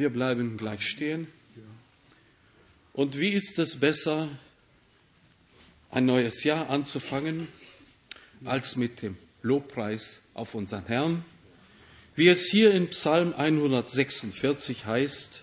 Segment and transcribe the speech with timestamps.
[0.00, 1.26] Wir bleiben gleich stehen.
[2.94, 4.30] Und wie ist es besser,
[5.90, 7.48] ein neues Jahr anzufangen,
[8.46, 11.22] als mit dem Lobpreis auf unseren Herrn?
[12.16, 15.42] Wie es hier in Psalm 146 heißt,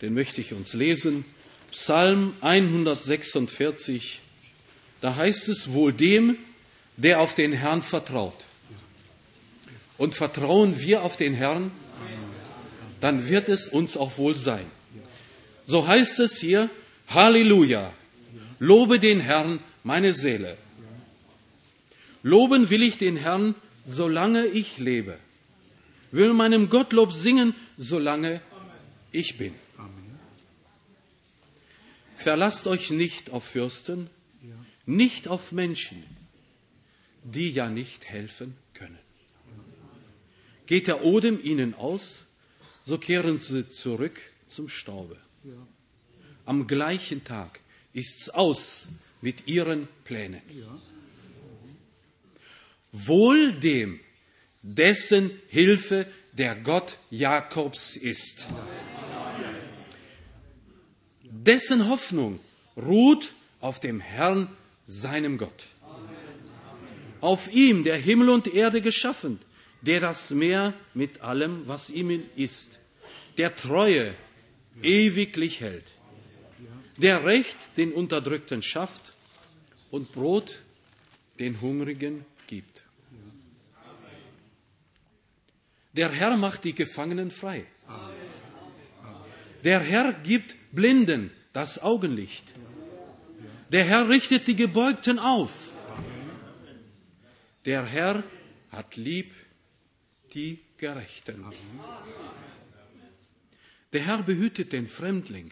[0.00, 1.26] den möchte ich uns lesen.
[1.70, 4.20] Psalm 146,
[5.02, 6.38] da heißt es wohl dem,
[6.96, 8.46] der auf den Herrn vertraut.
[9.98, 11.70] Und vertrauen wir auf den Herrn,
[13.02, 14.64] dann wird es uns auch wohl sein.
[15.66, 16.70] So heißt es hier,
[17.08, 17.92] Halleluja,
[18.60, 20.56] lobe den Herrn, meine Seele.
[22.22, 25.18] Loben will ich den Herrn, solange ich lebe,
[26.12, 28.40] will meinem Gottlob singen, solange
[29.10, 29.52] ich bin.
[32.14, 34.10] Verlasst euch nicht auf Fürsten,
[34.86, 36.04] nicht auf Menschen,
[37.24, 38.98] die ja nicht helfen können.
[40.66, 42.20] Geht der Odem ihnen aus,
[42.84, 45.16] so kehren sie zurück zum Staube.
[46.44, 47.60] Am gleichen Tag
[47.92, 48.86] ist's aus
[49.20, 50.42] mit ihren Plänen.
[52.92, 54.00] Wohl dem,
[54.62, 58.46] dessen Hilfe der Gott Jakobs ist.
[61.22, 62.40] Dessen Hoffnung
[62.76, 64.48] ruht auf dem Herrn,
[64.86, 65.64] seinem Gott.
[67.20, 69.38] Auf ihm, der Himmel und Erde geschaffen,
[69.82, 72.78] der das Meer mit allem, was ihm ist,
[73.36, 74.14] der Treue
[74.80, 75.84] ewiglich hält,
[76.96, 79.16] der Recht den Unterdrückten schafft
[79.90, 80.62] und Brot
[81.38, 82.82] den Hungrigen gibt.
[85.94, 87.66] Der Herr macht die Gefangenen frei.
[89.64, 92.44] Der Herr gibt Blinden das Augenlicht.
[93.70, 95.72] Der Herr richtet die Gebeugten auf.
[97.64, 98.22] Der Herr
[98.70, 99.32] hat lieb
[100.34, 101.44] die Gerechten.
[103.92, 105.50] Der Herr behütet den Fremdling.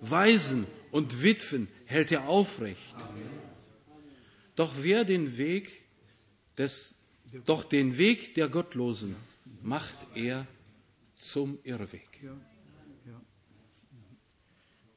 [0.00, 2.94] Waisen und Witwen hält er aufrecht.
[4.54, 5.82] Doch wer den Weg
[6.56, 6.94] des,
[7.44, 9.16] doch den Weg der Gottlosen
[9.62, 10.46] macht er
[11.14, 12.08] zum Irrweg.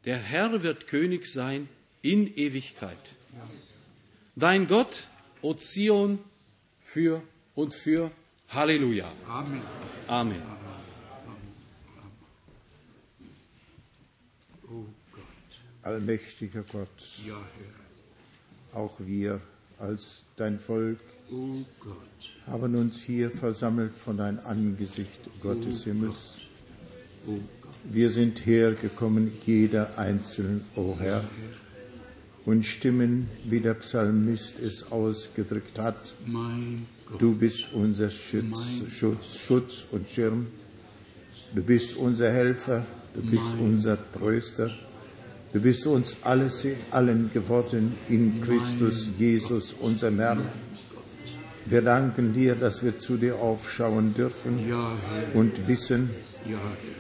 [0.06, 1.68] Der Herr wird König sein
[2.02, 2.98] in Ewigkeit.
[4.36, 5.08] Dein Gott,
[5.42, 6.20] O Zion,
[6.80, 7.22] für
[7.56, 8.12] und für.
[8.50, 9.06] Halleluja.
[9.28, 9.62] Amen.
[10.08, 10.42] Amen.
[14.68, 15.24] Oh Gott.
[15.84, 16.90] Allmächtiger Gott,
[17.28, 18.80] Ja, Herr.
[18.82, 19.40] auch wir
[19.80, 21.00] als dein Volk
[21.32, 21.96] Oh Gott.
[22.48, 26.16] haben uns hier versammelt von dein Angesicht, Gott des Himmels.
[27.28, 27.72] Oh Gott.
[27.86, 31.24] Wir sind hergekommen, jeder einzeln, o Herr,
[32.46, 35.98] und stimmen, wie der Psalmist es ausgedrückt hat.
[36.26, 36.86] Mein.
[37.18, 40.48] Du bist unser Schutz, Schutz, Schutz und Schirm.
[41.56, 42.86] Du bist unser Helfer.
[43.16, 44.70] Du bist unser Tröster.
[45.52, 50.42] Du bist uns alles in allen geworden in Christus Jesus, unserem Herrn.
[51.66, 54.60] Wir danken dir, dass wir zu dir aufschauen dürfen
[55.34, 56.12] und wissen,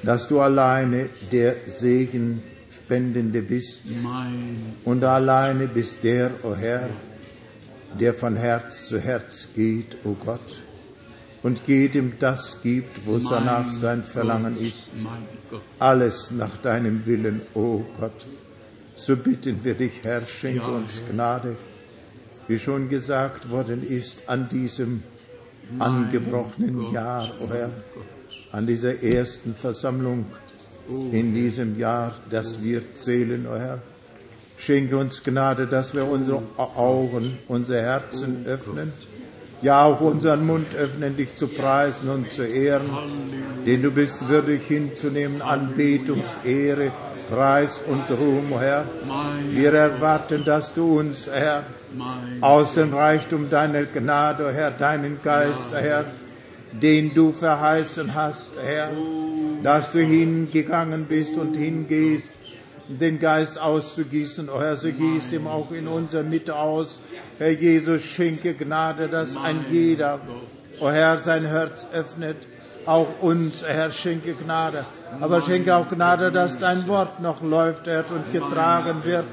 [0.03, 3.91] dass du alleine der Segen Spendende bist
[4.85, 6.89] und alleine bist der, o Herr,
[7.97, 10.61] der von Herz zu Herz geht, o Gott,
[11.41, 14.93] und jedem das gibt, wo danach sein Verlangen ist,
[15.79, 18.25] alles nach deinem Willen, o Gott.
[18.95, 21.55] So bitten wir dich, Herr, schenke uns Gnade,
[22.47, 25.03] wie schon gesagt worden ist, an diesem
[25.77, 27.69] angebrochenen Jahr, o Herr,
[28.51, 30.25] an dieser ersten Versammlung
[31.11, 33.79] in diesem Jahr, das wir zählen, o Herr.
[34.59, 38.91] Schenke uns Gnade, dass wir unsere Augen, unsere Herzen öffnen,
[39.61, 42.89] ja auch unseren Mund öffnen, dich zu preisen und zu ehren,
[43.65, 46.91] denn du bist würdig hinzunehmen, Anbetung, Ehre,
[47.29, 48.83] Preis und Ruhm, Herr.
[49.51, 51.63] Wir erwarten, dass du uns, Herr,
[52.41, 56.03] aus dem Reichtum deiner Gnade, o Herr, deinen Geist, Herr,
[56.73, 58.89] den du verheißen hast, Herr,
[59.63, 62.29] dass du hingegangen bist und hingehst,
[62.89, 66.99] den Geist auszugießen, o Herr, so gieß ihm auch in unserer Mitte aus.
[67.37, 70.19] Herr Jesus, schenke Gnade, dass ein jeder,
[70.79, 72.37] o Herr, sein Herz öffnet,
[72.85, 74.85] auch uns, Herr, schenke Gnade.
[75.21, 79.25] Aber schenke auch Gnade, dass dein Wort noch läuft, Herr, und getragen wird,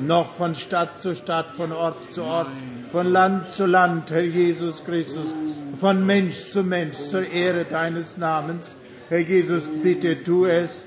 [0.00, 2.48] noch von Stadt zu Stadt, von Ort zu Ort,
[2.90, 5.34] von Land zu Land, Herr Jesus Christus,
[5.78, 8.76] von Mensch zu Mensch, zur Ehre deines Namens.
[9.10, 10.86] Herr Jesus, bitte tu es.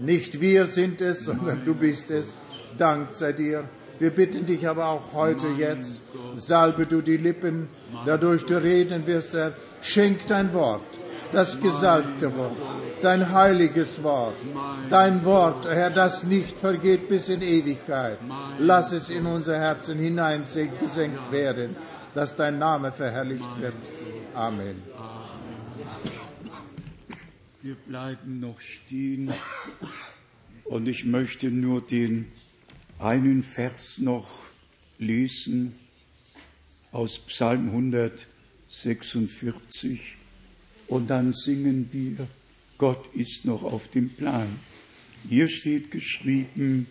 [0.00, 2.34] Nicht wir sind es, sondern du bist es.
[2.76, 3.64] Dank sei dir.
[3.98, 6.02] Wir bitten dich aber auch heute jetzt,
[6.36, 7.68] salbe du die Lippen,
[8.06, 9.52] dadurch du reden wirst, Herr.
[9.80, 10.82] Schenk dein Wort,
[11.32, 12.56] das gesalbte Wort,
[13.02, 14.36] dein heiliges Wort,
[14.88, 18.18] dein Wort, Herr, das nicht vergeht bis in Ewigkeit.
[18.60, 21.74] Lass es in unser Herzen hineingesenkt werden,
[22.14, 23.74] dass dein Name verherrlicht wird.
[24.32, 24.87] Amen.
[27.68, 29.30] Wir bleiben noch stehen
[30.64, 32.32] und ich möchte nur den
[32.98, 34.26] einen Vers noch
[34.98, 35.74] lesen
[36.92, 40.16] aus Psalm 146
[40.86, 42.26] und dann singen wir,
[42.78, 44.48] Gott ist noch auf dem Plan.
[45.28, 46.86] Hier steht geschrieben,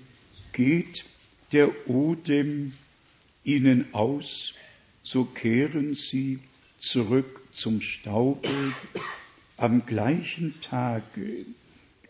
[0.54, 1.06] geht
[1.54, 2.74] der Odem
[3.44, 4.54] ihnen aus,
[5.02, 6.38] so kehren sie
[6.78, 8.48] zurück zum Staube.
[9.58, 11.46] Am gleichen Tage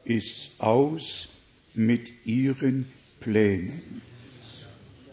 [0.03, 1.29] ist aus
[1.73, 2.91] mit ihren
[3.21, 4.01] Plänen.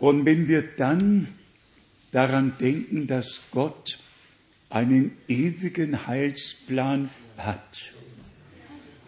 [0.00, 1.28] Und wenn wir dann
[2.10, 3.98] daran denken, dass Gott
[4.68, 7.92] einen ewigen Heilsplan hat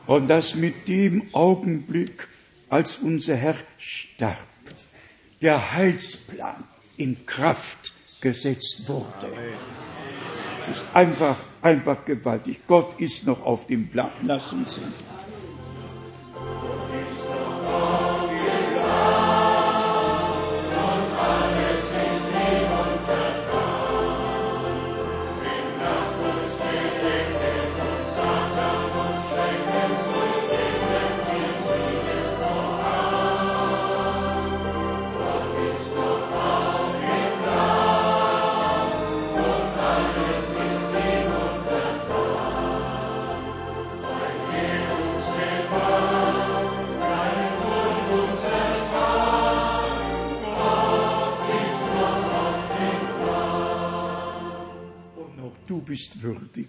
[0.06, 2.28] und dass mit dem Augenblick,
[2.68, 4.46] als unser Herr starb,
[5.42, 6.62] der Heilsplan
[6.96, 9.26] in Kraft gesetzt wurde.
[9.26, 9.75] Es
[10.68, 12.58] ist einfach, einfach gewaltig.
[12.66, 14.10] Gott ist noch auf dem Plan.
[14.22, 14.92] Lass uns sehen.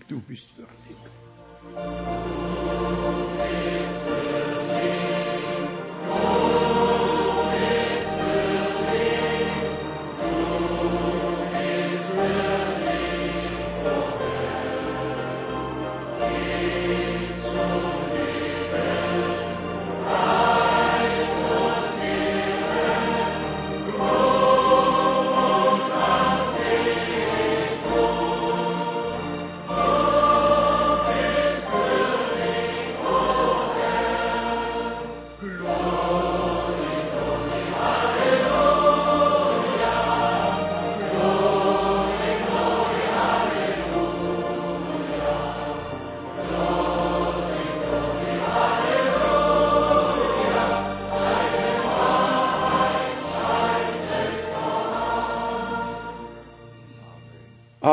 [0.07, 2.16] Du bist würdig.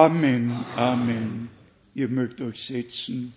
[0.04, 1.48] Amen, Amen.
[1.94, 3.32] Ihr mögt euch setzen.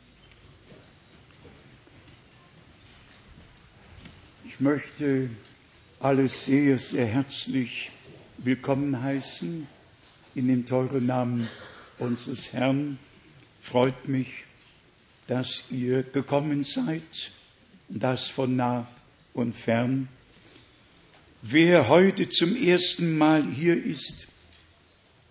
[4.43, 5.29] Ich möchte
[6.01, 7.89] alle sehr, sehr herzlich
[8.39, 9.65] willkommen heißen
[10.35, 11.47] in dem teuren Namen
[11.99, 12.99] unseres Herrn.
[13.61, 14.27] Freut mich,
[15.27, 17.31] dass ihr gekommen seid,
[17.87, 18.89] das von nah
[19.33, 20.09] und fern.
[21.41, 24.27] Wer heute zum ersten Mal hier ist,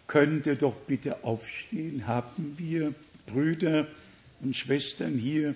[0.07, 2.07] könnte doch bitte aufstehen.
[2.07, 2.95] Haben wir
[3.27, 3.89] Brüder
[4.41, 5.55] und Schwestern hier,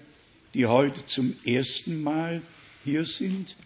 [0.55, 2.43] die heute zum ersten Mal
[2.85, 3.57] hier sind?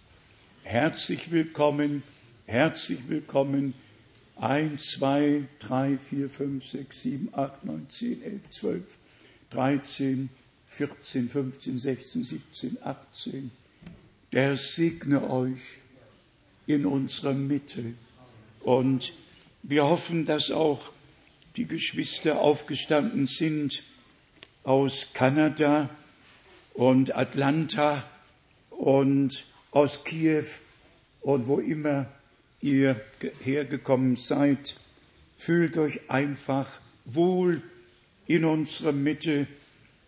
[0.62, 2.02] Herzlich willkommen,
[2.46, 3.74] herzlich willkommen.
[4.36, 8.98] 1, 2, 3, 4, 5, 6, 7, 8, 9, 10, 11, 12,
[9.50, 10.28] 13,
[10.66, 13.50] 14, 15, 16, 17, 18.
[14.32, 15.78] Der segne euch
[16.66, 17.94] in unserer Mitte
[18.60, 19.12] und
[19.66, 20.92] wir hoffen, dass auch
[21.56, 23.82] die Geschwister aufgestanden sind
[24.62, 25.88] aus Kanada
[26.74, 28.04] und Atlanta
[28.68, 30.44] und aus Kiew
[31.22, 32.06] und wo immer
[32.60, 33.00] ihr
[33.42, 34.76] hergekommen seid.
[35.38, 36.68] Fühlt euch einfach
[37.06, 37.62] wohl
[38.26, 39.46] in unserer Mitte.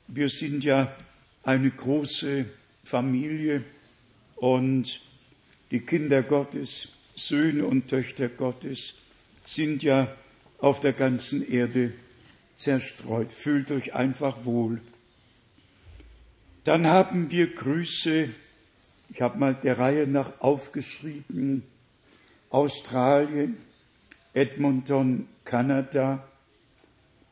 [0.06, 0.94] Wir sind ja
[1.42, 2.44] eine große
[2.84, 3.64] Familie
[4.34, 5.00] und
[5.70, 8.96] die Kinder Gottes, Söhne und Töchter Gottes
[9.46, 10.08] sind ja
[10.58, 11.92] auf der ganzen Erde
[12.56, 13.32] zerstreut.
[13.32, 14.80] Fühlt euch einfach wohl.
[16.64, 18.28] Dann haben wir Grüße,
[19.10, 21.62] ich habe mal der Reihe nach aufgeschrieben,
[22.50, 23.56] Australien,
[24.34, 26.26] Edmonton, Kanada,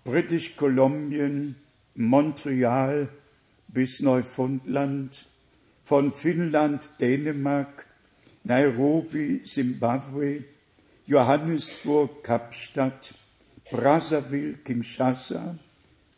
[0.04, 1.56] British Kolumbien,
[1.96, 3.08] Montreal
[3.68, 5.26] bis Neufundland,
[5.82, 7.86] von Finnland, Dänemark,
[8.44, 10.44] Nairobi, Simbabwe,
[11.06, 13.14] Johannesburg, Kapstadt,
[13.70, 15.58] Brazzaville, Kinshasa,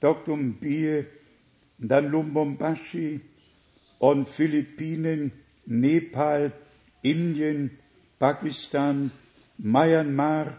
[0.01, 0.37] Dr.
[0.37, 1.05] Mbie,
[1.79, 3.21] dann Lubumbashi,
[3.99, 5.33] und Philippinen,
[5.65, 6.53] Nepal,
[7.03, 7.79] Indien,
[8.19, 9.11] Pakistan,
[9.59, 10.59] Myanmar,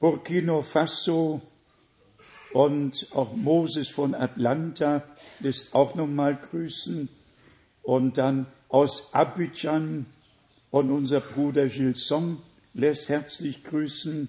[0.00, 1.40] Burkina Faso
[2.52, 5.02] und auch Moses von Atlanta
[5.40, 7.08] lässt auch nochmal grüßen.
[7.82, 10.06] Und dann aus Abidjan
[10.70, 12.38] und unser Bruder Gilson
[12.76, 14.28] lässt herzlich grüßen.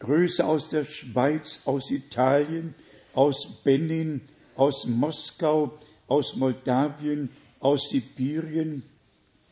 [0.00, 2.74] Grüße aus der Schweiz, aus Italien,
[3.14, 4.20] aus Benin,
[4.56, 8.82] aus Moskau, aus Moldawien, aus Sibirien,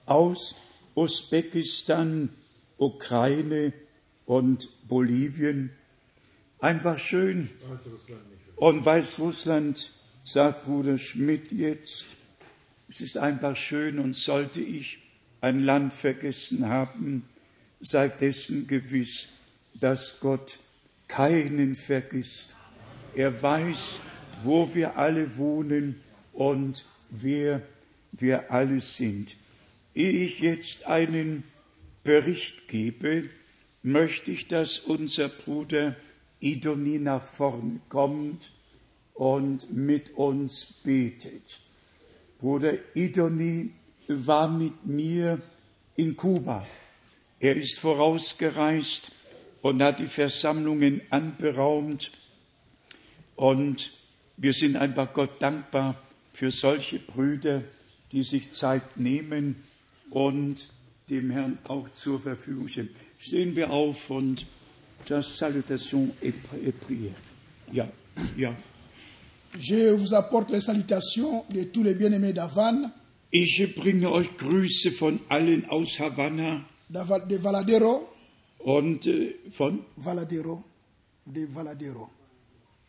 [0.04, 0.56] aus
[0.94, 2.28] Usbekistan,
[2.76, 3.72] Ukraine
[4.26, 5.70] und Bolivien.
[6.58, 7.48] Einfach schön.
[8.56, 12.16] Und Weißrussland, sagt Bruder Schmidt jetzt,
[12.88, 14.98] es ist einfach schön und sollte ich
[15.40, 17.24] ein Land vergessen haben,
[17.84, 19.28] sei dessen gewiss,
[19.74, 20.58] dass Gott
[21.06, 22.56] keinen vergisst.
[23.14, 23.98] Er weiß,
[24.42, 26.00] wo wir alle wohnen
[26.32, 27.62] und wer
[28.12, 29.36] wir alle sind.
[29.94, 31.44] Ehe ich jetzt einen
[32.02, 33.30] Bericht gebe,
[33.82, 35.94] möchte ich, dass unser Bruder
[36.40, 38.50] Idoni nach vorne kommt
[39.14, 41.60] und mit uns betet.
[42.38, 43.70] Bruder Idoni
[44.08, 45.40] war mit mir
[45.96, 46.66] in Kuba.
[47.44, 49.12] Er ist vorausgereist
[49.60, 52.10] und hat die Versammlungen anberaumt.
[53.36, 53.90] Und
[54.38, 57.62] wir sind einfach Gott dankbar für solche Brüder,
[58.12, 59.56] die sich Zeit nehmen
[60.08, 60.68] und
[61.10, 62.88] dem Herrn auch zur Verfügung stehen.
[63.18, 64.46] Stehen wir auf und
[65.06, 66.34] das Salutation et,
[66.80, 67.12] prière.
[67.70, 67.86] Ja,
[68.38, 68.56] ja.
[69.58, 72.90] Je vous apporte les salutations de tous les bien-aimés d'Avan,
[73.30, 76.64] Ich bringe euch Grüße von allen aus Havanna
[77.28, 78.08] de Valadero,
[78.58, 79.08] und
[79.50, 80.62] von, Valadero,
[81.26, 82.08] de Valadero,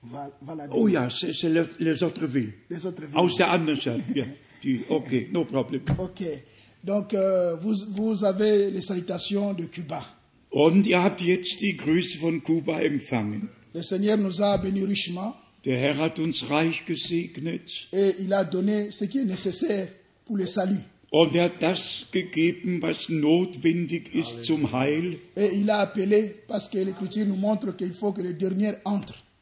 [0.03, 2.53] Val- Valadero, oh ja, c'est c'est le- les autres villes.
[2.69, 3.15] les autres villes.
[3.17, 4.01] Aus der anderen Stadt.
[4.13, 4.25] Ja,
[4.63, 5.81] die, okay, no problem.
[5.97, 6.21] Ok.
[6.83, 10.03] Donc, euh, vous, vous avez les salutations de Cuba.
[10.51, 13.50] Und ihr habt jetzt die Grüße von Kuba empfangen.
[13.74, 15.33] Le Seigneur nous a bénis richement
[15.65, 19.88] Der Herr hat uns reich gesegnet et il a donné ce qui est nécessaire
[20.24, 20.79] pour le salut.
[21.15, 25.17] Und er hat das gegeben, was notwendig ist zum Heil.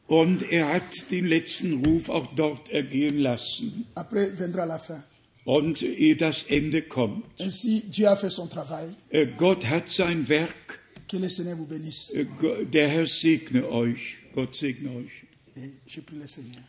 [0.06, 3.86] Und er hat den letzten Ruf auch dort ergehen lassen.
[5.44, 7.24] Und ehe das Ende kommt.
[9.10, 10.80] Äh, Gott hat sein Werk.
[11.12, 14.18] Äh, Der Herr segne euch.
[14.32, 15.24] Gott segne euch.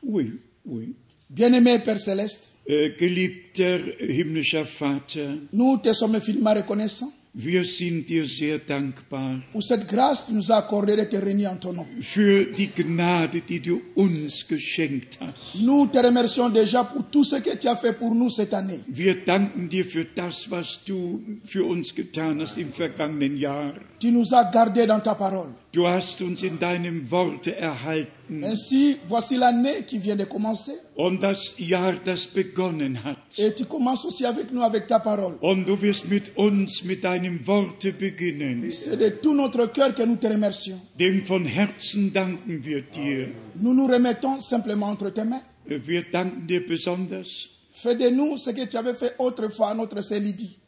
[0.01, 0.95] Oui, oui.
[1.29, 8.59] Bien-aimé Père Céleste, Geliebter himmlischer Vater, nous te sommes infiniment reconnaissants wir sind dir sehr
[8.59, 11.85] dankbar pour cette grâce que nous as accordée de te en ton nom.
[12.01, 15.55] für die Gnade, die du uns geschenkt hast.
[15.61, 18.79] Nous te remercions déjà pour tout ce que tu as fait pour nous cette année.
[18.87, 23.73] Wir danken dir für das, was du für uns getan hast im vergangenen Jahr.
[24.05, 25.47] Tu nous as gardés dans ta parole.
[25.73, 30.73] Du hast uns in deinem Worte erhalten Ainsi, voici l'année qui vient de commencer.
[30.95, 33.17] und das Jahr, das begonnen hat.
[33.39, 35.37] Et tu commences aussi avec nous avec ta parole.
[35.41, 38.69] Und du wirst mit uns, mit deinem Worte beginnen.
[38.69, 40.79] C'est de tout notre cœur que nous te remercions.
[40.99, 43.29] Dem von Herzen danken wir dir.
[43.55, 45.41] Nous nous remettons simplement entre tes mains.
[45.65, 47.49] Wir danken dir besonders.
[47.71, 50.59] Fais de nous ce que tu avais fait autrefois à notre sœur Lydie.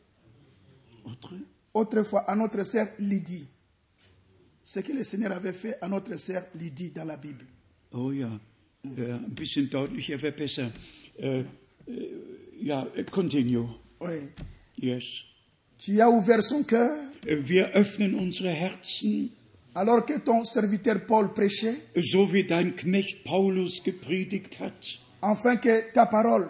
[1.77, 3.47] Autrefois à notre sœur Lydie.
[4.63, 7.45] Ce que le Seigneur avait fait à notre sœur Lydie dans la Bible.
[7.93, 8.29] Oh ja,
[8.97, 10.71] ja ein bisschen deutlicher wäre besser.
[11.17, 11.45] Äh, äh,
[12.61, 13.67] ja, äh, continue.
[14.01, 14.29] Oui.
[14.75, 15.23] Yes.
[15.77, 19.31] Tu as ouvert son cœur Äh, Wir öffnen unsere Herzen,
[19.73, 25.91] alors que ton serviteur Paul prêchait, so wie dein Knecht Paulus gepredigt hat, afin que
[25.93, 26.47] ta parole,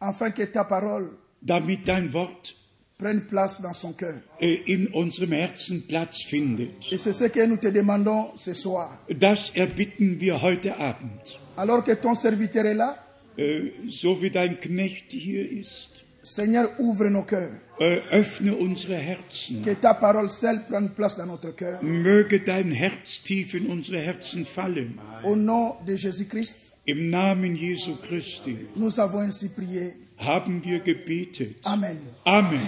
[0.00, 2.54] afin que ta parole damit dein Wort
[2.98, 4.14] prenne place dans son cœur.
[4.40, 6.70] äh, in unserem Herzen Platz findet.
[6.90, 8.88] Et c'est ce que nous te demandons ce soir.
[9.10, 11.38] Das erbitten wir heute Abend.
[11.56, 12.96] Alors que ton serviteur est là,
[13.38, 15.90] Äh, So wie dein Knecht hier ist,
[16.22, 17.52] Seigneur, ouvre nos cœurs.
[17.78, 19.62] äh, öffne unsere Herzen.
[19.62, 21.82] Que ta parole seule prenne place dans notre cœur.
[21.82, 24.98] Möge dein Herz tief in unsere Herzen fallen.
[25.22, 29.92] Au nom de Jésus-Christ, Im Namen Jesu Christi nous avons ainsi prié.
[30.18, 31.56] haben wir gebetet.
[31.64, 31.98] Amen.
[32.24, 32.66] Amen.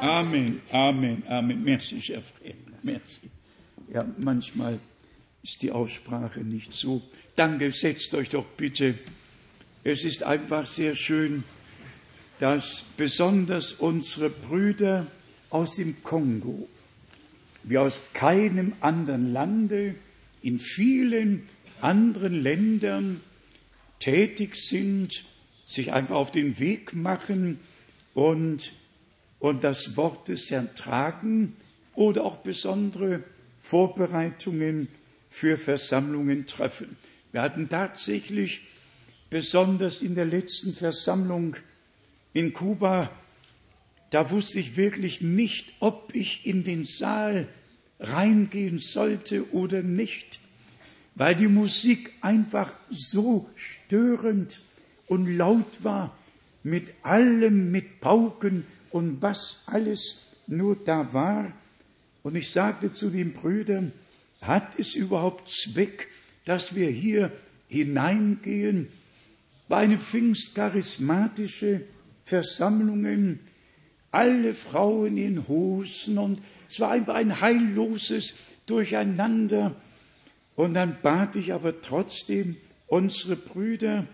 [0.00, 0.60] Amen.
[0.70, 1.22] Amen.
[1.28, 1.64] Amen.
[1.64, 2.54] Merci, cher frère.
[2.82, 3.30] Merci.
[3.92, 4.78] Ja, manchmal
[5.42, 7.02] ist die Aussprache nicht so.
[7.36, 8.94] Danke, setzt euch doch bitte.
[9.84, 11.44] Es ist einfach sehr schön,
[12.40, 15.06] dass besonders unsere Brüder
[15.50, 16.68] aus dem Kongo,
[17.62, 19.94] wie aus keinem anderen Lande,
[20.42, 21.48] in vielen
[21.80, 23.20] anderen Ländern
[23.98, 25.24] tätig sind
[25.66, 27.58] sich einfach auf den Weg machen
[28.14, 28.72] und,
[29.38, 31.56] und das Wort des Herrn tragen
[31.94, 33.22] oder auch besondere
[33.58, 34.88] Vorbereitungen
[35.30, 36.96] für Versammlungen treffen.
[37.32, 38.62] Wir hatten tatsächlich
[39.30, 41.56] besonders in der letzten Versammlung
[42.32, 43.10] in Kuba,
[44.10, 47.48] da wusste ich wirklich nicht, ob ich in den Saal
[47.98, 50.40] reingehen sollte oder nicht,
[51.14, 54.60] weil die Musik einfach so störend
[55.06, 56.16] und laut war,
[56.62, 58.64] mit allem, mit Pauken
[58.96, 61.52] und was alles nur da war.
[62.22, 63.92] Und ich sagte zu den Brüdern,
[64.40, 66.08] hat es überhaupt Zweck,
[66.46, 67.30] dass wir hier
[67.68, 68.88] hineingehen?
[69.68, 71.82] War eine pfingstcharismatische
[72.24, 73.38] Versammlung,
[74.10, 78.34] alle Frauen in Hosen und es war einfach ein heilloses
[78.64, 79.76] Durcheinander.
[80.54, 84.06] Und dann bat ich aber trotzdem unsere Brüder,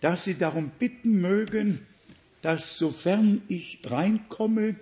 [0.00, 1.80] dass sie darum bitten mögen,
[2.46, 4.76] dass sofern ich reinkomme,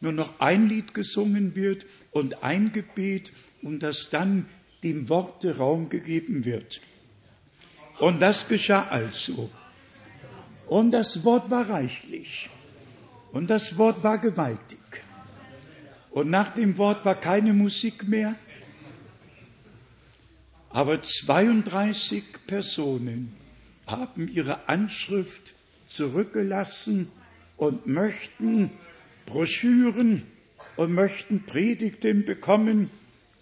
[0.00, 3.30] nur noch ein Lied gesungen wird und ein Gebet
[3.62, 4.46] und dass dann
[4.82, 6.80] dem Worte Raum gegeben wird.
[8.00, 9.48] Und das geschah also.
[10.66, 12.50] Und das Wort war reichlich.
[13.30, 14.80] Und das Wort war gewaltig.
[16.10, 18.34] Und nach dem Wort war keine Musik mehr.
[20.68, 23.36] Aber 32 Personen
[23.86, 25.53] haben ihre Anschrift
[25.94, 27.08] zurückgelassen
[27.56, 28.70] und möchten
[29.26, 30.22] Broschüren
[30.76, 32.90] und möchten Predigten bekommen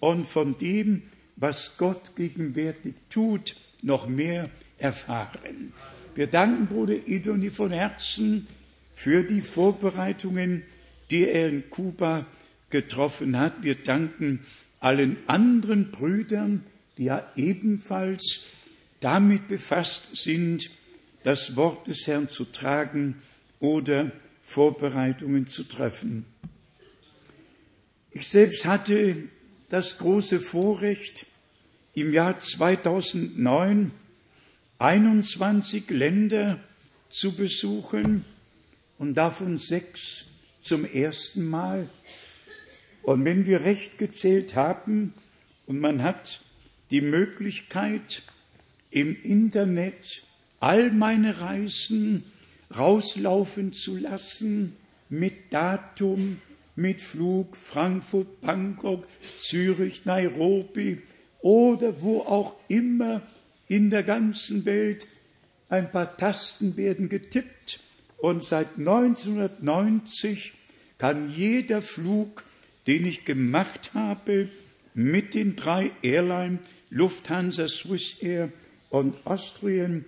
[0.01, 1.03] und von dem,
[1.37, 5.73] was Gott gegenwärtig tut, noch mehr erfahren.
[6.15, 8.47] Wir danken Bruder Idoni von Herzen
[8.95, 10.63] für die Vorbereitungen,
[11.11, 12.27] die er in Kuba
[12.69, 13.63] getroffen hat.
[13.63, 14.41] Wir danken
[14.79, 16.65] allen anderen Brüdern,
[16.99, 18.51] die ja ebenfalls
[19.01, 20.71] damit befasst sind,
[21.25, 23.23] das Wort des Herrn zu tragen
[23.61, 24.13] oder
[24.43, 26.27] Vorbereitungen zu treffen.
[28.11, 29.29] Ich selbst hatte
[29.69, 31.27] das große Vorrecht,
[31.95, 33.91] im Jahr 2009
[34.79, 36.59] 21 Länder
[37.11, 38.25] zu besuchen
[38.99, 40.25] und davon sechs
[40.61, 41.89] zum ersten Mal.
[43.03, 45.15] Und wenn wir recht gezählt haben
[45.67, 46.43] und man hat
[46.91, 48.23] die Möglichkeit,
[48.91, 50.23] im Internet
[50.63, 52.25] all meine Reisen
[52.77, 54.77] rauslaufen zu lassen
[55.09, 56.41] mit Datum,
[56.77, 61.03] mit Flug Frankfurt, Bangkok, Zürich, Nairobi
[61.41, 63.23] oder wo auch immer
[63.67, 65.09] in der ganzen Welt.
[65.69, 67.81] Ein paar Tasten werden getippt
[68.19, 70.53] und seit 1990
[70.97, 72.45] kann jeder Flug,
[72.87, 74.49] den ich gemacht habe,
[74.95, 78.53] mit den drei Airlines Lufthansa, Swiss Air
[78.91, 80.05] und Austrian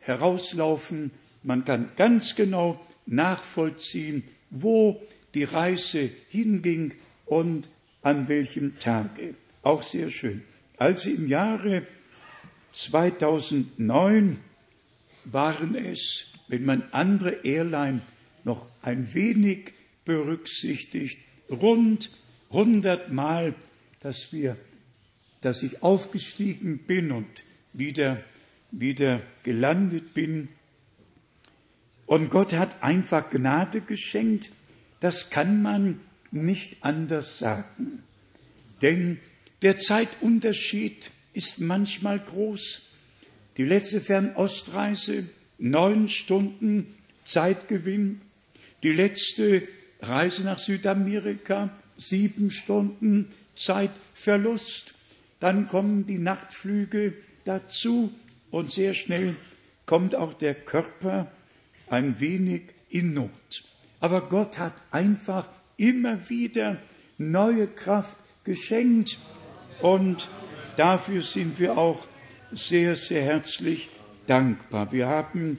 [0.00, 1.10] herauslaufen.
[1.42, 5.00] Man kann ganz genau nachvollziehen, wo
[5.34, 6.94] die Reise hinging
[7.26, 7.70] und
[8.02, 9.34] an welchem Tage.
[9.62, 10.42] Auch sehr schön.
[10.76, 11.86] Als sie im Jahre
[12.74, 14.38] 2009
[15.24, 18.02] waren es, wenn man andere Airline
[18.44, 19.72] noch ein wenig
[20.04, 21.18] berücksichtigt,
[21.50, 22.10] rund
[22.50, 23.54] 100 Mal,
[24.00, 24.56] dass wir,
[25.40, 28.22] dass ich aufgestiegen bin und wieder,
[28.70, 30.48] wieder gelandet bin.
[32.06, 34.50] Und Gott hat einfach Gnade geschenkt.
[35.00, 36.00] Das kann man
[36.30, 38.02] nicht anders sagen.
[38.82, 39.18] Denn
[39.62, 42.90] der Zeitunterschied ist manchmal groß.
[43.56, 45.24] Die letzte Fernostreise,
[45.58, 48.20] neun Stunden Zeitgewinn.
[48.82, 49.66] Die letzte
[50.00, 54.94] Reise nach Südamerika, sieben Stunden Zeitverlust.
[55.40, 58.12] Dann kommen die Nachtflüge dazu
[58.50, 59.36] und sehr schnell
[59.86, 61.30] kommt auch der Körper
[61.88, 63.64] ein wenig in Not.
[64.00, 66.78] Aber Gott hat einfach immer wieder
[67.16, 69.18] neue Kraft geschenkt
[69.80, 70.28] und
[70.76, 72.04] dafür sind wir auch
[72.52, 73.88] sehr, sehr herzlich
[74.26, 74.92] dankbar.
[74.92, 75.58] Wir haben,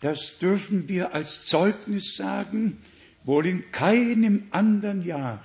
[0.00, 2.82] das dürfen wir als Zeugnis sagen,
[3.24, 5.42] wohl in keinem anderen Jahr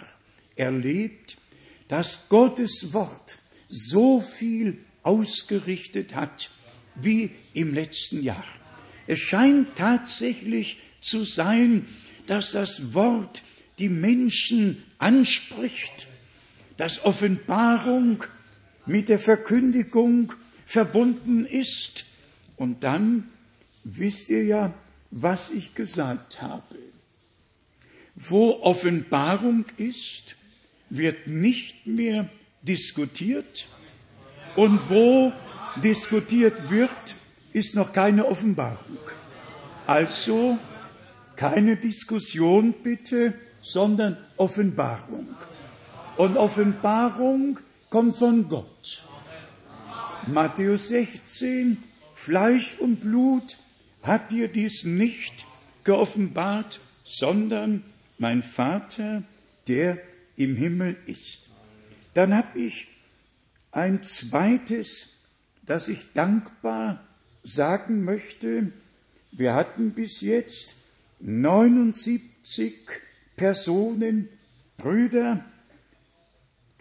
[0.55, 1.37] erlebt,
[1.87, 6.49] dass Gottes Wort so viel ausgerichtet hat
[6.95, 8.43] wie im letzten Jahr.
[9.07, 11.87] Es scheint tatsächlich zu sein,
[12.27, 13.43] dass das Wort
[13.77, 16.07] die Menschen anspricht,
[16.77, 18.23] dass Offenbarung
[18.85, 20.33] mit der Verkündigung
[20.65, 22.05] verbunden ist.
[22.57, 23.29] Und dann
[23.83, 24.73] wisst ihr ja,
[25.11, 26.75] was ich gesagt habe.
[28.15, 30.35] Wo Offenbarung ist,
[30.89, 32.29] wird nicht mehr
[32.63, 33.67] diskutiert
[34.55, 35.31] und wo
[35.83, 37.15] diskutiert wird,
[37.53, 38.97] ist noch keine Offenbarung.
[39.85, 40.57] Also
[41.35, 45.27] keine Diskussion bitte, sondern Offenbarung.
[46.17, 49.03] Und Offenbarung kommt von Gott.
[50.27, 51.77] Matthäus 16,
[52.13, 53.57] Fleisch und Blut
[54.01, 55.45] hat dir dies nicht
[55.83, 57.83] geoffenbart, sondern
[58.17, 59.23] mein Vater,
[59.67, 59.97] der
[60.37, 61.49] im Himmel ist.
[62.13, 62.87] Dann habe ich
[63.75, 65.25] ein zweites,
[65.65, 67.03] das ich dankbar
[67.43, 68.71] sagen möchte.
[69.33, 70.75] Wir hatten bis jetzt
[71.19, 72.73] 79
[73.35, 74.29] Personen,
[74.77, 75.43] Brüder,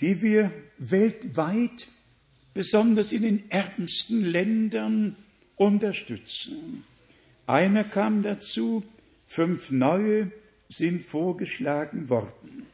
[0.00, 1.88] die wir weltweit,
[2.54, 5.16] besonders in den ärmsten Ländern,
[5.56, 6.84] unterstützen.
[7.46, 8.84] Einer kam dazu,
[9.26, 10.30] fünf neue
[10.68, 12.66] sind vorgeschlagen worden.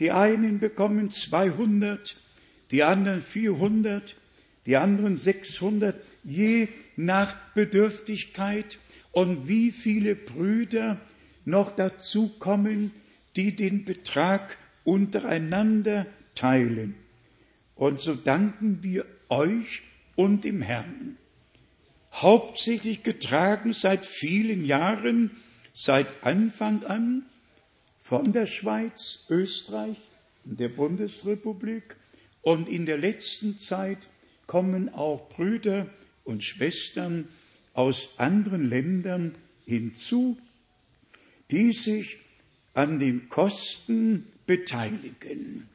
[0.00, 2.16] Die einen bekommen 200,
[2.70, 4.16] die anderen 400,
[4.66, 8.78] die anderen 600, je nach Bedürftigkeit
[9.12, 10.98] und wie viele Brüder
[11.44, 12.92] noch dazukommen,
[13.36, 16.94] die den Betrag untereinander teilen.
[17.74, 19.82] Und so danken wir euch
[20.16, 21.16] und dem Herrn.
[22.12, 25.32] Hauptsächlich getragen seit vielen Jahren,
[25.72, 27.24] seit Anfang an
[27.98, 29.96] von der Schweiz, Österreich
[30.44, 31.96] und der Bundesrepublik.
[32.44, 34.08] Und in der letzten Zeit
[34.46, 35.88] kommen auch Brüder
[36.24, 37.28] und Schwestern
[37.72, 40.38] aus anderen Ländern hinzu,
[41.50, 42.18] die sich
[42.74, 45.68] an den Kosten beteiligen.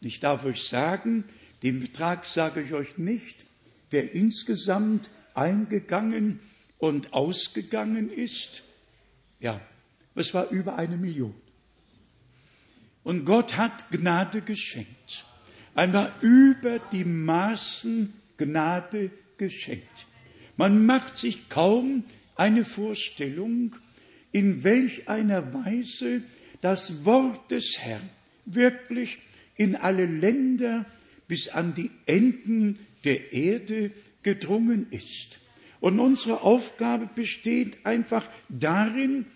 [0.00, 1.24] Ich darf euch sagen,
[1.62, 3.44] den Betrag sage ich euch nicht,
[3.90, 6.38] der insgesamt eingegangen
[6.78, 8.62] und ausgegangen ist.
[9.40, 9.60] Ja,
[10.14, 11.34] es war über eine Million.
[13.02, 15.01] Und Gott hat Gnade geschenkt.
[15.74, 20.06] Einmal über die Maßen Gnade geschenkt.
[20.56, 22.04] Man macht sich kaum
[22.36, 23.74] eine Vorstellung,
[24.32, 26.22] in welch einer Weise
[26.60, 28.08] das Wort des Herrn
[28.44, 29.18] wirklich
[29.56, 30.86] in alle Länder
[31.28, 33.90] bis an die Enden der Erde
[34.22, 35.40] gedrungen ist.
[35.80, 39.26] Und unsere Aufgabe besteht einfach darin,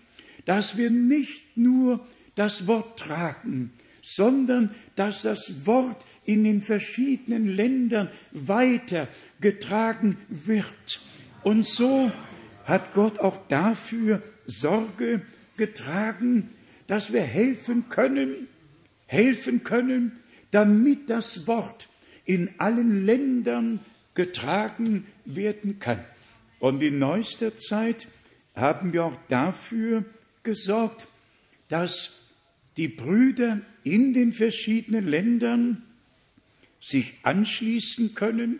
[0.45, 3.71] dass wir nicht nur das Wort tragen,
[4.01, 9.07] sondern dass das Wort in den verschiedenen Ländern weiter
[9.39, 10.99] getragen wird.
[11.41, 12.11] Und so
[12.65, 15.21] hat Gott auch dafür Sorge
[15.55, 16.49] getragen,
[16.87, 18.47] dass wir helfen können,
[19.05, 20.19] helfen können,
[20.51, 21.87] damit das Wort
[22.25, 23.79] in allen Ländern
[24.13, 26.03] getragen werden kann.
[26.59, 28.07] Und in neuester Zeit
[28.53, 30.03] haben wir auch dafür
[30.43, 31.07] gesorgt,
[31.69, 32.27] dass
[32.75, 35.83] die Brüder in den verschiedenen Ländern
[36.87, 38.59] sich anschließen können,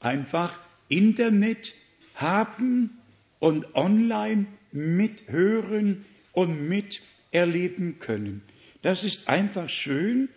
[0.00, 0.58] einfach
[0.88, 1.74] Internet
[2.14, 2.98] haben
[3.38, 8.42] und online mithören und miterleben können.
[8.82, 10.28] Das ist einfach schön,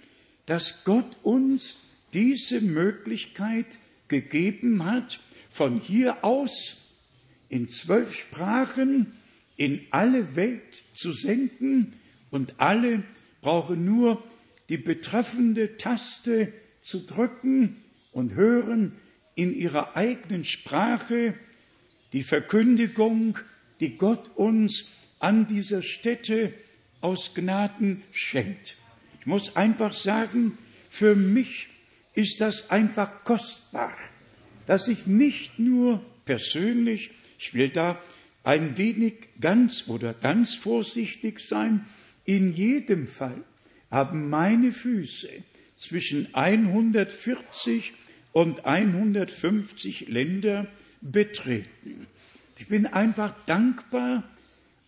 [0.47, 5.19] dass Gott uns diese Möglichkeit gegeben hat,
[5.52, 6.78] von hier aus
[7.47, 9.13] in zwölf Sprachen
[9.56, 11.93] in alle Welt zu senden
[12.32, 13.04] und alle
[13.41, 14.23] brauchen nur
[14.69, 16.54] die betreffende Taste
[16.89, 17.78] zu drücken
[18.12, 18.93] und hören
[19.36, 21.36] in ihrer eigenen Sprache
[22.13, 23.38] die Verkündigung,
[23.80, 26.52] die Gott uns an dieser Stätte
[26.99, 28.78] aus Gnaden schenkt.
[29.19, 30.58] Ich muss einfach sagen,
[30.89, 31.67] für mich
[32.15, 33.95] ist das einfach kostbar,
[34.65, 38.02] dass ich nicht nur persönlich, ich will da
[38.43, 41.86] ein wenig ganz oder ganz vorsichtig sein,
[42.25, 43.43] in jedem Fall
[43.91, 45.30] haben meine Füße
[45.79, 47.93] zwischen 140
[48.33, 50.67] und 150 Länder
[51.01, 52.07] betreten.
[52.57, 54.23] Ich bin einfach dankbar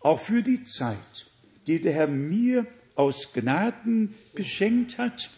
[0.00, 1.26] auch für die Zeit,
[1.66, 5.30] die der Herr mir aus Gnaden geschenkt hat,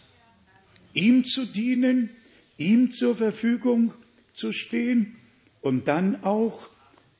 [0.93, 2.09] ihm zu dienen,
[2.57, 3.93] ihm zur Verfügung
[4.33, 5.15] zu stehen
[5.61, 6.67] und dann auch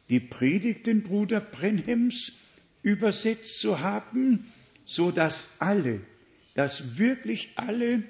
[0.09, 2.33] die Predigten Bruder Brenhems
[2.83, 4.51] übersetzt zu haben,
[4.85, 6.01] so dass alle,
[6.53, 8.03] dass wirklich alle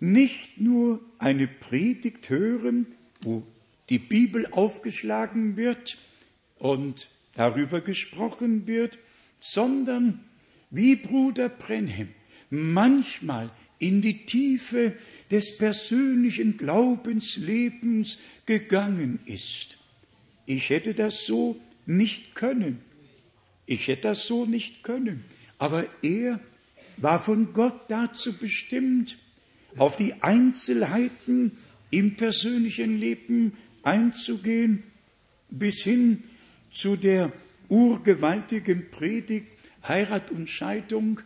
[0.00, 2.86] nicht nur eine Predigt hören,
[3.20, 3.42] wo
[3.90, 5.98] die Bibel aufgeschlagen wird
[6.58, 8.98] und darüber gesprochen wird,
[9.40, 10.24] sondern
[10.70, 12.08] wie Bruder Brenhem
[12.50, 14.94] manchmal in die Tiefe
[15.30, 19.78] des persönlichen Glaubenslebens gegangen ist.
[20.46, 22.78] Ich hätte das so nicht können.
[23.66, 25.24] Ich hätte das so nicht können.
[25.58, 26.40] Aber er
[26.96, 29.18] war von Gott dazu bestimmt,
[29.76, 31.52] auf die Einzelheiten
[31.90, 33.52] im persönlichen Leben
[33.82, 34.82] einzugehen,
[35.50, 36.22] bis hin
[36.72, 37.32] zu der
[37.68, 39.46] urgewaltigen Predigt
[39.86, 41.20] Heirat und Scheidung,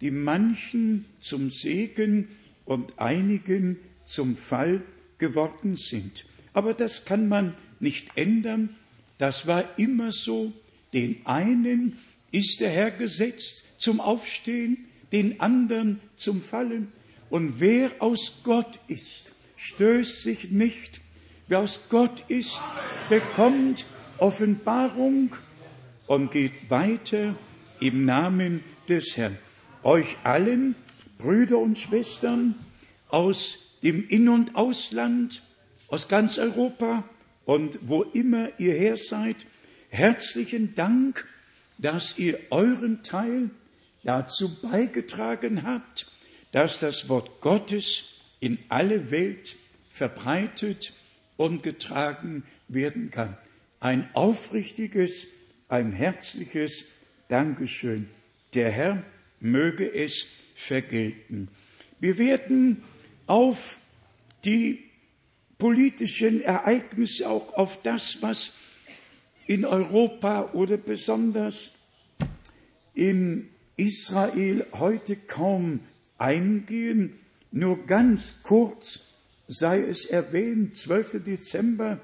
[0.00, 2.28] die manchen zum Segen
[2.64, 4.82] und einigen zum Fall
[5.18, 6.24] geworden sind.
[6.52, 8.74] Aber das kann man nicht ändern.
[9.18, 10.52] Das war immer so.
[10.92, 11.98] Den einen
[12.32, 14.78] ist der Herr gesetzt zum Aufstehen,
[15.12, 16.88] den anderen zum Fallen.
[17.30, 21.00] Und wer aus Gott ist, stößt sich nicht.
[21.48, 22.58] Wer aus Gott ist,
[23.08, 23.86] bekommt
[24.18, 25.34] Offenbarung
[26.06, 27.34] und geht weiter
[27.78, 29.38] im Namen des Herrn.
[29.82, 30.74] Euch allen,
[31.18, 32.54] Brüder und Schwestern
[33.08, 35.42] aus dem In- und Ausland,
[35.88, 37.04] aus ganz Europa
[37.44, 39.36] und wo immer ihr her seid,
[39.88, 41.26] herzlichen Dank,
[41.78, 43.50] dass ihr euren Teil
[44.02, 46.06] dazu beigetragen habt,
[46.52, 49.56] dass das Wort Gottes in alle Welt
[49.90, 50.92] verbreitet
[51.36, 53.36] und getragen werden kann.
[53.80, 55.26] Ein aufrichtiges,
[55.68, 56.86] ein herzliches
[57.28, 58.08] Dankeschön.
[58.54, 59.02] Der Herr
[59.40, 61.48] möge es vergelten.
[61.98, 62.82] Wir werden
[63.26, 63.78] auf
[64.44, 64.90] die
[65.58, 68.56] politischen Ereignisse, auch auf das, was
[69.46, 71.72] in Europa oder besonders
[72.94, 75.80] in Israel heute kaum
[76.20, 77.14] eingehen.
[77.50, 79.14] Nur ganz kurz
[79.48, 81.24] sei es erwähnt, 12.
[81.24, 81.98] Dezember,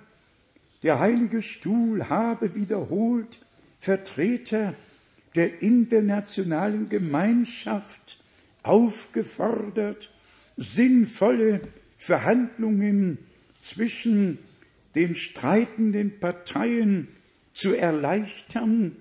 [0.83, 3.40] der Heilige Stuhl habe wiederholt
[3.79, 4.74] Vertreter
[5.37, 8.18] der internationalen Gemeinschaft
[8.64, 10.11] aufgefordert,
[10.57, 11.61] sinnvolle
[11.98, 13.18] Verhandlungen
[13.61, 14.38] zwischen
[14.96, 17.07] den streitenden Parteien
[17.55, 18.96] zu erleichtern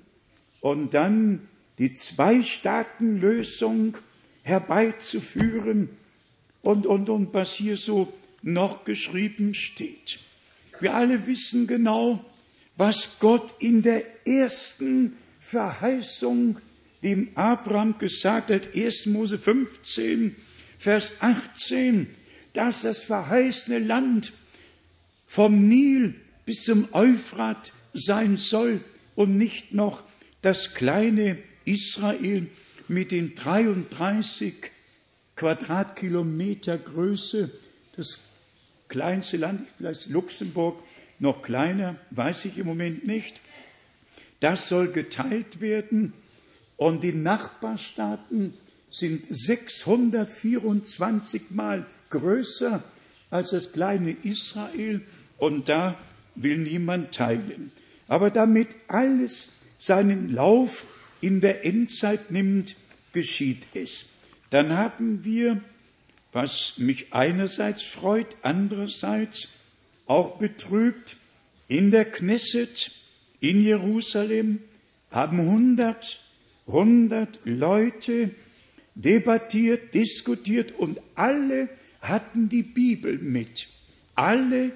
[0.61, 1.47] und dann
[1.79, 3.97] die Zwei-Staaten-Lösung
[4.45, 5.89] herbeizuführen
[6.61, 10.19] und, und, und was hier so noch geschrieben steht.
[10.79, 12.23] Wir alle wissen genau,
[12.77, 16.59] was Gott in der ersten Verheißung
[17.01, 19.07] dem Abraham gesagt hat, 1.
[19.07, 20.35] Mose 15,
[20.77, 22.07] Vers 18,
[22.53, 24.31] dass das verheißene Land
[25.25, 26.13] vom Nil
[26.45, 28.81] bis zum Euphrat sein soll
[29.15, 30.03] und nicht noch
[30.43, 32.47] das kleine Israel
[32.87, 34.71] mit den 33
[35.35, 37.51] Quadratkilometer Größe,
[37.95, 38.19] das
[38.87, 40.81] kleinste Land, vielleicht Luxemburg,
[41.19, 43.41] noch kleiner, weiß ich im Moment nicht.
[44.39, 46.13] Das soll geteilt werden
[46.77, 48.53] und die Nachbarstaaten
[48.89, 52.83] sind 624 Mal größer
[53.29, 55.01] als das kleine Israel
[55.37, 55.97] und da
[56.35, 57.71] will niemand teilen.
[58.07, 60.85] Aber damit alles seinen Lauf
[61.21, 62.75] in der Endzeit nimmt,
[63.13, 64.05] geschieht es.
[64.49, 65.61] Dann haben wir,
[66.31, 69.49] was mich einerseits freut, andererseits
[70.05, 71.17] auch betrübt,
[71.67, 72.91] in der Knesset
[73.39, 74.59] in Jerusalem
[75.09, 76.21] haben hundert,
[76.67, 78.31] hundert Leute
[78.95, 81.69] debattiert, diskutiert und alle
[82.01, 83.67] hatten die Bibel mit.
[84.13, 84.71] Alle,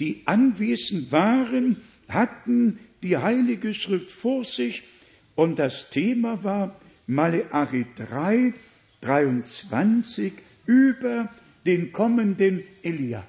[0.00, 1.76] die anwesend waren,
[2.08, 4.82] hatten die Heilige Schrift vor sich
[5.42, 6.76] und das Thema war
[7.08, 8.54] Maleachi 3,
[9.00, 10.34] 23
[10.66, 11.28] über
[11.66, 13.26] den kommenden Elia.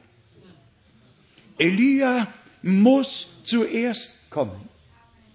[1.57, 4.69] Elia muss zuerst kommen.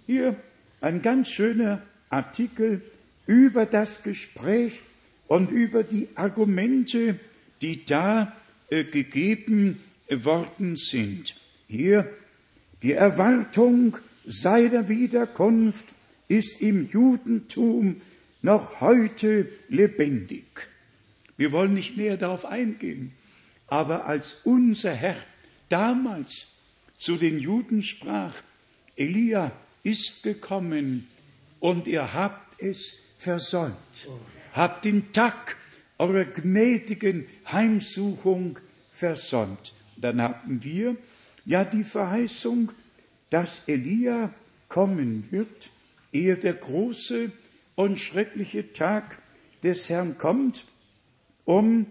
[0.06, 0.36] Hier
[0.80, 2.80] ein ganz schöner Artikel
[3.26, 4.80] über das Gespräch
[5.26, 7.18] und über die Argumente,
[7.60, 8.36] die da
[8.70, 11.34] äh, gegeben worden sind.
[11.66, 12.08] Hier
[12.84, 15.97] die Erwartung seiner Wiederkunft
[16.28, 18.00] ist im Judentum
[18.42, 20.44] noch heute lebendig.
[21.36, 23.12] Wir wollen nicht näher darauf eingehen,
[23.66, 25.16] aber als unser Herr
[25.68, 26.46] damals
[26.98, 28.34] zu den Juden sprach,
[28.96, 31.06] Elia ist gekommen
[31.60, 33.74] und ihr habt es versäumt,
[34.52, 35.56] habt den Tag
[35.98, 38.58] eurer gnädigen Heimsuchung
[38.92, 39.72] versäumt.
[39.96, 40.96] Dann hatten wir
[41.44, 42.72] ja die Verheißung,
[43.30, 44.32] dass Elia
[44.68, 45.70] kommen wird,
[46.12, 47.30] ehe der große
[47.74, 49.18] und schreckliche Tag
[49.62, 50.64] des Herrn kommt,
[51.44, 51.86] um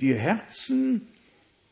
[0.00, 1.08] die Herzen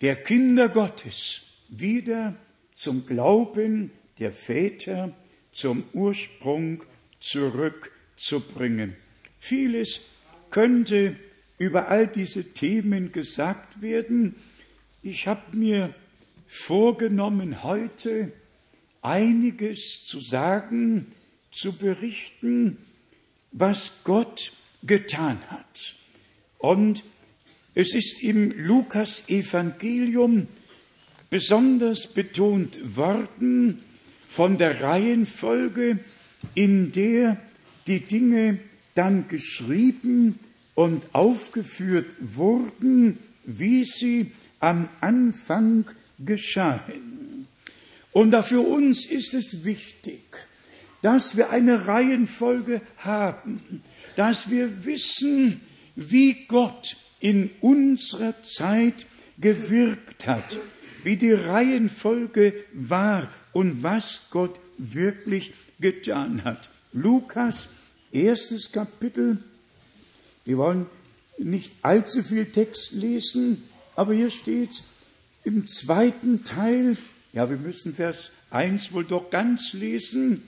[0.00, 2.34] der Kinder Gottes wieder
[2.72, 5.12] zum Glauben der Väter,
[5.52, 6.82] zum Ursprung
[7.20, 8.96] zurückzubringen.
[9.40, 10.02] Vieles
[10.50, 11.16] könnte
[11.58, 14.36] über all diese Themen gesagt werden.
[15.02, 15.94] Ich habe mir
[16.46, 18.32] vorgenommen, heute
[19.02, 21.12] einiges zu sagen,
[21.58, 22.78] zu berichten,
[23.52, 25.94] was Gott getan hat.
[26.58, 27.02] Und
[27.74, 30.48] es ist im Lukas Evangelium
[31.30, 33.82] besonders betont worden
[34.28, 35.98] von der Reihenfolge,
[36.54, 37.36] in der
[37.86, 38.58] die Dinge
[38.94, 40.38] dann geschrieben
[40.74, 45.84] und aufgeführt wurden, wie sie am Anfang
[46.18, 47.46] geschahen.
[48.12, 50.47] Und da für uns ist es wichtig,
[51.02, 53.82] dass wir eine Reihenfolge haben,
[54.16, 55.60] dass wir wissen,
[55.94, 59.06] wie Gott in unserer Zeit
[59.38, 60.44] gewirkt hat,
[61.04, 66.68] wie die Reihenfolge war und was Gott wirklich getan hat.
[66.92, 67.68] Lukas,
[68.12, 69.38] erstes Kapitel.
[70.44, 70.86] Wir wollen
[71.38, 73.62] nicht allzu viel Text lesen,
[73.94, 74.82] aber hier steht
[75.44, 76.96] im zweiten Teil,
[77.32, 80.42] ja, wir müssen Vers 1 wohl doch ganz lesen,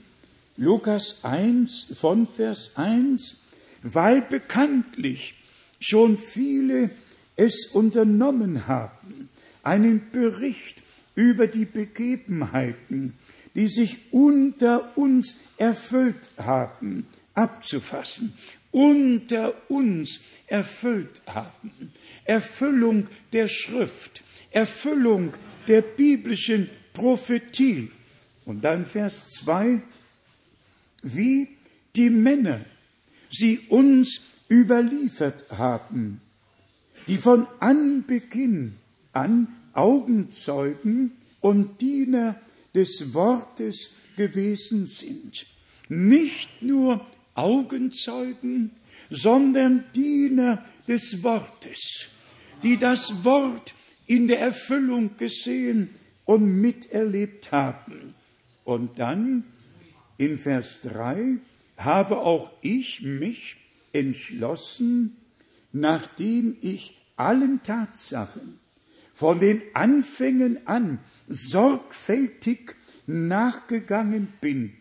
[0.57, 3.45] Lukas 1 von Vers 1,
[3.83, 5.35] weil bekanntlich
[5.79, 6.89] schon viele
[7.35, 9.29] es unternommen haben,
[9.63, 10.77] einen Bericht
[11.15, 13.13] über die Begebenheiten,
[13.55, 18.33] die sich unter uns erfüllt haben, abzufassen,
[18.71, 21.91] unter uns erfüllt haben.
[22.25, 25.33] Erfüllung der Schrift, Erfüllung
[25.67, 27.91] der biblischen Prophetie.
[28.45, 29.81] Und dann Vers 2,
[31.01, 31.47] wie
[31.95, 32.65] die Männer
[33.29, 36.21] sie uns überliefert haben,
[37.07, 38.75] die von Anbeginn
[39.13, 42.35] an Augenzeugen und Diener
[42.75, 45.45] des Wortes gewesen sind.
[45.89, 48.71] Nicht nur Augenzeugen,
[49.09, 52.07] sondern Diener des Wortes,
[52.63, 53.73] die das Wort
[54.07, 55.89] in der Erfüllung gesehen
[56.25, 58.13] und miterlebt haben.
[58.63, 59.43] Und dann
[60.21, 61.37] in Vers 3
[61.77, 63.55] habe auch ich mich
[63.91, 65.17] entschlossen,
[65.71, 68.59] nachdem ich allen Tatsachen
[69.15, 72.75] von den Anfängen an sorgfältig
[73.07, 74.73] nachgegangen bin,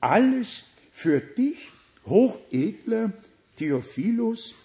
[0.00, 1.70] alles für dich,
[2.04, 3.14] hochedler
[3.56, 4.56] Theophilus,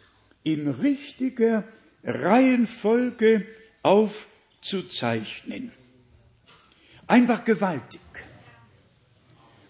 [0.43, 1.63] in richtiger
[2.03, 3.45] Reihenfolge
[3.81, 5.71] aufzuzeichnen.
[7.07, 8.01] Einfach gewaltig.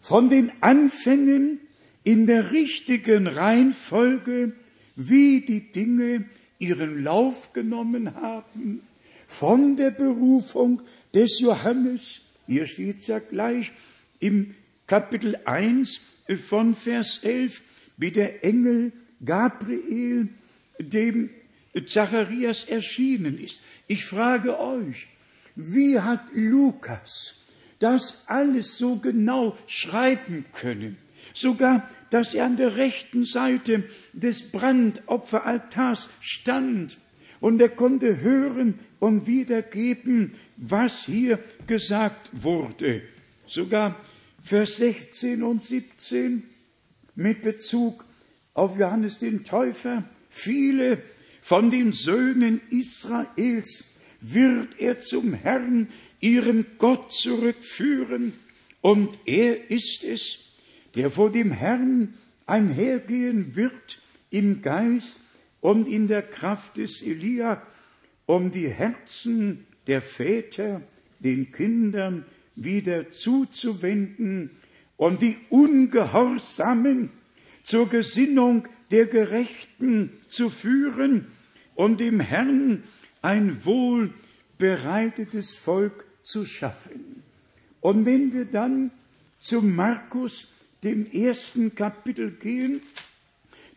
[0.07, 1.59] Von den Anfängen
[2.05, 4.53] in der richtigen Reihenfolge,
[4.95, 6.23] wie die Dinge
[6.59, 8.83] ihren Lauf genommen haben,
[9.27, 10.81] von der Berufung
[11.13, 13.73] des Johannes, hier steht es ja gleich
[14.21, 14.55] im
[14.87, 15.99] Kapitel 1
[16.47, 17.61] von Vers 11,
[17.97, 18.93] wie der Engel
[19.25, 20.29] Gabriel
[20.79, 21.31] dem
[21.85, 23.61] Zacharias erschienen ist.
[23.87, 25.07] Ich frage euch,
[25.57, 27.37] wie hat Lukas
[27.79, 30.97] das alles so genau schreiben können?
[31.33, 36.99] Sogar, dass er an der rechten Seite des Brandopferaltars stand
[37.39, 43.03] und er konnte hören und wiedergeben, was hier gesagt wurde.
[43.47, 43.95] Sogar
[44.43, 46.43] Vers 16 und 17
[47.15, 48.05] mit Bezug
[48.53, 50.03] auf Johannes den Täufer.
[50.29, 51.01] Viele
[51.41, 58.34] von den Söhnen Israels wird er zum Herrn, ihren Gott, zurückführen.
[58.82, 60.39] Und er ist es,
[60.95, 62.13] der vor dem Herrn
[62.45, 63.99] einhergehen wird
[64.30, 65.21] im Geist
[65.62, 67.62] und in der Kraft des Elia,
[68.25, 70.82] um die Herzen der Väter
[71.19, 72.25] den Kindern
[72.56, 74.51] wieder zuzuwenden
[74.97, 77.12] und die Ungehorsamen
[77.63, 81.27] zur Gesinnung der Gerechten zu führen
[81.75, 82.84] und dem Herrn
[83.21, 87.23] ein wohlbereitetes Volk zu schaffen.
[87.79, 88.91] Und wenn wir dann
[89.39, 90.49] zu Markus,
[90.83, 92.81] dem ersten Kapitel gehen,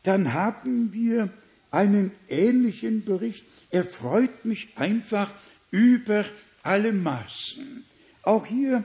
[0.02, 1.30] dann haben wir
[1.70, 3.44] einen ähnlichen Bericht.
[3.70, 5.30] Er freut mich einfach
[5.70, 6.24] über
[6.62, 7.84] alle Maßen.
[8.22, 8.84] Auch hier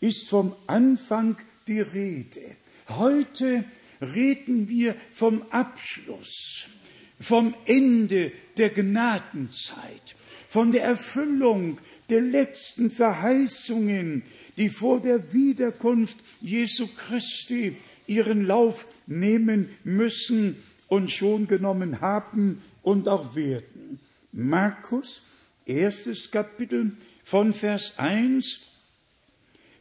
[0.00, 2.56] ist vom Anfang die Rede.
[2.90, 3.64] Heute
[4.00, 6.66] reden wir vom Abschluss,
[7.18, 10.16] vom Ende der Gnadenzeit,
[10.50, 14.22] von der Erfüllung der letzten Verheißungen,
[14.56, 17.76] die vor der Wiederkunft Jesu Christi
[18.06, 20.56] ihren Lauf nehmen müssen
[20.88, 23.98] und schon genommen haben und auch werden.
[24.32, 25.22] Markus,
[25.64, 26.92] erstes Kapitel
[27.24, 28.60] von Vers 1,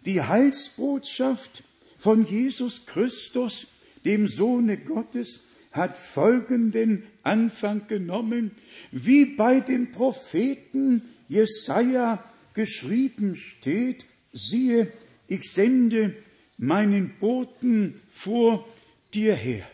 [0.06, 1.64] die Heilsbotschaft
[1.98, 3.68] von Jesus Christus,
[4.04, 8.52] dem Sohne Gottes, hat folgenden Anfang genommen,
[8.92, 12.24] wie bei dem Propheten Jesaja
[12.54, 14.92] geschrieben steht, siehe,
[15.28, 16.16] ich sende
[16.58, 18.68] meinen Boten vor
[19.14, 19.68] dir her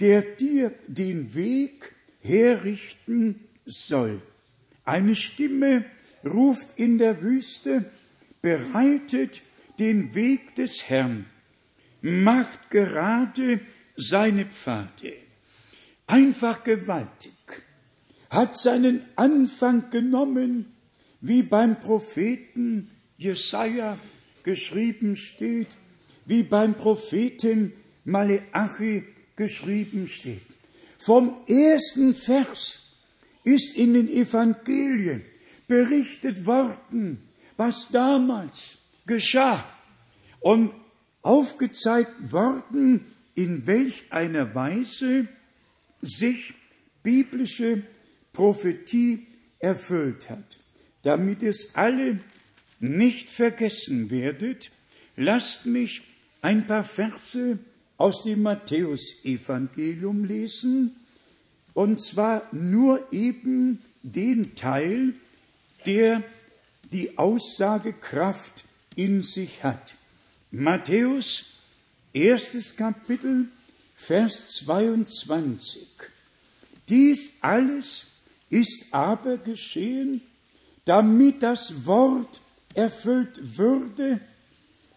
[0.00, 4.20] der dir den Weg herrichten soll.
[4.84, 5.84] Eine Stimme
[6.24, 7.84] ruft in der Wüste,
[8.40, 9.42] bereitet
[9.78, 11.26] den Weg des Herrn,
[12.00, 13.60] macht gerade
[13.96, 15.14] seine Pfade.
[16.06, 17.32] Einfach gewaltig.
[18.30, 20.66] Hat seinen Anfang genommen,
[21.20, 23.98] wie beim Propheten Jesaja
[24.42, 25.68] geschrieben steht,
[26.26, 27.72] wie beim Propheten
[28.04, 29.04] Maleachi
[29.34, 30.46] geschrieben steht.
[30.98, 32.98] Vom ersten Vers
[33.44, 35.22] ist in den Evangelien
[35.66, 37.22] berichtet worden,
[37.56, 39.64] was damals geschah
[40.40, 40.74] und
[41.22, 43.04] aufgezeigt worden,
[43.34, 45.28] in welch einer Weise
[46.02, 46.54] sich
[47.02, 47.82] biblische
[48.38, 49.26] Prophetie
[49.58, 50.60] erfüllt hat.
[51.02, 52.20] Damit es alle
[52.78, 54.70] nicht vergessen werdet,
[55.16, 56.02] lasst mich
[56.40, 57.58] ein paar Verse
[57.96, 60.94] aus dem Matthäusevangelium lesen,
[61.74, 65.14] und zwar nur eben den Teil,
[65.84, 66.22] der
[66.92, 68.64] die Aussagekraft
[68.94, 69.96] in sich hat.
[70.52, 71.46] Matthäus,
[72.12, 73.48] erstes Kapitel,
[73.96, 75.88] Vers 22.
[76.88, 78.07] Dies alles
[78.50, 80.22] ist aber geschehen,
[80.84, 82.40] damit das Wort
[82.74, 84.20] erfüllt würde,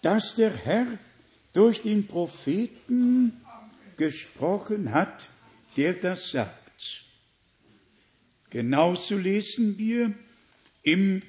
[0.01, 0.87] das der Herr
[1.53, 3.33] durch den Propheten
[3.97, 5.29] gesprochen hat,
[5.77, 7.05] der das sagt.
[8.49, 10.13] Genauso lesen wir
[10.83, 11.21] im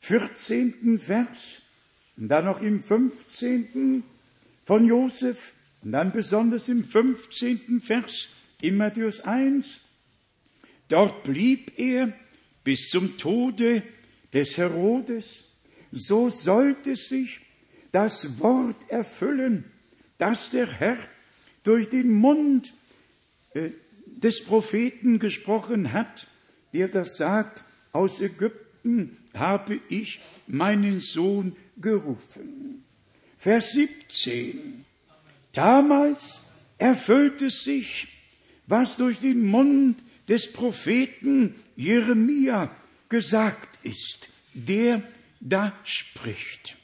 [0.00, 0.98] 14.
[0.98, 1.62] Vers
[2.16, 4.02] und dann noch im 15.
[4.64, 7.80] von Josef und dann besonders im 15.
[7.80, 8.28] Vers
[8.60, 9.80] in Matthäus 1.
[10.90, 12.12] Dort blieb er
[12.64, 13.84] bis zum Tode
[14.32, 15.52] des Herodes.
[15.92, 17.40] So sollte sich
[17.92, 19.64] das Wort erfüllen,
[20.18, 20.98] das der Herr
[21.62, 22.72] durch den Mund
[23.54, 23.70] äh,
[24.04, 26.26] des Propheten gesprochen hat,
[26.74, 32.84] der das sagt, aus Ägypten habe ich meinen Sohn gerufen.
[33.36, 34.84] Vers 17.
[35.52, 36.42] Damals
[36.78, 38.08] erfüllte sich,
[38.66, 39.96] was durch den Mund
[40.30, 42.70] des Propheten Jeremia
[43.08, 45.02] gesagt ist, der
[45.40, 46.76] da spricht.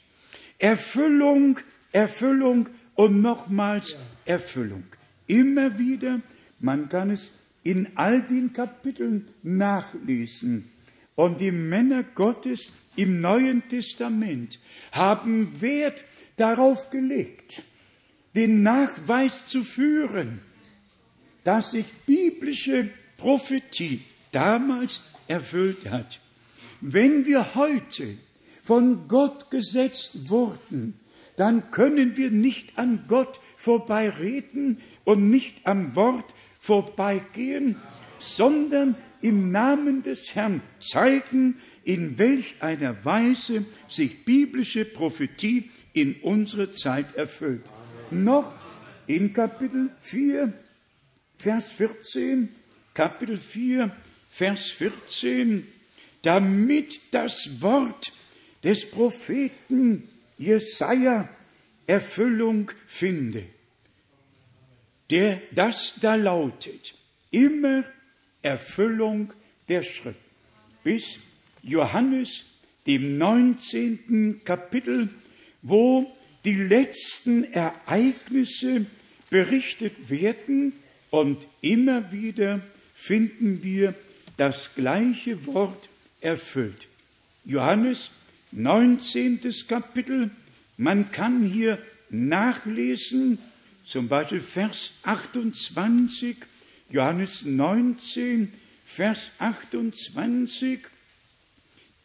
[0.59, 1.57] Erfüllung,
[1.93, 3.95] Erfüllung und nochmals
[4.25, 4.83] Erfüllung.
[5.27, 6.19] Immer wieder,
[6.59, 7.31] man kann es
[7.63, 10.69] in all den Kapiteln nachlesen.
[11.15, 14.59] Und die Männer Gottes im Neuen Testament
[14.91, 16.03] haben Wert
[16.35, 17.61] darauf gelegt,
[18.35, 20.41] den Nachweis zu führen,
[21.43, 24.01] dass sich biblische Prophetie
[24.31, 26.19] damals erfüllt hat.
[26.81, 28.17] Wenn wir heute
[28.63, 30.93] von Gott gesetzt wurden,
[31.35, 37.75] dann können wir nicht an Gott vorbeireden und nicht am Wort vorbeigehen,
[38.19, 46.71] sondern im Namen des Herrn zeigen, in welch einer Weise sich biblische Prophetie in unserer
[46.71, 47.71] Zeit erfüllt.
[48.11, 48.53] Noch
[49.07, 50.51] in Kapitel 4,
[51.37, 52.49] Vers 14,
[52.97, 53.91] Kapitel 4,
[54.31, 55.67] Vers 14,
[56.23, 58.11] damit das Wort
[58.63, 61.29] des Propheten Jesaja
[61.85, 63.43] Erfüllung finde.
[65.11, 66.95] Der, das da lautet,
[67.29, 67.83] immer
[68.41, 69.31] Erfüllung
[69.69, 70.19] der Schrift.
[70.83, 71.19] Bis
[71.61, 72.45] Johannes,
[72.87, 74.41] dem 19.
[74.43, 75.09] Kapitel,
[75.61, 76.11] wo
[76.43, 78.87] die letzten Ereignisse
[79.29, 80.73] berichtet werden
[81.11, 82.59] und immer wieder
[82.97, 83.93] finden wir
[84.35, 85.87] das gleiche Wort
[86.19, 86.87] erfüllt.
[87.45, 88.09] Johannes,
[88.51, 89.39] 19.
[89.67, 90.31] Kapitel,
[90.77, 91.77] man kann hier
[92.09, 93.37] nachlesen,
[93.85, 96.37] zum Beispiel Vers 28,
[96.89, 98.51] Johannes 19,
[98.85, 100.79] Vers 28,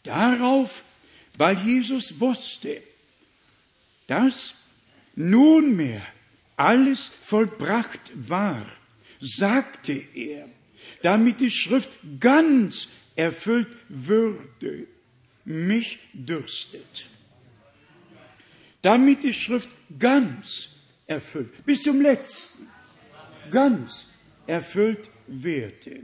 [0.05, 0.84] darauf,
[1.36, 2.82] weil Jesus wusste,
[4.07, 4.55] dass
[5.16, 6.03] nunmehr
[6.57, 8.64] alles vollbracht war,
[9.20, 10.49] sagte er,
[11.03, 11.90] damit die Schrift
[12.20, 14.86] ganz erfüllt würde,
[15.44, 17.07] mich dürstet.
[18.80, 20.76] Damit die Schrift ganz
[21.07, 22.66] erfüllt, bis zum letzten,
[23.50, 24.12] ganz
[24.46, 26.00] erfüllt werde.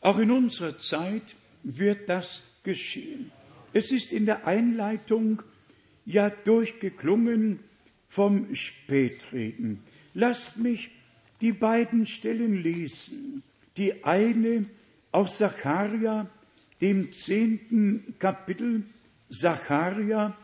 [0.00, 1.22] Auch in unserer Zeit
[1.62, 3.30] wird das geschehen.
[3.72, 5.42] Es ist in der Einleitung
[6.06, 7.60] ja durchgeklungen
[8.08, 9.82] vom Spätreden.
[10.14, 10.90] Lasst mich
[11.40, 13.42] die beiden Stellen lesen.
[13.78, 14.66] Die eine
[15.12, 16.28] aus Zacharia,
[16.80, 18.82] dem zehnten Kapitel,
[19.30, 20.36] Zacharia,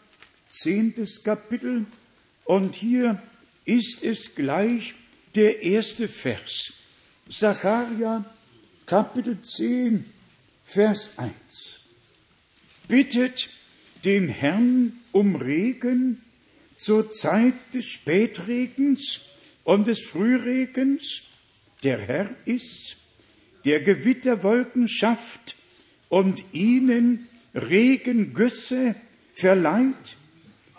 [0.48, 1.84] zehntes Kapitel,
[2.44, 3.20] und hier
[3.64, 4.94] ist es gleich
[5.34, 6.74] der erste Vers.
[7.30, 8.24] Zacharia,
[8.86, 10.04] Kapitel 10,
[10.62, 11.32] Vers 1.
[12.86, 13.48] Bittet
[14.04, 16.22] den Herrn um Regen
[16.76, 19.22] zur Zeit des Spätregens
[19.64, 21.22] und des Frühregens.
[21.82, 22.96] Der Herr ist,
[23.64, 25.56] der Gewitterwolken schafft
[26.08, 28.94] und ihnen Regengüsse
[29.32, 30.16] verleiht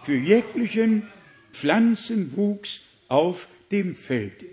[0.03, 1.07] für jeglichen
[1.53, 4.45] Pflanzenwuchs auf dem Felde.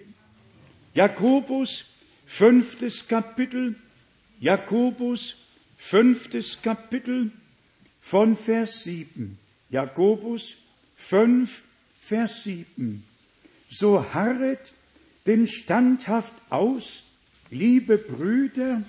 [0.94, 1.94] Jakobus,
[2.26, 3.76] fünftes Kapitel,
[4.40, 5.36] Jakobus,
[5.78, 7.30] fünftes Kapitel
[8.00, 9.38] von Vers 7.
[9.70, 10.56] Jakobus
[10.96, 11.62] 5,
[12.00, 13.04] Vers 7.
[13.68, 14.72] So harret
[15.26, 17.11] denn standhaft aus,
[17.52, 18.82] liebe Brüder,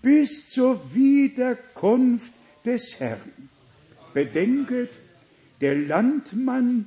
[0.00, 2.32] bis zur Wiederkunft
[2.64, 3.32] des Herrn.
[4.14, 5.00] Bedenket,
[5.60, 6.86] der Landmann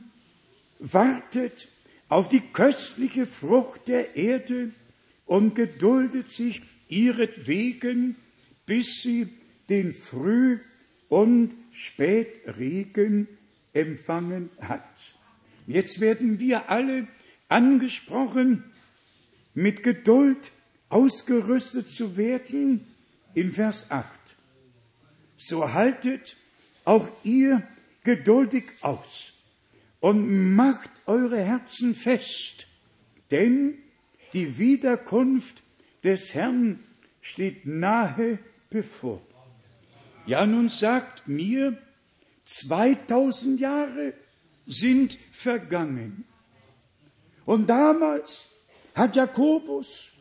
[0.79, 1.67] wartet
[2.07, 4.71] auf die köstliche Frucht der Erde
[5.25, 8.15] und geduldet sich ihretwegen,
[8.65, 9.27] bis sie
[9.69, 10.59] den Früh-
[11.09, 13.27] und Spätregen
[13.73, 15.13] empfangen hat.
[15.65, 17.07] Jetzt werden wir alle
[17.49, 18.63] angesprochen,
[19.53, 20.51] mit Geduld
[20.89, 22.85] ausgerüstet zu werden
[23.33, 24.09] in Vers 8.
[25.35, 26.35] So haltet
[26.85, 27.61] auch ihr
[28.03, 29.33] geduldig aus
[29.99, 32.67] und macht eure Herzen fest,
[33.31, 33.77] denn
[34.33, 35.63] die Wiederkunft
[36.03, 36.83] des Herrn
[37.21, 39.21] steht nahe bevor.
[40.25, 41.77] Ja, nun sagt mir,
[42.45, 44.13] 2000 Jahre
[44.65, 46.25] sind vergangen.
[47.45, 48.49] Und damals
[48.95, 50.13] hat Jakobus,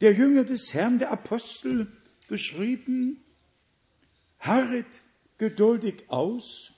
[0.00, 1.86] der Jünger des Herrn, der Apostel,
[2.28, 3.18] geschrieben,
[4.38, 5.02] harret
[5.38, 6.72] geduldig aus,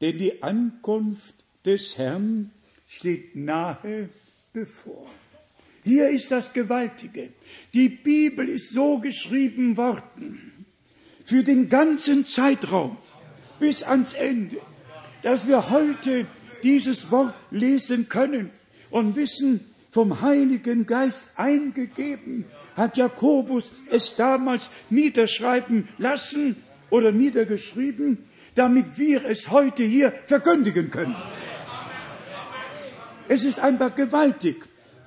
[0.00, 2.50] denn die Ankunft des Herrn
[2.88, 4.08] steht nahe
[4.52, 5.08] bevor.
[5.84, 7.30] Hier ist das Gewaltige.
[7.72, 10.66] Die Bibel ist so geschrieben worden
[11.24, 12.98] für den ganzen Zeitraum
[13.58, 14.56] bis ans Ende,
[15.22, 16.26] dass wir heute
[16.62, 18.50] dieses Wort lesen können
[18.90, 22.44] und wissen, vom Heiligen Geist eingegeben,
[22.76, 26.56] hat Jakobus es damals niederschreiben lassen
[26.90, 28.18] oder niedergeschrieben,
[28.54, 31.16] damit wir es heute hier verkündigen können.
[33.28, 34.56] Es ist einfach gewaltig.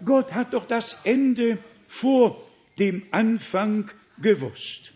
[0.05, 1.57] Gott hat doch das Ende
[1.87, 2.37] vor
[2.79, 3.89] dem Anfang
[4.21, 4.93] gewusst.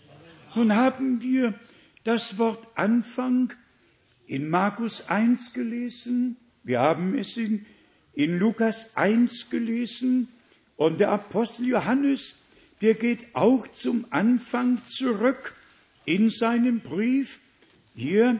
[0.55, 1.53] Nun haben wir
[2.03, 3.53] das Wort Anfang
[4.25, 7.65] in Markus 1 gelesen, wir haben es in,
[8.18, 10.28] in Lukas 1 gelesen
[10.76, 12.34] und der Apostel Johannes,
[12.82, 15.53] der geht auch zum Anfang zurück
[16.05, 17.38] in seinem Brief.
[17.95, 18.39] Hier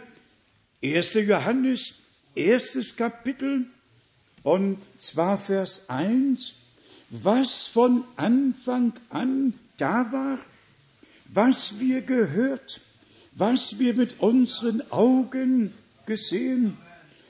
[0.84, 1.14] 1.
[1.14, 1.94] Johannes,
[2.34, 3.68] erstes Kapitel
[4.42, 6.56] und zwar Vers 1,
[7.12, 10.40] was von Anfang an da war,
[11.28, 12.82] was wir gehört,
[13.34, 15.72] was wir mit unseren Augen
[16.08, 16.78] gesehen,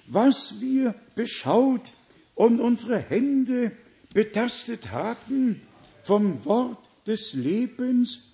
[0.08, 1.92] was wir beschaut
[2.38, 3.72] und unsere Hände
[4.14, 5.60] betastet haben
[6.04, 8.32] vom Wort des Lebens.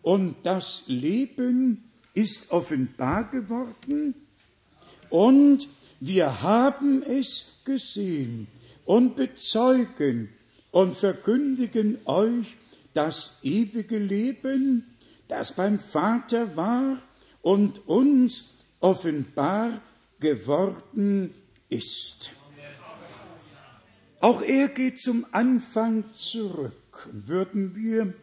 [0.00, 4.14] Und das Leben ist offenbar geworden
[5.10, 5.68] und
[6.00, 8.48] wir haben es gesehen
[8.86, 10.30] und bezeugen
[10.70, 12.56] und verkündigen euch
[12.94, 14.86] das ewige Leben,
[15.28, 17.00] das beim Vater war
[17.42, 19.80] und uns offenbar
[20.18, 21.32] geworden
[21.68, 22.32] ist.
[24.22, 27.08] Auch er geht zum Anfang zurück.
[27.10, 28.14] Würden wir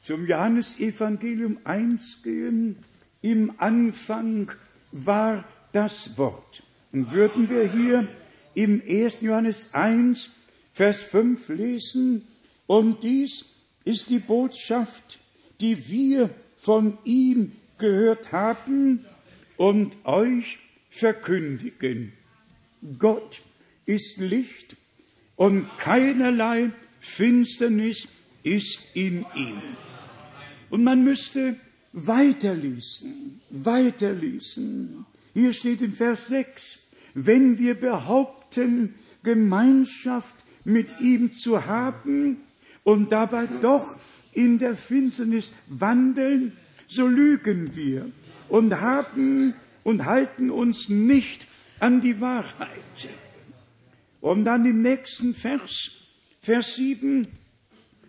[0.00, 2.78] zum Johannesevangelium 1 gehen,
[3.22, 4.50] im Anfang
[4.90, 6.64] war das Wort.
[6.90, 8.08] Und würden wir hier
[8.54, 9.20] im 1.
[9.20, 10.30] Johannes 1,
[10.72, 12.26] Vers 5 lesen,
[12.66, 13.44] und dies
[13.84, 15.20] ist die Botschaft,
[15.60, 19.04] die wir von ihm gehört haben
[19.56, 20.58] und euch
[20.90, 22.12] verkündigen.
[22.98, 23.40] Gott
[23.86, 24.77] ist Licht
[25.38, 28.08] und keinerlei Finsternis
[28.42, 29.62] ist in ihm.
[30.68, 31.56] Und man müsste
[31.92, 35.06] weiterlesen, weiterlesen.
[35.32, 36.80] Hier steht in Vers 6,
[37.14, 40.34] wenn wir behaupten, Gemeinschaft
[40.64, 42.38] mit ihm zu haben
[42.82, 43.96] und dabei doch
[44.32, 46.56] in der Finsternis wandeln,
[46.88, 48.10] so lügen wir
[48.48, 51.46] und haben und halten uns nicht
[51.78, 53.08] an die Wahrheit.
[54.20, 55.92] Und dann im nächsten Vers,
[56.42, 57.28] Vers 7,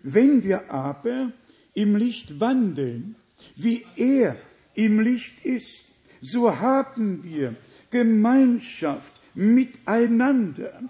[0.04, 1.32] wenn wir aber
[1.74, 3.16] im Licht wandeln,
[3.56, 4.36] wie er
[4.76, 5.92] im Licht ist,
[6.22, 7.56] so haben wir
[7.90, 10.82] Gemeinschaft miteinander.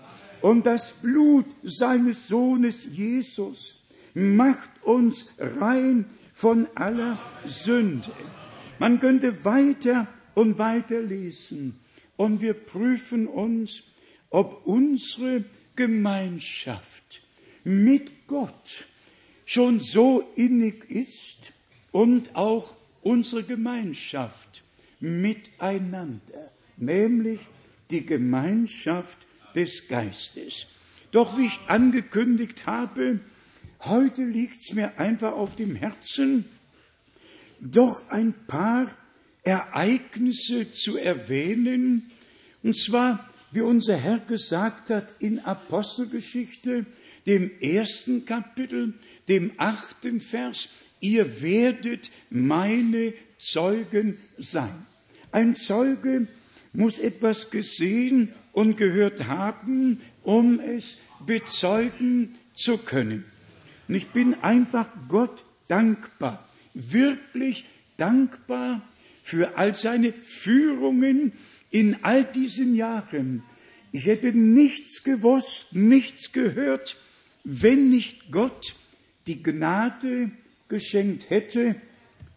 [0.42, 8.12] Und das Blut seines Sohnes Jesus macht uns rein von aller Sünde.
[8.80, 11.80] Man könnte weiter und weiter lesen.
[12.20, 13.84] und wir prüfen uns,
[14.30, 15.44] ob unsere
[15.76, 17.22] Gemeinschaft
[17.64, 18.86] mit Gott
[19.46, 21.54] schon so innig ist
[21.92, 24.64] und auch unsere Gemeinschaft
[25.00, 27.40] miteinander, nämlich
[27.90, 29.26] die Gemeinschaft
[29.56, 30.68] des Geistes.
[31.12, 33.20] Doch wie ich angekündigt habe,
[33.82, 36.46] heute liegt es mir einfach auf dem Herzen,
[37.60, 38.96] doch ein paar
[39.44, 42.12] Ereignisse zu erwähnen,
[42.62, 46.86] und zwar, wie unser Herr gesagt hat in Apostelgeschichte,
[47.26, 48.94] dem ersten Kapitel,
[49.28, 50.70] dem achten Vers,
[51.00, 54.86] ihr werdet meine Zeugen sein.
[55.32, 56.28] Ein Zeuge
[56.74, 63.26] muss etwas gesehen und gehört haben, um es bezeugen zu können.
[63.88, 67.66] Und ich bin einfach Gott dankbar, wirklich
[67.98, 68.82] dankbar
[69.24, 71.34] für all seine Führungen
[71.72, 73.42] in all diesen Jahren.
[73.92, 76.96] Ich hätte nichts gewusst, nichts gehört,
[77.44, 78.76] wenn nicht Gott
[79.28, 80.32] die Gnade
[80.68, 81.76] geschenkt hätte,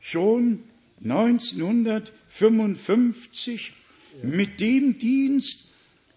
[0.01, 0.65] schon
[1.03, 3.73] 1955
[4.23, 5.73] mit dem Dienst,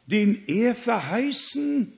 [0.08, 1.94] den er verheißen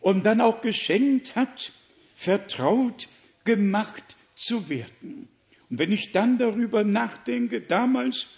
[0.00, 1.70] und dann auch geschenkt hat,
[2.16, 3.06] vertraut
[3.44, 5.28] gemacht zu werden.
[5.70, 8.28] Und wenn ich dann darüber nachdenke, damals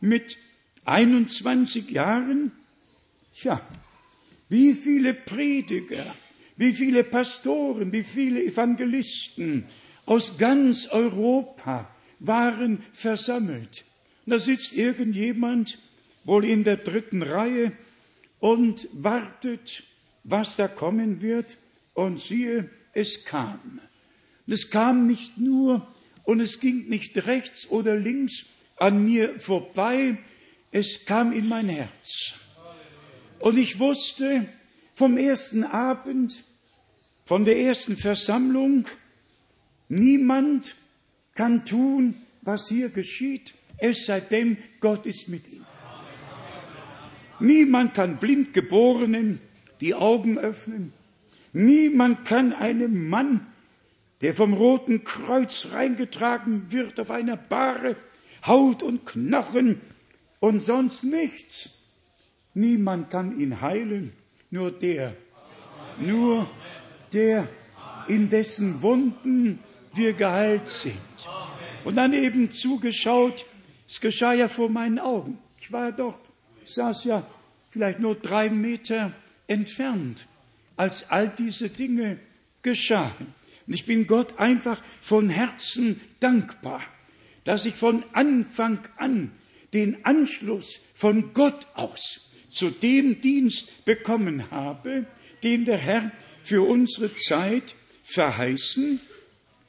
[0.00, 0.38] mit
[0.84, 2.52] 21 Jahren,
[3.34, 3.60] tja,
[4.48, 6.14] wie viele Prediger,
[6.56, 9.64] wie viele Pastoren, wie viele Evangelisten
[10.06, 13.84] aus ganz Europa waren versammelt.
[14.26, 15.78] Und da sitzt irgendjemand,
[16.24, 17.72] wohl in der dritten Reihe,
[18.38, 19.84] und wartet,
[20.24, 21.56] was da kommen wird.
[21.94, 23.80] Und siehe, es kam.
[24.46, 25.86] Und es kam nicht nur
[26.24, 30.18] und es ging nicht rechts oder links an mir vorbei,
[30.72, 32.34] es kam in mein Herz.
[33.38, 34.46] Und ich wusste
[34.94, 36.44] vom ersten Abend,
[37.24, 38.86] von der ersten Versammlung,
[39.88, 40.74] niemand
[41.34, 45.64] kann tun, was hier geschieht, es sei denn, Gott ist mit ihm.
[47.40, 49.40] Niemand kann Blindgeborenen
[49.80, 50.92] die Augen öffnen.
[51.52, 53.46] Niemand kann einem Mann,
[54.20, 57.96] der vom Roten Kreuz reingetragen wird auf einer Bahre,
[58.46, 59.80] Haut und Knochen
[60.42, 61.78] und sonst nichts.
[62.52, 64.12] Niemand kann ihn heilen,
[64.50, 65.14] nur der,
[66.00, 66.50] nur
[67.12, 67.46] der,
[68.08, 69.60] in dessen Wunden
[69.94, 70.98] wir geheilt sind.
[71.84, 73.46] Und dann eben zugeschaut,
[73.86, 75.38] es geschah ja vor meinen Augen.
[75.60, 75.96] Ich war
[76.64, 77.24] ich saß ja
[77.70, 79.12] vielleicht nur drei Meter
[79.46, 80.26] entfernt,
[80.76, 82.18] als all diese Dinge
[82.62, 83.32] geschahen.
[83.68, 86.82] Und ich bin Gott einfach von Herzen dankbar,
[87.44, 89.30] dass ich von Anfang an
[89.72, 95.06] den Anschluss von Gott aus zu dem Dienst bekommen habe,
[95.42, 96.12] den der Herr
[96.44, 99.00] für unsere Zeit verheißen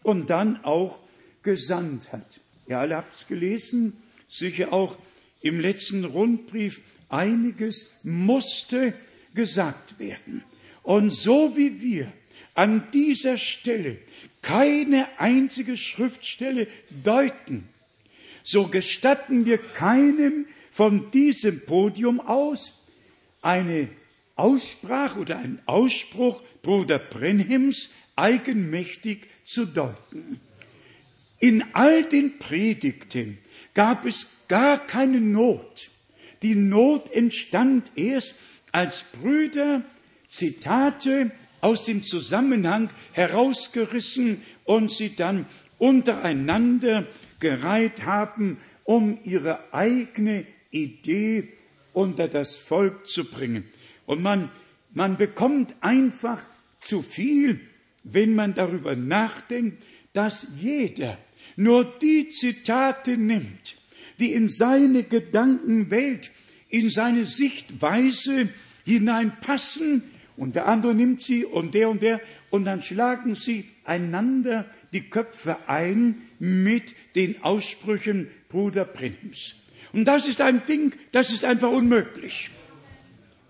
[0.03, 0.99] und dann auch
[1.43, 2.41] gesandt hat.
[2.67, 3.93] Ihr alle habt es gelesen,
[4.29, 4.97] sicher auch
[5.41, 8.93] im letzten Rundbrief, einiges musste
[9.33, 10.43] gesagt werden.
[10.83, 12.11] Und so wie wir
[12.55, 13.97] an dieser Stelle
[14.41, 16.67] keine einzige Schriftstelle
[17.03, 17.67] deuten,
[18.43, 22.87] so gestatten wir keinem von diesem Podium aus
[23.41, 23.89] eine
[24.35, 30.39] Aussprache oder einen Ausspruch Bruder Brenhims eigenmächtig zu deuten.
[31.39, 33.37] In all den Predigten
[33.73, 35.89] gab es gar keine Not.
[36.41, 38.35] Die Not entstand erst,
[38.71, 39.83] als Brüder
[40.29, 41.31] Zitate
[41.61, 45.45] aus dem Zusammenhang herausgerissen und sie dann
[45.77, 47.05] untereinander
[47.43, 51.49] gereiht haben, um ihre eigene Idee
[51.91, 53.65] unter das Volk zu bringen.
[54.05, 54.49] Und man,
[54.93, 56.39] man bekommt einfach
[56.79, 57.59] zu viel,
[58.05, 61.17] wenn man darüber nachdenkt, dass jeder
[61.57, 63.75] nur die Zitate nimmt,
[64.19, 66.31] die in seine Gedankenwelt,
[66.69, 68.47] in seine Sichtweise
[68.85, 70.03] hineinpassen,
[70.35, 72.19] und der andere nimmt sie und der und der,
[72.49, 79.55] und dann schlagen sie einander die Köpfe ein mit den Aussprüchen Bruder Prinz.
[79.93, 82.49] Und das ist ein Ding, das ist einfach unmöglich.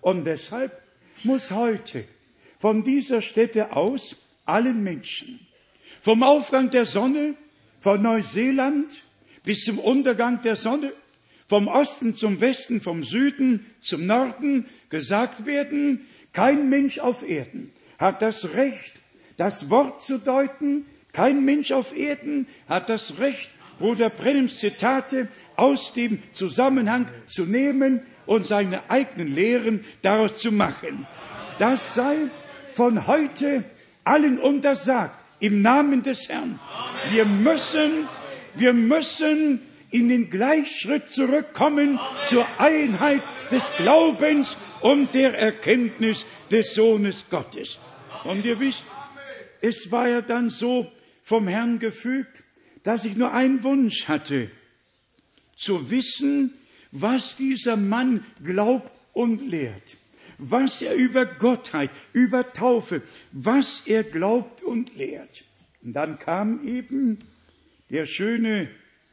[0.02, 0.80] Und deshalb
[1.24, 2.04] muss heute
[2.60, 4.16] von dieser Stätte aus
[4.46, 5.40] allen Menschen,
[6.04, 7.34] vom Aufgang der Sonne,
[7.80, 9.02] von Neuseeland
[9.44, 10.94] bis zum Untergang der Sonne,
[11.50, 18.22] vom Osten zum Westen, vom Süden zum Norden gesagt werden, kein Mensch auf Erden hat
[18.22, 19.02] das Recht,
[19.38, 25.94] das Wort zu deuten, kein Mensch auf Erden hat das Recht, Bruder Brennims Zitate aus
[25.94, 31.08] dem Zusammenhang zu nehmen und seine eigenen Lehren daraus zu machen.
[31.60, 32.16] Das sei
[32.74, 33.64] von heute
[34.04, 36.60] allen untersagt, im Namen des Herrn.
[37.12, 38.08] Wir müssen,
[38.56, 39.62] wir müssen
[39.92, 47.80] in den Gleichschritt zurückkommen zur Einheit des Glaubens und der Erkenntnis des Sohnes Gottes.
[48.24, 48.86] Und ihr wisst,
[49.62, 50.92] es war ja dann so
[51.24, 52.44] vom Herrn gefügt,
[52.84, 54.52] dass ich nur einen Wunsch hatte,
[55.56, 56.54] zu wissen,
[56.92, 59.96] was dieser Mann glaubt und lehrt,
[60.38, 63.02] was er über Gottheit, über Taufe,
[63.32, 65.46] was er glaubt und lehrt.
[65.82, 67.20] Und dann kam eben
[67.90, 68.70] der schöne,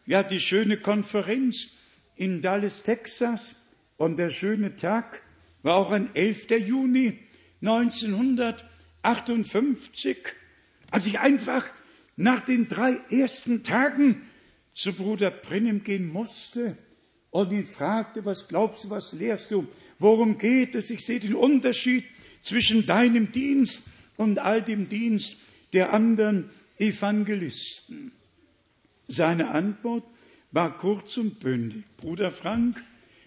[0.07, 1.71] ja, die schöne Konferenz
[2.17, 3.55] in Dallas, Texas,
[3.97, 5.23] und der schöne Tag
[5.63, 6.51] war auch ein 11.
[6.67, 7.19] Juni
[7.61, 10.17] 1958,
[10.91, 11.67] als ich einfach
[12.21, 14.21] nach den drei ersten Tagen
[14.75, 16.77] zu Bruder Brennem gehen musste
[17.31, 19.67] und ihn fragte, was glaubst du, was lehrst du,
[19.99, 20.91] worum geht es?
[20.91, 22.05] Ich sehe den Unterschied
[22.43, 23.85] zwischen deinem Dienst
[24.19, 25.39] und all dem Dienst
[25.73, 28.13] der anderen Evangelisten.
[29.09, 30.05] Seine Antwort
[30.53, 31.85] war kurz und bündig.
[31.97, 32.85] Bruder Frank,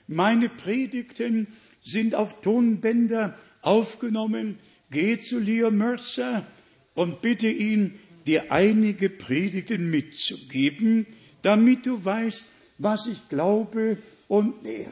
[0.07, 1.47] meine Predigten
[1.83, 4.59] sind auf Tonbänder aufgenommen.
[4.91, 6.45] Geh zu Leo Mercer
[6.93, 11.05] und bitte ihn, dir einige Predigten mitzugeben,
[11.41, 12.47] damit du weißt,
[12.77, 13.97] was ich glaube
[14.27, 14.91] und lehre.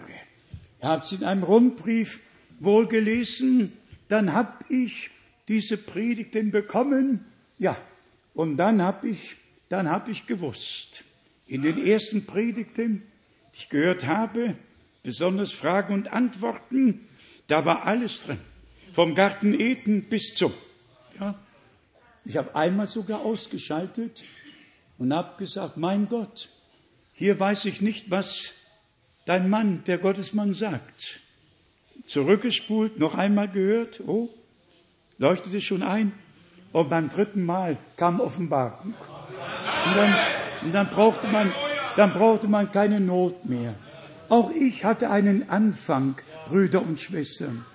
[0.82, 2.20] Ihr habt es in einem Rundbrief
[2.60, 3.74] wohl gelesen,
[4.08, 5.10] dann habe ich
[5.48, 7.26] diese Predigten bekommen,
[7.60, 7.76] ja,
[8.34, 9.36] und dann habe ich,
[9.70, 11.04] dann habe ich gewusst,
[11.48, 13.04] in den ersten Predigten,
[13.54, 14.56] die ich gehört habe,
[15.04, 17.08] besonders Fragen und Antworten,
[17.48, 18.40] da war alles drin.
[18.94, 20.54] Vom Garten Eden bis zum.
[21.20, 21.38] Ja.
[22.24, 24.24] Ich habe einmal sogar ausgeschaltet
[24.98, 26.50] und habe gesagt, mein Gott,
[27.14, 28.54] hier weiß ich nicht, was
[29.26, 31.20] dein Mann, der Gottesmann, sagt.
[32.08, 34.30] Zurückgespult, noch einmal gehört, oh,
[35.18, 36.14] leuchtete schon ein.
[36.72, 38.94] Und beim dritten Mal kam Offenbarung.
[38.94, 40.16] Und dann,
[40.62, 41.52] und dann brauchte man,
[41.96, 43.74] dann brauchte man keine Not mehr.
[44.30, 46.16] Auch ich hatte einen Anfang,
[46.46, 47.66] Brüder und Schwestern.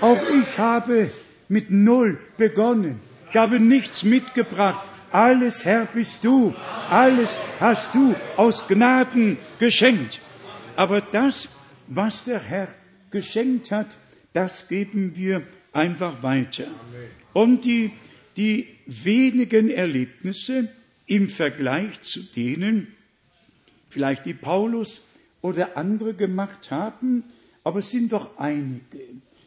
[0.00, 1.10] Auch ich habe
[1.48, 3.00] mit Null begonnen.
[3.32, 4.86] Ich habe nichts mitgebracht.
[5.10, 6.54] Alles, Herr, bist du.
[6.90, 10.20] Alles hast du aus Gnaden geschenkt.
[10.76, 11.48] Aber das,
[11.86, 12.68] was der Herr
[13.10, 13.96] geschenkt hat,
[14.34, 16.66] das geben wir einfach weiter.
[17.32, 17.92] Und die,
[18.36, 20.68] die wenigen Erlebnisse
[21.06, 22.88] im Vergleich zu denen,
[23.88, 25.04] vielleicht die Paulus
[25.40, 27.24] oder andere gemacht haben,
[27.64, 29.00] aber es sind doch einige,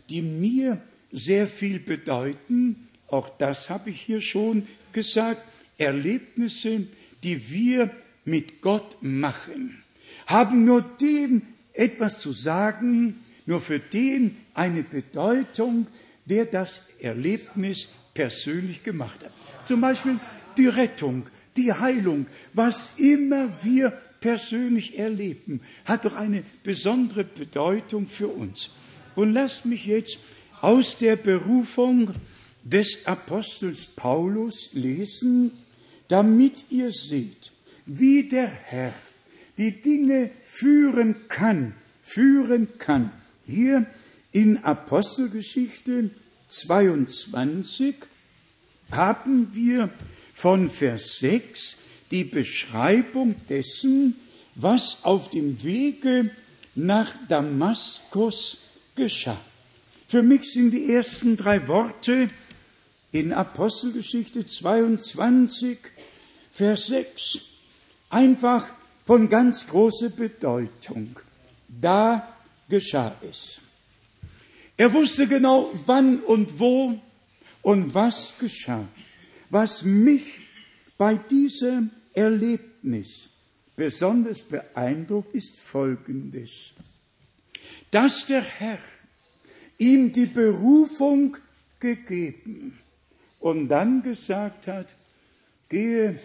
[0.09, 0.81] die mir
[1.11, 2.84] sehr viel bedeuten.
[3.07, 5.41] Auch das habe ich hier schon gesagt.
[5.77, 6.87] Erlebnisse,
[7.23, 7.89] die wir
[8.23, 9.83] mit Gott machen,
[10.25, 11.41] haben nur dem
[11.73, 15.87] etwas zu sagen, nur für den eine Bedeutung,
[16.25, 19.31] der das Erlebnis persönlich gemacht hat.
[19.67, 20.17] Zum Beispiel
[20.57, 21.23] die Rettung,
[21.57, 28.69] die Heilung, was immer wir persönlich erleben, hat doch eine besondere Bedeutung für uns.
[29.15, 30.17] Und lasst mich jetzt
[30.61, 32.13] aus der Berufung
[32.65, 35.51] des Apostels Paulus lesen,
[36.07, 37.53] damit ihr seht,
[37.85, 38.93] wie der Herr
[39.57, 43.11] die Dinge führen kann, führen kann.
[43.45, 43.85] Hier
[44.31, 46.09] in Apostelgeschichte
[46.49, 47.95] 22
[48.91, 49.89] haben wir
[50.33, 51.75] von Vers 6
[52.11, 54.15] die Beschreibung dessen,
[54.55, 56.31] was auf dem Wege
[56.73, 58.63] nach Damaskus
[58.95, 59.39] geschah.
[60.07, 62.29] Für mich sind die ersten drei Worte
[63.15, 65.77] in Apostelgeschichte 22,
[66.51, 67.39] Vers 6
[68.09, 68.67] einfach
[69.05, 71.17] von ganz großer Bedeutung.
[71.69, 72.35] Da
[72.67, 73.61] geschah es.
[74.75, 76.99] Er wusste genau, wann und wo
[77.61, 78.85] und was geschah.
[79.49, 80.41] Was mich
[80.97, 83.29] bei diesem Erlebnis
[83.77, 86.71] besonders beeindruckt ist Folgendes,
[87.91, 88.79] dass der Herr
[89.77, 91.37] ihm die Berufung
[91.79, 92.77] gegeben
[93.45, 94.87] und dann gesagt hat,
[95.69, 96.19] gehe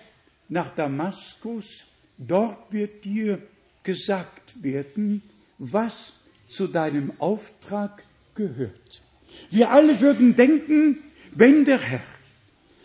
[0.48, 1.84] nach Damaskus,
[2.16, 3.42] dort wird dir
[3.82, 5.20] gesagt werden,
[5.58, 6.14] was
[6.48, 8.04] zu deinem Auftrag
[8.34, 9.02] gehört.
[9.50, 11.00] Wir alle würden denken,
[11.32, 12.00] wenn der Herr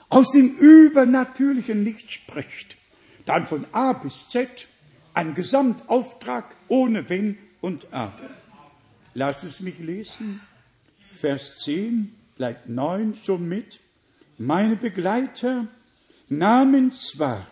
[0.09, 2.75] aus dem Übernatürlichen nicht spricht,
[3.25, 4.49] dann von A bis Z
[5.13, 8.29] ein Gesamtauftrag ohne Wenn und Aber.
[9.13, 10.41] Lass es mich lesen.
[11.13, 13.79] Vers 10, bleibt 9 schon mit.
[14.37, 15.67] Meine Begleiter
[16.27, 17.47] nahmen zwar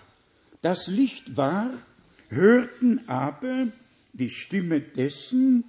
[0.61, 1.71] das Licht wahr,
[2.29, 3.67] hörten aber
[4.13, 5.63] die Stimme dessen,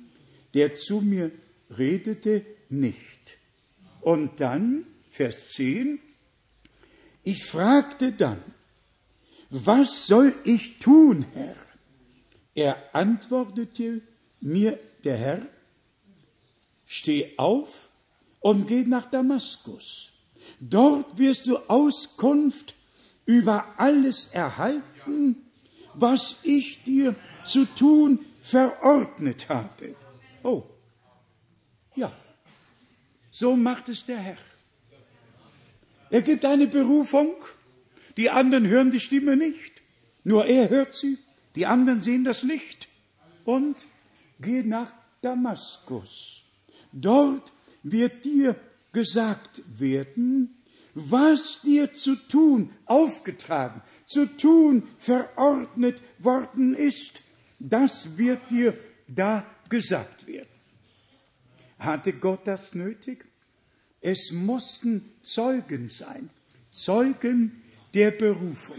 [0.55, 1.31] der zu mir
[1.71, 3.37] redete, nicht.
[4.01, 6.01] Und dann, Vers 10,
[7.23, 8.43] ich fragte dann,
[9.51, 11.57] was soll ich tun, Herr?
[12.55, 14.01] Er antwortete
[14.41, 15.47] mir, der Herr,
[16.87, 17.89] steh auf
[18.41, 20.14] und geh nach Damaskus.
[20.71, 22.75] Dort wirst du Auskunft
[23.27, 25.37] über alles erhalten,
[25.93, 29.95] was ich dir zu tun verordnet habe.
[30.43, 30.63] Oh,
[31.95, 32.11] ja,
[33.31, 34.39] so macht es der Herr.
[36.09, 37.35] Er gibt eine Berufung,
[38.17, 39.83] die anderen hören die Stimme nicht,
[40.23, 41.19] nur er hört sie,
[41.57, 42.89] die anderen sehen das Licht
[43.45, 43.87] und
[44.41, 46.45] geh nach Damaskus.
[46.91, 47.53] Dort
[47.83, 48.57] wird dir
[48.95, 50.57] gesagt werden,
[50.95, 57.21] was dir zu tun aufgetragen, zu tun verordnet worden ist,
[57.59, 58.75] das wird dir
[59.09, 60.49] da gesagt werden.
[61.79, 63.27] Hatte Gott das nötig?
[64.01, 66.31] Es mussten Zeugen sein,
[66.71, 68.77] Zeugen der Berufung.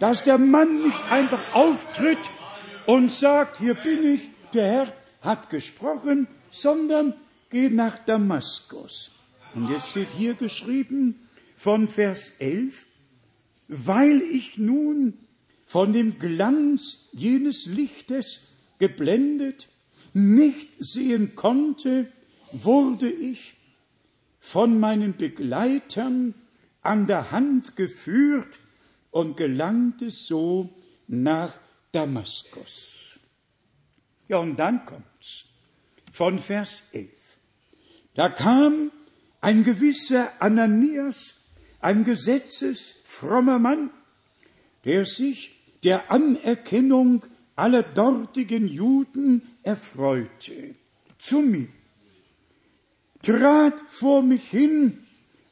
[0.00, 2.18] Dass der Mann nicht einfach auftritt
[2.86, 4.92] und sagt, hier bin ich, der Herr
[5.22, 7.14] hat gesprochen, sondern
[7.50, 9.10] geht nach Damaskus.
[9.54, 11.16] Und jetzt steht hier geschrieben
[11.56, 12.86] von Vers 11,
[13.68, 15.14] weil ich nun
[15.66, 19.68] von dem Glanz jenes Lichtes geblendet
[20.14, 22.10] nicht sehen konnte,
[22.52, 23.54] wurde ich
[24.40, 26.34] von meinen Begleitern
[26.82, 28.60] an der Hand geführt
[29.10, 30.70] und gelangte so
[31.06, 31.54] nach
[31.92, 33.18] Damaskus.
[34.28, 35.44] Ja, und dann kommt's
[36.12, 37.10] von Vers 11.
[38.14, 38.90] Da kam
[39.40, 41.40] ein gewisser Ananias,
[41.80, 43.90] ein gesetzesfrommer Mann,
[44.84, 45.52] der sich
[45.84, 47.22] der Anerkennung
[47.56, 50.74] aller dortigen Juden erfreute,
[51.18, 51.68] zu mir,
[53.22, 54.98] trat vor mich hin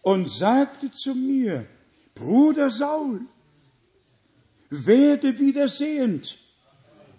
[0.03, 1.67] und sagte zu mir,
[2.15, 3.21] Bruder Saul,
[4.71, 6.39] werde wieder sehend.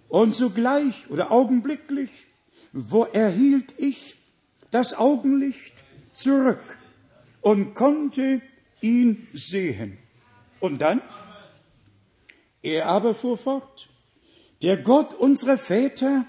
[0.10, 2.10] Und sogleich oder augenblicklich,
[2.72, 4.16] wo erhielt ich
[4.72, 5.84] das Augenlicht
[6.18, 6.78] zurück
[7.42, 8.42] und konnte
[8.82, 9.98] ihn sehen.
[10.60, 11.02] Und dann?
[12.62, 13.90] Er aber fuhr fort.
[14.62, 16.26] Der Gott unserer Väter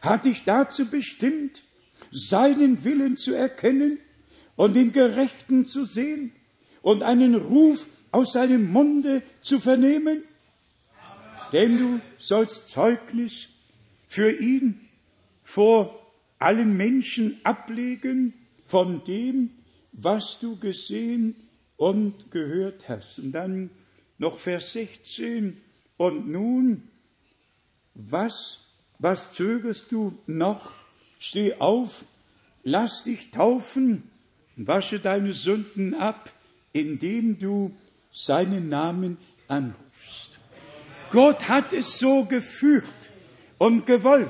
[0.00, 1.64] hat dich dazu bestimmt,
[2.12, 3.98] seinen Willen zu erkennen
[4.54, 6.32] und den Gerechten zu sehen
[6.82, 10.22] und einen Ruf aus seinem Munde zu vernehmen?
[11.52, 13.48] Denn du sollst Zeugnis
[14.08, 14.88] für ihn
[15.42, 15.98] vor
[16.38, 18.34] allen Menschen ablegen
[18.68, 19.50] von dem,
[19.92, 21.34] was du gesehen
[21.78, 23.18] und gehört hast.
[23.18, 23.70] Und dann
[24.18, 25.56] noch Vers 16.
[25.96, 26.82] Und nun,
[27.94, 28.66] was,
[28.98, 30.74] was zögerst du noch?
[31.18, 32.04] Steh auf,
[32.62, 34.02] lass dich taufen,
[34.56, 36.30] wasche deine Sünden ab,
[36.72, 37.74] indem du
[38.12, 39.16] seinen Namen
[39.48, 40.38] anrufst.
[41.10, 42.84] Gott hat es so geführt
[43.56, 44.28] und gewollt,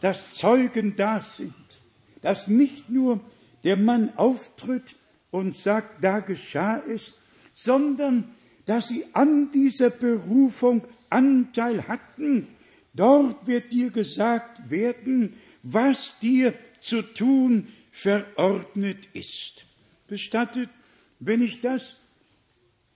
[0.00, 1.80] dass Zeugen da sind,
[2.22, 3.20] dass nicht nur
[3.64, 4.94] der Mann auftritt
[5.30, 7.14] und sagt, da geschah es,
[7.52, 8.24] sondern
[8.66, 12.46] dass sie an dieser Berufung Anteil hatten.
[12.94, 19.66] Dort wird dir gesagt werden, was dir zu tun verordnet ist.
[20.08, 20.70] Bestattet,
[21.18, 21.96] wenn ich das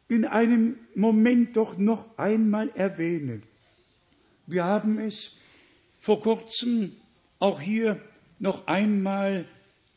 [0.08, 3.42] in einem Moment doch noch einmal erwähne.
[4.46, 5.38] Wir haben es
[6.00, 6.92] vor kurzem
[7.38, 8.00] auch hier
[8.38, 9.46] noch einmal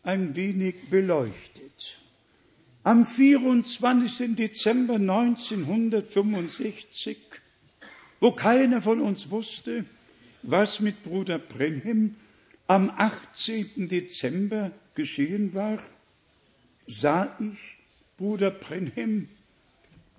[0.08, 2.00] ein wenig beleuchtet.
[2.84, 4.38] Am 24.
[4.38, 7.18] Dezember 1965,
[8.22, 9.84] wo keiner von uns wusste,
[10.44, 12.16] was mit Bruder Brenhem
[12.68, 13.90] am 18.
[13.90, 15.84] Dezember geschehen war,
[16.88, 17.76] sah ich
[18.18, 19.28] Bruder Brenhem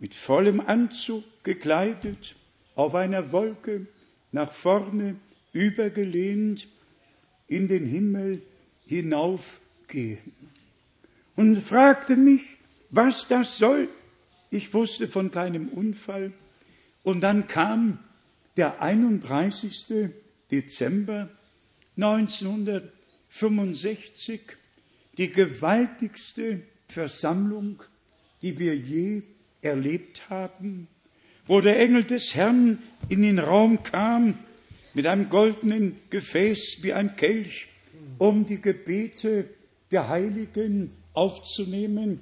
[0.01, 2.35] mit vollem Anzug gekleidet,
[2.75, 3.87] auf einer Wolke
[4.33, 5.17] nach vorne
[5.55, 6.69] übergelehnt
[7.47, 8.43] in den Himmel
[9.89, 10.33] hinaufgehen
[11.37, 12.43] und fragte mich,
[12.91, 13.89] was das soll.
[14.51, 16.33] Ich wusste von keinem Unfall.
[17.03, 17.99] Und dann kam
[18.57, 20.11] der 31.
[20.51, 21.29] Dezember
[21.97, 24.41] 1965
[25.17, 27.83] die gewaltigste Versammlung,
[28.43, 29.23] die wir je
[29.61, 30.89] erlebt haben,
[31.47, 34.39] wo der Engel des Herrn in den Raum kam
[34.95, 37.69] mit einem goldenen Gefäß wie ein Kelch,
[38.19, 39.49] um die Gebete
[39.91, 42.21] der Heiligen aufzunehmen,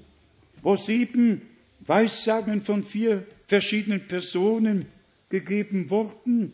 [0.63, 1.43] wo sieben
[1.81, 4.87] Weissagen von vier verschiedenen Personen
[5.29, 6.53] gegeben wurden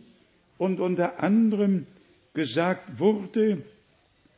[0.59, 1.87] und unter anderem
[2.35, 3.63] gesagt wurde,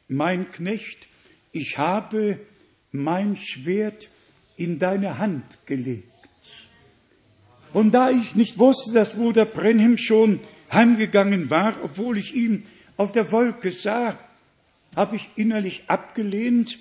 [0.09, 1.09] mein Knecht,
[1.53, 2.39] ich habe
[2.93, 4.09] mein Schwert
[4.57, 6.09] in deine Hand gelegt.
[7.73, 12.67] Und da ich nicht wusste, dass Bruder Brenhem schon heimgegangen war, obwohl ich ihn
[12.97, 14.19] auf der Wolke sah,
[14.97, 16.79] habe ich innerlich abgelehnt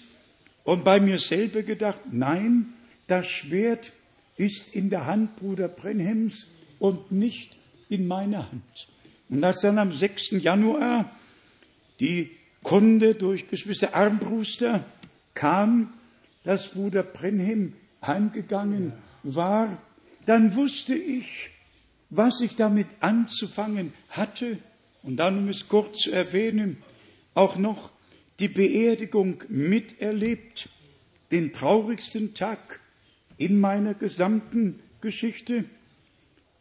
[0.63, 2.73] und bei mir selber gedacht, nein,
[3.07, 3.91] das Schwert
[4.37, 6.47] ist in der Hand Bruder Brenhems
[6.79, 7.57] und nicht
[7.89, 8.87] in meiner Hand.
[9.29, 10.31] Und als dann am 6.
[10.31, 11.09] Januar
[11.99, 14.85] die Kunde durch Geschwister Armbruster
[15.33, 15.93] kam,
[16.43, 17.73] dass Bruder Brenhem
[18.05, 18.93] heimgegangen
[19.23, 19.77] war,
[20.25, 21.49] dann wusste ich,
[22.09, 24.57] was ich damit anzufangen hatte.
[25.03, 26.77] Und dann, um es kurz zu erwähnen,
[27.33, 27.91] auch noch
[28.43, 30.67] die Beerdigung miterlebt,
[31.31, 32.81] den traurigsten Tag
[33.37, 35.63] in meiner gesamten Geschichte.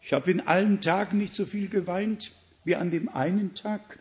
[0.00, 2.30] Ich habe in allen Tagen nicht so viel geweint
[2.62, 3.98] wie an dem einen Tag.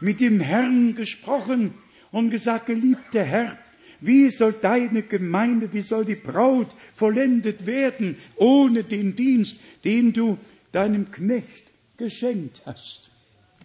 [0.00, 1.74] Mit dem Herrn gesprochen
[2.10, 3.56] und gesagt, geliebter Herr,
[4.00, 10.36] wie soll deine Gemeinde, wie soll die Braut vollendet werden ohne den Dienst, den du
[10.72, 13.12] deinem Knecht geschenkt hast?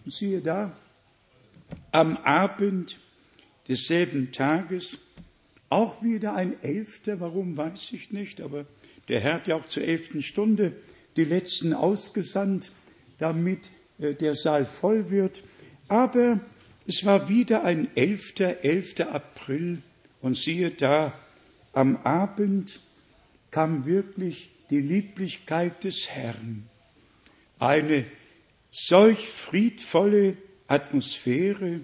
[0.04, 0.70] Und siehe da,
[1.90, 2.96] am Abend
[3.68, 4.98] desselben Tages,
[5.68, 8.66] auch wieder ein Elfter, warum weiß ich nicht, aber
[9.08, 10.72] der Herr hat ja auch zur elften Stunde
[11.16, 12.70] die letzten ausgesandt,
[13.18, 15.42] damit äh, der Saal voll wird.
[15.88, 16.40] Aber
[16.86, 18.34] es war wieder ein 11.
[18.62, 19.00] 11.
[19.00, 19.82] April
[20.20, 21.12] und siehe da,
[21.72, 22.80] am Abend
[23.50, 26.68] kam wirklich die Lieblichkeit des Herrn.
[27.58, 28.04] Eine
[28.70, 30.36] solch friedvolle
[30.66, 31.80] Atmosphäre,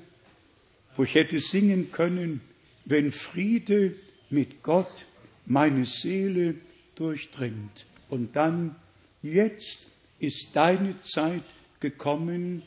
[0.96, 2.40] wo ich hätte singen können,
[2.84, 3.94] wenn Friede
[4.30, 5.06] mit Gott
[5.46, 6.54] meine Seele
[6.94, 7.86] durchdringt.
[8.08, 8.76] Und dann,
[9.22, 9.86] jetzt
[10.18, 11.44] ist deine Zeit
[11.80, 12.62] gekommen,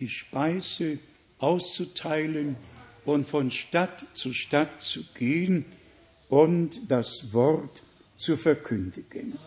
[0.00, 0.98] die Speise
[1.38, 2.56] auszuteilen
[3.04, 5.64] und von Stadt zu Stadt zu gehen
[6.28, 7.82] und das Wort
[8.16, 9.38] zu verkündigen.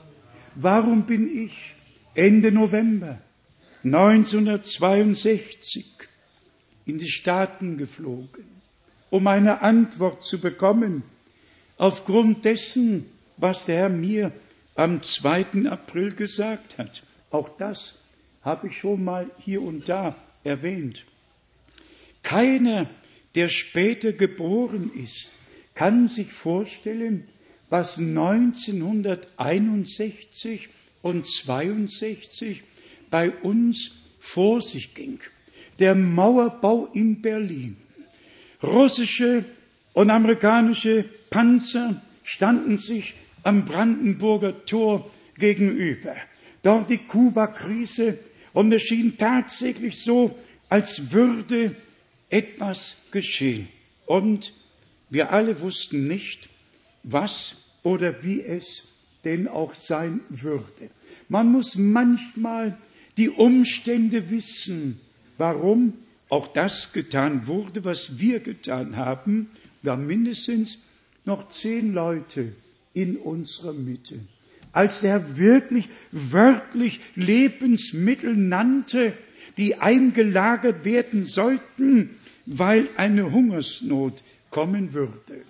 [0.56, 1.76] Warum bin ich
[2.16, 3.22] Ende November
[3.84, 5.99] 1962
[6.90, 8.46] in die Staaten geflogen,
[9.10, 11.04] um eine Antwort zu bekommen
[11.78, 13.06] aufgrund dessen,
[13.38, 14.32] was der Herr mir
[14.76, 15.70] am 2.
[15.70, 17.04] April gesagt hat.
[17.32, 18.00] Auch das
[18.44, 21.06] habe ich schon mal hier und da erwähnt.
[22.24, 22.90] Keiner,
[23.36, 25.32] der später geboren ist,
[25.74, 27.28] kann sich vorstellen,
[27.70, 30.70] was 1961
[31.02, 32.64] und 62
[33.10, 35.20] bei uns vor sich ging.
[35.80, 37.78] Der Mauerbau in Berlin.
[38.62, 39.46] Russische
[39.94, 46.16] und amerikanische Panzer standen sich am Brandenburger Tor gegenüber.
[46.62, 48.18] Dort die Kuba-Krise
[48.54, 51.76] und es schien tatsächlich so, als würde
[52.30, 53.70] etwas geschehen.
[54.06, 54.54] Und
[55.10, 56.50] wir alle wussten nicht,
[57.04, 58.90] was oder wie es
[59.26, 60.90] denn auch sein würde.
[61.28, 62.78] Man muss manchmal
[63.18, 65.00] die Umstände wissen,
[65.40, 65.94] warum
[66.30, 69.50] auch das getan wurde, was wir getan haben.
[69.82, 70.86] Wir haben mindestens
[71.26, 72.54] noch zehn Leute
[72.94, 74.20] in unserer Mitte.
[74.72, 79.14] Als er wirklich wörtlich Lebensmittel nannte,
[79.58, 82.12] die eingelagert werden sollten,
[82.46, 85.44] weil eine Hungersnot kommen würde.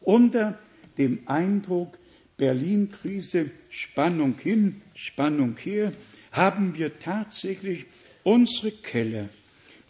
[0.00, 0.58] Unter
[0.98, 1.98] dem Eindruck
[2.36, 5.92] Berlin-Krise, Spannung hin, Spannung her,
[6.32, 7.86] haben wir tatsächlich
[8.24, 9.28] unsere Keller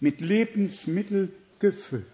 [0.00, 2.04] mit Lebensmitteln gefüllt,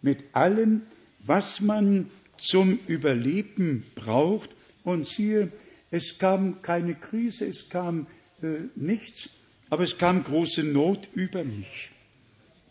[0.00, 0.80] mit allem,
[1.20, 4.50] was man zum Überleben braucht.
[4.84, 5.52] Und siehe,
[5.90, 8.06] es kam keine Krise, es kam
[8.42, 9.28] äh, nichts,
[9.68, 11.90] aber es kam große Not über mich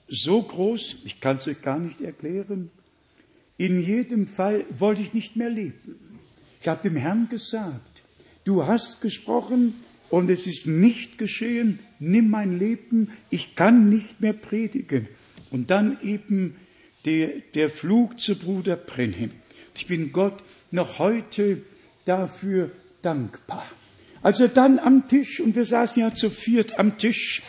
[0.07, 2.69] so groß, ich kann es euch gar nicht erklären.
[3.57, 5.99] In jedem Fall wollte ich nicht mehr leben.
[6.61, 8.03] Ich habe dem Herrn gesagt,
[8.43, 9.73] du hast gesprochen
[10.09, 15.07] und es ist nicht geschehen, nimm mein Leben, ich kann nicht mehr predigen.
[15.51, 16.55] Und dann eben
[17.05, 19.31] der, der Flug zu Bruder Brenhem.
[19.75, 21.61] Ich bin Gott noch heute
[22.05, 22.71] dafür
[23.01, 23.65] dankbar.
[24.21, 27.41] Als dann am Tisch, und wir saßen ja zu viert am Tisch,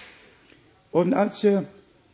[0.90, 1.64] und als er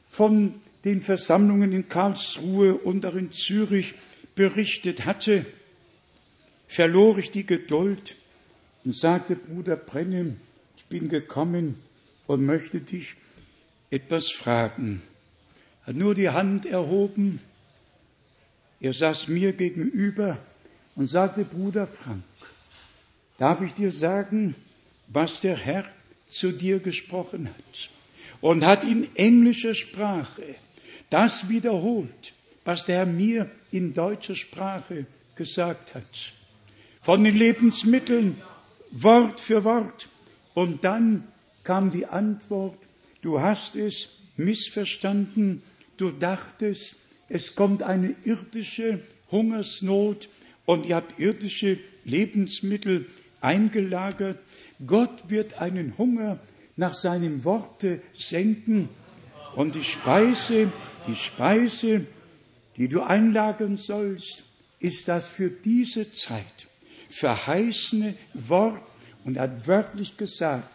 [0.08, 0.54] von
[0.84, 3.94] den Versammlungen in Karlsruhe und auch in Zürich
[4.34, 5.46] berichtet hatte,
[6.66, 8.16] verlor ich die Geduld
[8.84, 10.36] und sagte, Bruder Brennem,
[10.76, 11.76] ich bin gekommen
[12.26, 13.14] und möchte dich
[13.90, 15.02] etwas fragen.
[15.82, 17.40] Er hat nur die Hand erhoben,
[18.80, 20.38] er saß mir gegenüber
[20.96, 22.24] und sagte, Bruder Frank,
[23.38, 24.54] darf ich dir sagen,
[25.08, 25.84] was der Herr
[26.28, 27.90] zu dir gesprochen hat?
[28.44, 30.42] und hat in englischer Sprache
[31.08, 32.34] das wiederholt,
[32.66, 36.34] was der Herr mir in deutscher Sprache gesagt hat.
[37.00, 38.36] Von den Lebensmitteln,
[38.90, 40.10] Wort für Wort.
[40.52, 41.26] Und dann
[41.64, 42.78] kam die Antwort,
[43.22, 45.62] du hast es missverstanden,
[45.96, 46.96] du dachtest,
[47.28, 49.00] es kommt eine irdische
[49.30, 50.28] Hungersnot
[50.66, 53.06] und ihr habt irdische Lebensmittel
[53.40, 54.38] eingelagert.
[54.86, 56.38] Gott wird einen Hunger
[56.76, 58.88] nach seinem Worte senden
[59.56, 60.70] und die Speise,
[61.06, 62.06] die Speise,
[62.76, 64.42] die du einlagern sollst,
[64.80, 66.68] ist das für diese Zeit
[67.08, 68.82] verheißene Wort
[69.24, 70.73] und hat wörtlich gesagt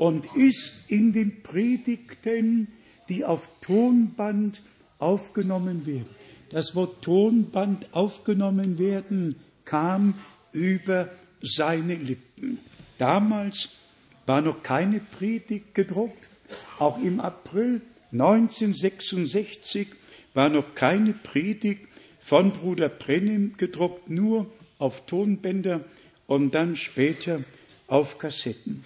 [0.00, 2.68] und ist in den Predigten,
[3.10, 4.62] die auf Tonband
[4.98, 6.08] aufgenommen werden.
[6.48, 9.36] Das Wort Tonband aufgenommen werden
[9.66, 10.14] kam
[10.52, 11.10] über
[11.42, 12.60] seine Lippen.
[12.96, 13.76] Damals
[14.24, 16.30] war noch keine Predigt gedruckt.
[16.78, 17.82] Auch im April
[18.12, 19.88] 1966
[20.32, 21.86] war noch keine Predigt
[22.20, 25.84] von Bruder Brennim gedruckt, nur auf Tonbänder
[26.26, 27.40] und dann später
[27.86, 28.82] auf Kassetten.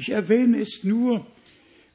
[0.00, 1.26] Ich erwähne es nur,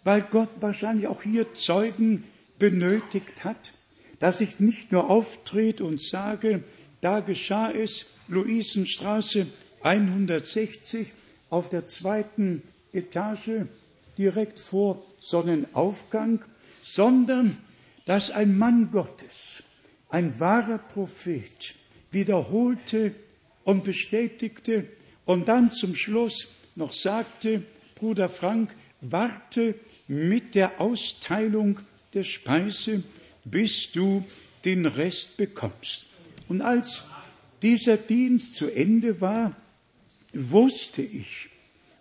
[0.03, 2.23] weil Gott wahrscheinlich auch hier Zeugen
[2.59, 3.73] benötigt hat,
[4.19, 6.63] dass ich nicht nur auftrete und sage,
[7.01, 9.47] da geschah es, Luisenstraße
[9.81, 11.13] 160
[11.49, 12.61] auf der zweiten
[12.93, 13.65] Etage
[14.19, 16.45] direkt vor Sonnenaufgang,
[16.83, 17.57] sondern
[18.05, 19.63] dass ein Mann Gottes,
[20.09, 21.73] ein wahrer Prophet,
[22.11, 23.15] wiederholte
[23.63, 24.85] und bestätigte
[25.25, 27.63] und dann zum Schluss noch sagte,
[27.95, 29.75] Bruder Frank, warte
[30.07, 31.79] mit der Austeilung
[32.13, 33.03] der Speise,
[33.43, 34.25] bis du
[34.63, 36.07] den Rest bekommst.
[36.47, 37.03] Und als
[37.61, 39.55] dieser Dienst zu Ende war,
[40.33, 41.49] wusste ich,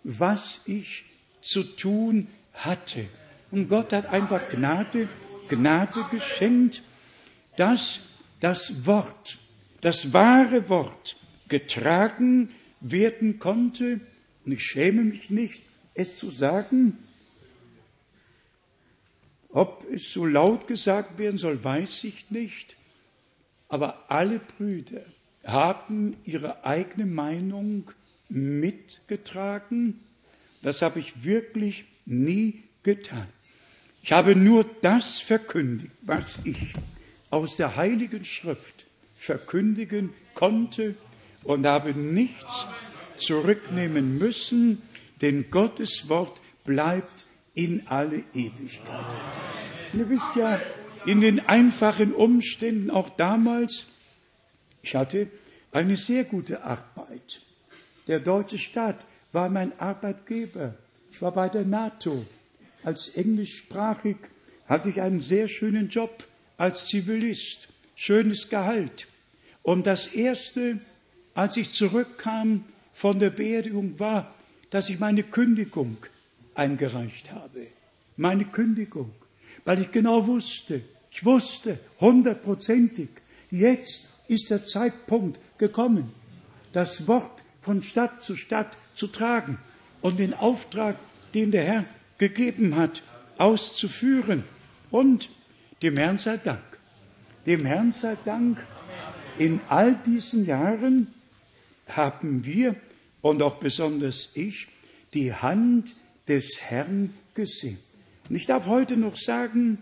[0.03, 1.05] was ich
[1.41, 3.05] zu tun hatte.
[3.51, 5.07] Und Gott hat einfach Gnade,
[5.47, 6.81] Gnade geschenkt,
[7.57, 8.01] dass
[8.41, 9.37] das Wort,
[9.81, 11.17] das wahre Wort
[11.47, 12.49] getragen
[12.81, 14.01] werden konnte.
[14.45, 15.63] Und ich schäme mich nicht,
[15.95, 16.97] es zu sagen.
[19.49, 22.75] Ob es so laut gesagt werden soll, weiß ich nicht.
[23.69, 25.01] Aber alle Brüder
[25.45, 27.89] haben ihre eigene Meinung
[28.29, 30.01] mitgetragen.
[30.61, 33.27] Das habe ich wirklich nie getan.
[34.03, 36.73] Ich habe nur das verkündigt, was ich
[37.29, 38.85] aus der Heiligen Schrift
[39.17, 40.95] verkündigen konnte
[41.43, 42.67] und habe nichts
[43.17, 44.81] zurücknehmen müssen,
[45.21, 49.15] denn Gottes Wort bleibt in alle Ewigkeit.
[49.93, 50.59] Und ihr wisst ja,
[51.05, 53.85] in den einfachen Umständen auch damals,
[54.81, 55.27] ich hatte
[55.71, 57.41] eine sehr gute Arbeit.
[58.07, 60.75] Der deutsche Staat war mein Arbeitgeber.
[61.11, 62.25] Ich war bei der NATO.
[62.83, 64.17] Als englischsprachig
[64.67, 66.25] hatte ich einen sehr schönen Job
[66.57, 69.07] als Zivilist, schönes Gehalt.
[69.63, 70.79] Und das Erste,
[71.33, 72.63] als ich zurückkam
[72.93, 74.33] von der Beerdigung, war,
[74.69, 75.97] dass ich meine Kündigung
[76.53, 77.67] eingereicht habe.
[78.17, 79.11] Meine Kündigung,
[79.65, 83.09] weil ich genau wusste, ich wusste hundertprozentig,
[83.51, 86.11] jetzt ist der Zeitpunkt gekommen,
[86.73, 89.57] das Wort von Stadt zu Stadt zu tragen
[90.01, 90.97] und den Auftrag,
[91.33, 91.85] den der Herr
[92.17, 93.01] gegeben hat,
[93.37, 94.43] auszuführen.
[94.91, 95.29] Und
[95.81, 96.61] dem Herrn sei Dank.
[97.45, 98.65] Dem Herrn sei Dank.
[99.37, 101.13] In all diesen Jahren
[101.87, 102.75] haben wir
[103.25, 104.67] und auch besonders ich
[105.15, 105.95] die Hand
[106.27, 107.79] des Herrn gesehen.
[108.29, 109.79] Und ich darf heute noch sagen,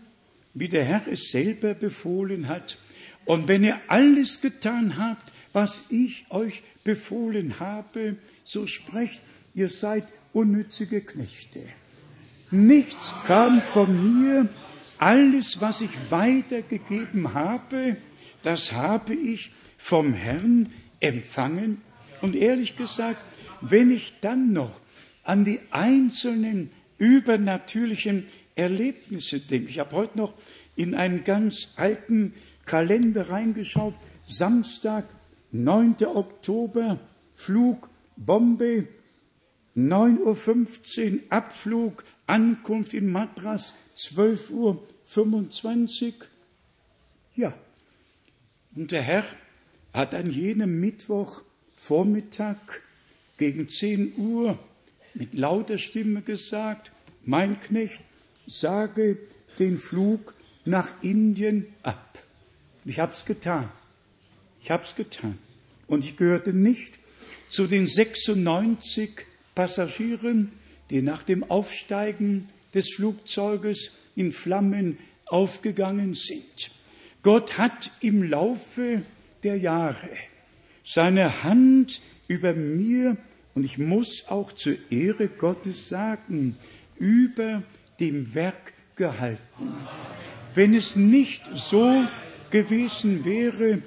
[0.53, 2.77] wie der Herr es selber befohlen hat.
[3.25, 8.15] Und wenn ihr alles getan habt, was ich euch befohlen habe,
[8.45, 9.21] so sprecht,
[9.53, 11.59] ihr seid unnützige Knechte.
[12.49, 14.47] Nichts kam von mir,
[14.99, 17.97] alles, was ich weitergegeben habe,
[18.41, 20.71] das habe ich vom Herrn
[21.01, 21.81] empfangen.
[22.21, 23.19] Und ehrlich gesagt,
[23.69, 24.79] wenn ich dann noch
[25.23, 30.33] an die einzelnen übernatürlichen Erlebnisse denke, ich habe heute noch
[30.75, 32.33] in einen ganz alten
[32.65, 33.95] Kalender reingeschaut,
[34.25, 35.05] Samstag,
[35.51, 35.95] 9.
[36.05, 36.99] Oktober,
[37.35, 38.87] Flug Bombay,
[39.75, 44.87] 9.15 Uhr Abflug, Ankunft in Madras, 12.25 Uhr.
[47.35, 47.53] Ja,
[48.75, 49.25] und der Herr
[49.93, 52.57] hat an jenem Mittwochvormittag
[53.43, 54.57] gegen 10 Uhr
[55.15, 56.93] mit lauter Stimme gesagt,
[57.25, 58.01] mein Knecht,
[58.47, 59.17] sage
[59.59, 60.33] den Flug
[60.63, 62.23] nach Indien ab.
[62.85, 63.69] Ich habe es getan.
[64.61, 65.37] Ich habe es getan.
[65.87, 66.99] Und ich gehörte nicht
[67.49, 69.11] zu den 96
[69.55, 70.53] Passagieren,
[70.89, 76.71] die nach dem Aufsteigen des Flugzeuges in Flammen aufgegangen sind.
[77.23, 79.01] Gott hat im Laufe
[79.43, 80.11] der Jahre
[80.85, 83.17] seine Hand über mir,
[83.55, 86.57] und ich muss auch zur Ehre Gottes sagen,
[86.97, 87.63] über
[87.99, 89.73] dem Werk gehalten.
[90.55, 92.03] Wenn es nicht so
[92.51, 93.81] gewesen wäre,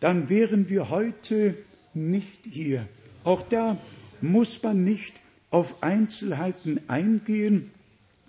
[0.00, 1.56] dann wären wir heute
[1.94, 2.88] nicht hier.
[3.24, 3.76] Auch da
[4.20, 5.14] muss man nicht
[5.50, 7.70] auf Einzelheiten eingehen,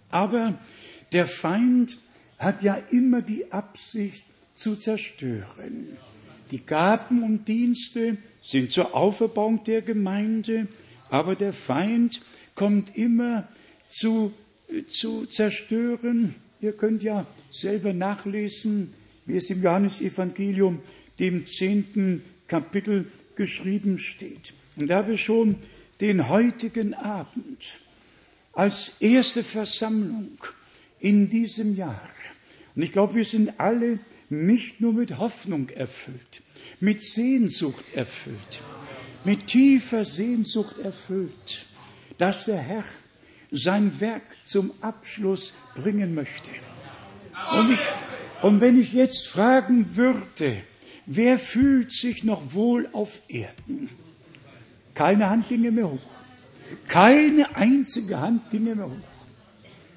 [0.09, 0.59] aber
[1.11, 1.97] der Feind
[2.37, 5.97] hat ja immer die Absicht zu zerstören.
[6.51, 10.67] Die Gaben und Dienste sind zur Auferbauung der Gemeinde,
[11.13, 12.21] aber der Feind
[12.55, 13.47] kommt immer
[13.85, 14.33] zu,
[14.87, 16.33] zu zerstören.
[16.59, 18.91] Ihr könnt ja selber nachlesen,
[19.27, 20.81] wie es im Johannesevangelium,
[21.19, 24.53] dem zehnten Kapitel, geschrieben steht.
[24.75, 25.57] Und da wir schon
[26.01, 27.77] den heutigen Abend
[28.53, 30.39] als erste Versammlung
[30.99, 32.09] in diesem Jahr,
[32.75, 33.99] und ich glaube, wir sind alle
[34.31, 36.41] nicht nur mit Hoffnung erfüllt,
[36.79, 38.63] mit Sehnsucht erfüllt,
[39.25, 41.65] mit tiefer Sehnsucht erfüllt,
[42.17, 42.83] dass der Herr
[43.51, 46.51] sein Werk zum Abschluss bringen möchte.
[47.57, 47.79] Und, ich,
[48.41, 50.61] und wenn ich jetzt fragen würde,
[51.05, 53.89] wer fühlt sich noch wohl auf Erden?
[54.93, 55.99] Keine Hand ginge mehr hoch.
[56.87, 58.97] Keine einzige Hand ginge mehr hoch.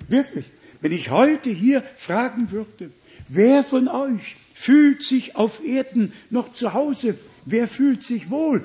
[0.09, 0.47] Wirklich.
[0.81, 2.93] Wenn ich heute hier fragen würde,
[3.29, 7.19] wer von euch fühlt sich auf Erden noch zu Hause?
[7.45, 8.65] Wer fühlt sich wohl?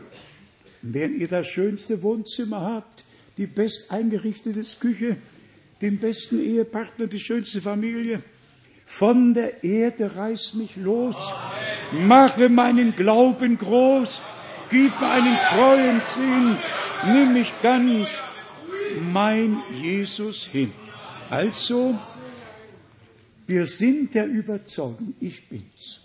[0.81, 3.05] Wenn ihr das schönste Wohnzimmer habt,
[3.37, 5.17] die best eingerichtete Küche,
[5.81, 8.23] den besten Ehepartner, die schönste Familie,
[8.85, 11.15] von der Erde reiß mich los,
[11.91, 14.21] mache meinen Glauben groß,
[14.69, 16.57] gib mir einen treuen Sinn,
[17.13, 18.07] nimm mich ganz,
[19.13, 20.71] mein Jesus hin.
[21.29, 21.97] Also,
[23.47, 26.01] wir sind der Überzeugung, ich bin's,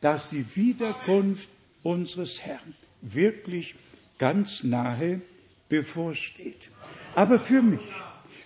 [0.00, 1.48] dass die Wiederkunft
[1.82, 3.74] unseres Herrn wirklich
[4.18, 5.20] ganz nahe
[5.68, 6.70] bevorsteht.
[7.14, 7.80] Aber für mich,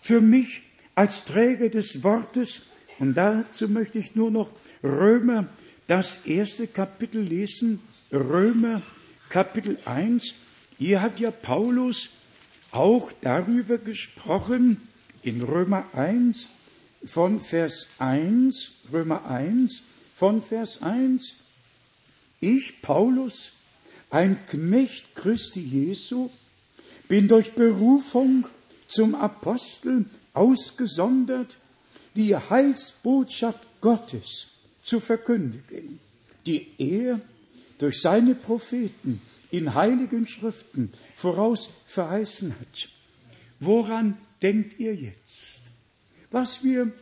[0.02, 0.62] für mich
[0.94, 2.66] als Träger des Wortes,
[2.98, 4.50] und dazu möchte ich nur noch
[4.82, 5.48] Römer,
[5.86, 7.80] das erste Kapitel lesen,
[8.12, 8.82] Römer
[9.28, 10.34] Kapitel 1.
[10.78, 12.10] Hier hat ja Paulus
[12.70, 14.80] auch darüber gesprochen,
[15.22, 16.48] in Römer 1
[17.04, 19.82] von Vers 1, Römer 1
[20.16, 21.36] von Vers 1,
[22.40, 23.52] ich, Paulus,
[24.12, 26.30] ein Knecht Christi Jesu,
[27.08, 28.46] bin durch Berufung
[28.86, 31.58] zum Apostel ausgesondert,
[32.14, 34.48] die Heilsbotschaft Gottes
[34.84, 35.98] zu verkündigen,
[36.46, 37.20] die er
[37.78, 42.88] durch seine Propheten in heiligen Schriften voraus verheißen hat.
[43.60, 45.60] Woran denkt ihr jetzt?
[46.30, 46.92] Was wir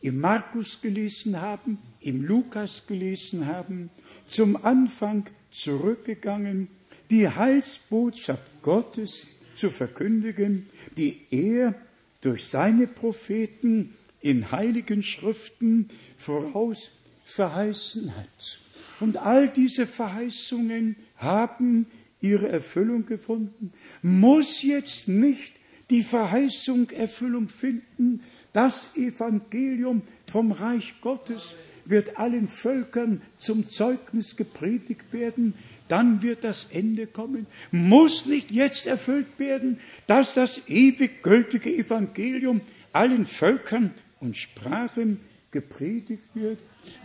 [0.00, 3.90] im Markus gelesen haben, im Lukas gelesen haben,
[4.26, 6.68] zum Anfang zurückgegangen,
[7.10, 11.74] die Heilsbotschaft Gottes zu verkündigen, die er
[12.20, 16.92] durch seine Propheten in heiligen Schriften voraus
[17.24, 18.60] verheißen hat.
[19.00, 21.86] Und all diese Verheißungen haben
[22.20, 23.72] ihre Erfüllung gefunden.
[24.00, 25.54] Muss jetzt nicht
[25.90, 28.22] die Verheißung Erfüllung finden,
[28.52, 35.54] das Evangelium vom Reich Gottes wird allen Völkern zum Zeugnis gepredigt werden,
[35.88, 37.46] dann wird das Ende kommen.
[37.70, 42.60] Muss nicht jetzt erfüllt werden, dass das ewig gültige Evangelium
[42.92, 46.58] allen Völkern und Sprachen gepredigt wird?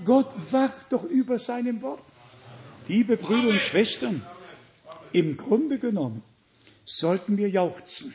[0.05, 2.01] Gott wacht doch über seinem Wort.
[2.87, 4.23] Liebe Brüder und Schwestern,
[5.11, 6.23] im Grunde genommen
[6.85, 8.13] sollten wir jauchzen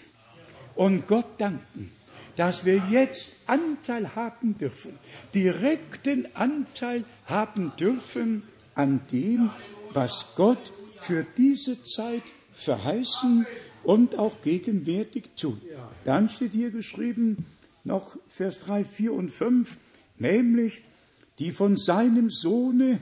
[0.74, 1.93] und Gott danken,
[2.36, 4.98] dass wir jetzt Anteil haben dürfen,
[5.34, 8.42] direkten Anteil haben dürfen
[8.74, 9.50] an dem,
[9.92, 12.22] was Gott für diese Zeit
[12.52, 13.46] verheißen
[13.84, 15.60] und auch gegenwärtig tut.
[16.04, 17.44] Dann steht hier geschrieben,
[17.84, 19.76] noch Vers 3, 4 und 5,
[20.18, 20.82] nämlich
[21.38, 23.00] die von seinem Sohne,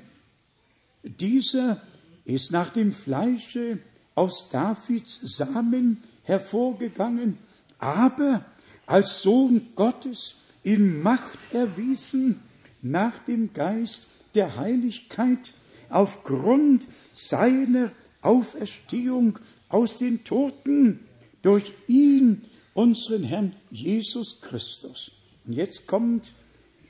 [1.02, 1.82] dieser
[2.24, 3.78] ist nach dem Fleische
[4.14, 7.38] aus Davids Samen hervorgegangen,
[7.78, 8.44] aber
[8.90, 10.34] als Sohn Gottes
[10.64, 12.40] in Macht erwiesen
[12.82, 15.52] nach dem Geist der Heiligkeit
[15.90, 19.38] aufgrund seiner Auferstehung
[19.68, 21.06] aus den Toten
[21.42, 22.42] durch ihn,
[22.74, 25.12] unseren Herrn Jesus Christus.
[25.46, 26.32] Und jetzt kommt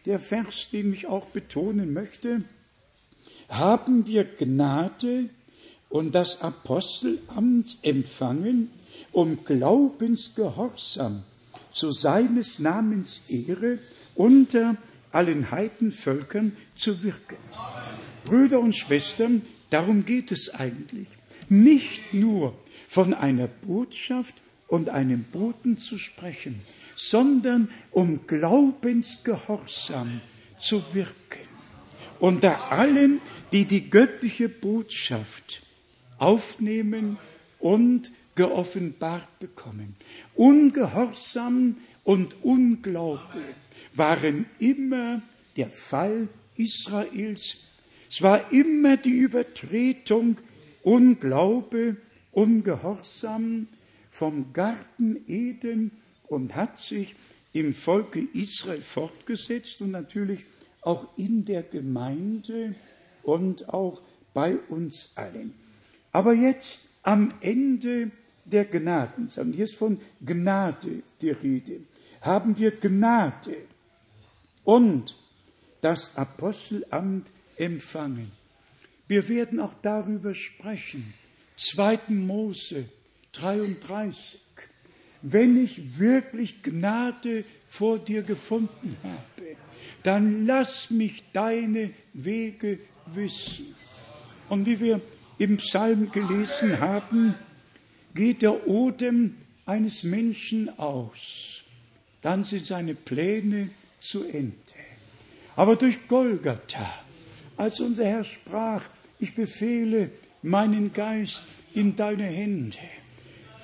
[0.06, 2.44] der Vers, den ich auch betonen möchte.
[3.50, 5.28] Haben wir Gnade
[5.90, 8.70] und das Apostelamt empfangen,
[9.12, 11.24] um Glaubensgehorsam
[11.72, 13.78] zu seines Namens Ehre
[14.14, 14.76] unter
[15.12, 17.38] allen Heidenvölkern zu wirken.
[18.24, 21.08] Brüder und Schwestern, darum geht es eigentlich.
[21.48, 22.54] Nicht nur
[22.88, 24.34] von einer Botschaft
[24.68, 26.60] und einem Boten zu sprechen,
[26.94, 30.20] sondern um Glaubensgehorsam
[30.60, 31.48] zu wirken.
[32.20, 33.20] Unter allen,
[33.52, 35.62] die die göttliche Botschaft
[36.18, 37.18] aufnehmen
[37.58, 39.96] und geoffenbart bekommen.
[40.34, 43.20] Ungehorsam und Unglaube
[43.92, 45.20] waren immer
[45.58, 46.26] der Fall
[46.56, 47.68] Israels.
[48.08, 50.38] Es war immer die Übertretung
[50.82, 51.98] Unglaube,
[52.32, 53.68] Ungehorsam
[54.08, 55.90] vom Garten Eden
[56.28, 57.14] und hat sich
[57.52, 60.40] im Volke Israel fortgesetzt und natürlich
[60.80, 62.74] auch in der Gemeinde
[63.22, 64.00] und auch
[64.32, 65.52] bei uns allen.
[66.10, 68.12] Aber jetzt am Ende
[68.50, 71.80] der Gnaden, hier ist von Gnade die Rede,
[72.20, 73.56] haben wir Gnade
[74.64, 75.16] und
[75.80, 78.30] das Apostelamt empfangen.
[79.08, 81.14] Wir werden auch darüber sprechen.
[81.56, 81.98] 2.
[82.08, 82.84] Mose
[83.32, 84.40] 33.
[85.22, 89.56] Wenn ich wirklich Gnade vor dir gefunden habe,
[90.02, 93.74] dann lass mich deine Wege wissen.
[94.48, 95.00] Und wie wir
[95.38, 97.34] im Psalm gelesen haben,
[98.14, 101.62] geht der Odem eines Menschen aus.
[102.22, 104.54] Dann sind seine Pläne zu Ende.
[105.56, 106.92] Aber durch Golgatha,
[107.56, 108.84] als unser Herr sprach,
[109.18, 110.10] ich befehle
[110.42, 112.78] meinen Geist in deine Hände,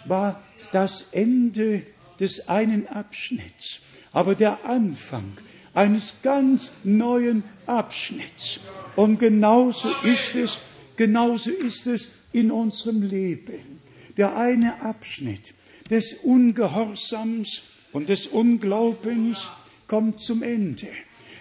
[0.04, 0.42] war
[0.72, 1.82] das Ende
[2.20, 3.80] des einen Abschnitts,
[4.12, 5.32] aber der Anfang
[5.74, 8.60] eines ganz neuen Abschnitts.
[8.94, 10.58] Und genauso ist es,
[10.96, 13.75] genauso ist es in unserem Leben.
[14.16, 15.54] Der eine Abschnitt
[15.90, 17.62] des Ungehorsams
[17.92, 19.48] und des Unglaubens
[19.86, 20.88] kommt zum Ende.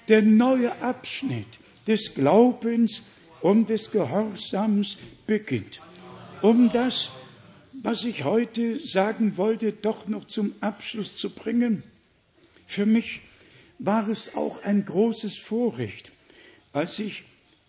[0.07, 1.47] Der neue Abschnitt
[1.87, 3.03] des Glaubens
[3.41, 5.81] und des Gehorsams beginnt.
[6.41, 7.11] Um das,
[7.81, 11.83] was ich heute sagen wollte, doch noch zum Abschluss zu bringen,
[12.67, 13.21] für mich
[13.79, 16.11] war es auch ein großes Vorrecht,
[16.73, 17.23] als ich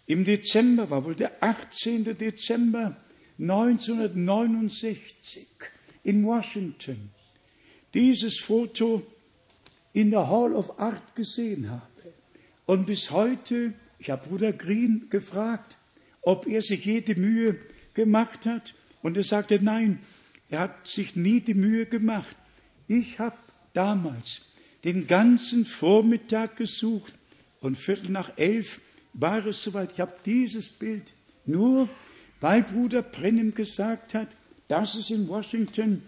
[0.06, 2.16] im Dezember war, wohl der 18.
[2.16, 2.96] Dezember
[3.38, 5.46] 1969
[6.04, 7.10] in Washington,
[7.94, 9.02] dieses Foto
[9.92, 11.82] in der Hall of Art gesehen habe.
[12.66, 15.78] Und bis heute, ich habe Bruder Green gefragt,
[16.22, 17.58] ob er sich jede Mühe
[17.94, 18.74] gemacht hat.
[19.02, 20.00] Und er sagte, nein,
[20.50, 22.36] er hat sich nie die Mühe gemacht.
[22.88, 23.36] Ich habe
[23.72, 24.42] damals
[24.84, 27.14] den ganzen Vormittag gesucht
[27.60, 28.80] und Viertel nach elf
[29.12, 29.92] war es soweit.
[29.92, 31.14] Ich habe dieses Bild
[31.46, 31.88] nur,
[32.40, 34.28] weil Bruder Brennem gesagt hat,
[34.68, 36.02] dass es in Washington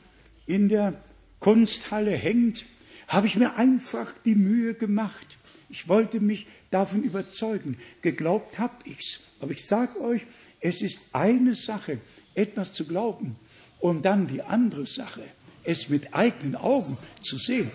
[0.47, 0.95] in der
[1.41, 2.65] Kunsthalle hängt,
[3.07, 5.39] habe ich mir einfach die Mühe gemacht.
[5.71, 7.79] Ich wollte mich davon überzeugen.
[8.03, 9.21] Geglaubt habe ich's.
[9.41, 10.27] Aber ich sage euch,
[10.61, 11.99] es ist eine Sache,
[12.35, 13.37] etwas zu glauben
[13.81, 15.23] und dann die andere Sache,
[15.65, 17.71] es mit eigenen Augen zu sehen.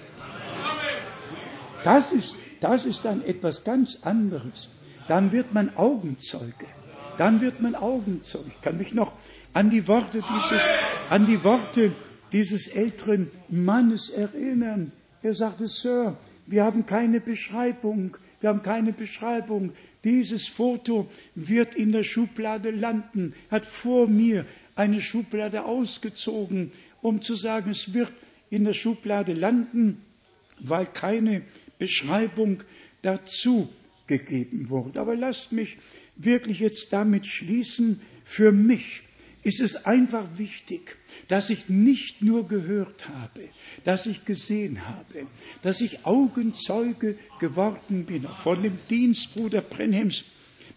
[1.84, 4.70] Das ist, das ist dann etwas ganz anderes.
[5.08, 6.68] Dann wird man Augenzeuge.
[7.18, 8.46] Dann wird man Augenzeuge.
[8.48, 9.14] Ich kann mich noch
[9.54, 10.62] an die Worte dieses,
[11.10, 11.92] an die Worte
[12.32, 14.92] dieses älteren Mannes erinnern.
[15.22, 16.18] Er sagte, Sir,
[16.48, 18.18] wir haben keine Beschreibung.
[18.42, 19.72] Wir haben keine Beschreibung.
[20.04, 23.34] Dieses Foto wird in der Schublade landen.
[23.50, 24.46] Hat vor mir
[24.76, 26.72] eine Schublade ausgezogen,
[27.02, 28.12] um zu sagen, es wird
[28.50, 30.02] in der Schublade landen,
[30.60, 31.44] weil keine
[31.80, 32.64] Beschreibung
[33.02, 33.70] dazu
[34.08, 35.00] gegeben wurde.
[35.00, 35.78] Aber lasst mich
[36.16, 39.02] wirklich jetzt damit schließen, für mich
[39.44, 43.50] ist es einfach wichtig, dass ich nicht nur gehört habe,
[43.84, 45.28] dass ich gesehen habe,
[45.62, 50.26] dass ich Augenzeuge geworden bin von dem Dienstbruder Brenhems.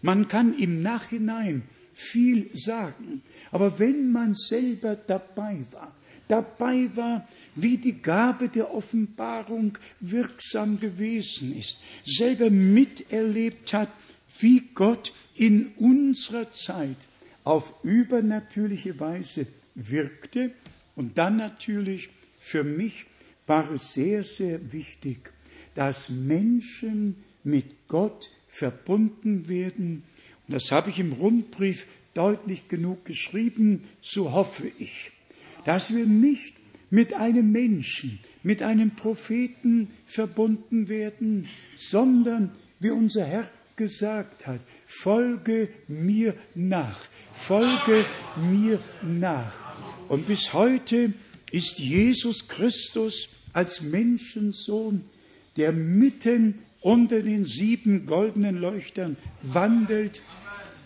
[0.01, 5.95] Man kann im Nachhinein viel sagen, aber wenn man selber dabei war,
[6.27, 13.89] dabei war, wie die Gabe der Offenbarung wirksam gewesen ist, selber miterlebt hat,
[14.39, 17.07] wie Gott in unserer Zeit
[17.43, 20.51] auf übernatürliche Weise wirkte.
[20.95, 22.09] Und dann natürlich
[22.39, 23.05] für mich
[23.45, 25.31] war es sehr, sehr wichtig,
[25.75, 30.03] dass Menschen mit Gott verbunden werden.
[30.47, 35.11] Und das habe ich im Rundbrief deutlich genug geschrieben, so hoffe ich,
[35.65, 36.55] dass wir nicht
[36.89, 41.47] mit einem Menschen, mit einem Propheten verbunden werden,
[41.77, 44.61] sondern wie unser Herr gesagt hat,
[45.01, 46.99] folge mir nach,
[47.35, 48.05] folge
[48.49, 49.53] mir nach.
[50.09, 51.13] Und bis heute
[51.51, 55.03] ist Jesus Christus als Menschensohn,
[55.55, 60.21] der mitten unter den sieben goldenen Leuchtern wandelt,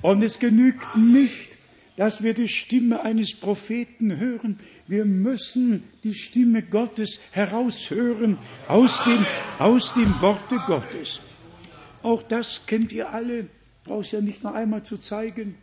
[0.02, 1.58] Und es genügt nicht,
[1.96, 4.60] dass wir die Stimme eines Propheten hören.
[4.88, 9.26] Wir müssen die Stimme Gottes heraushören aus dem,
[9.60, 11.20] aus dem Worte Gottes.
[12.02, 13.46] Auch das kennt ihr alle.
[13.84, 15.56] Brauchst ja nicht noch einmal zu zeigen.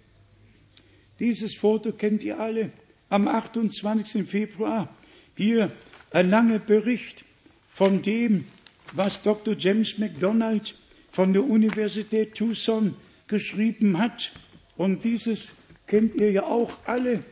[1.20, 2.70] Dieses Foto kennt ihr alle.
[3.08, 4.28] Am 28.
[4.28, 4.88] Februar
[5.36, 5.70] hier
[6.10, 7.24] ein langer Bericht
[7.72, 8.44] von dem,
[8.92, 9.54] was Dr.
[9.56, 10.76] James MacDonald
[11.10, 12.94] von der Universität Tucson
[13.26, 14.32] geschrieben hat.
[14.76, 15.52] Und dieses
[15.86, 17.22] kennt ihr ja auch alle.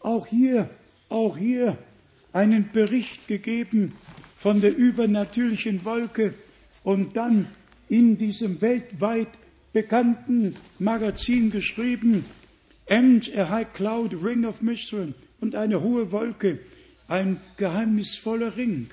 [0.00, 0.68] Auch hier,
[1.08, 1.78] auch hier
[2.32, 3.94] einen Bericht gegeben
[4.36, 6.34] von der übernatürlichen Wolke
[6.82, 7.48] und dann
[7.88, 9.28] in diesem weltweit
[9.74, 12.24] bekannten Magazin geschrieben,
[12.88, 16.60] and a high cloud, ring of mystery, und eine hohe Wolke,
[17.08, 18.88] ein geheimnisvoller Ring.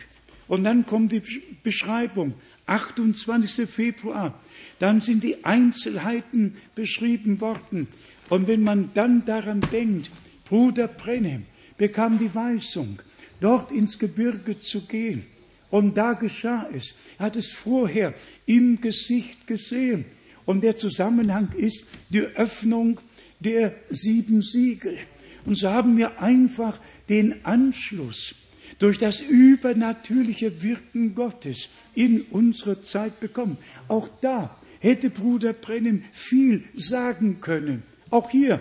[0.47, 1.21] Und dann kommt die
[1.63, 2.33] Beschreibung,
[2.65, 3.69] 28.
[3.69, 4.37] Februar.
[4.79, 7.87] Dann sind die Einzelheiten beschrieben worden.
[8.27, 10.11] Und wenn man dann daran denkt,
[10.43, 11.45] Bruder Brenhem
[11.77, 12.99] bekam die Weisung,
[13.39, 15.25] dort ins Gebirge zu gehen.
[15.69, 16.95] Und da geschah es.
[17.17, 18.13] Er hat es vorher
[18.45, 20.03] im Gesicht gesehen.
[20.51, 22.99] Und der Zusammenhang ist die Öffnung
[23.39, 24.97] der sieben Siegel.
[25.45, 28.35] Und so haben wir einfach den Anschluss
[28.77, 33.59] durch das übernatürliche Wirken Gottes in unsere Zeit bekommen.
[33.87, 37.83] Auch da hätte Bruder Brennim viel sagen können.
[38.09, 38.59] Auch hier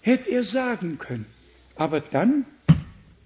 [0.00, 1.26] hätte er sagen können.
[1.74, 2.44] Aber dann,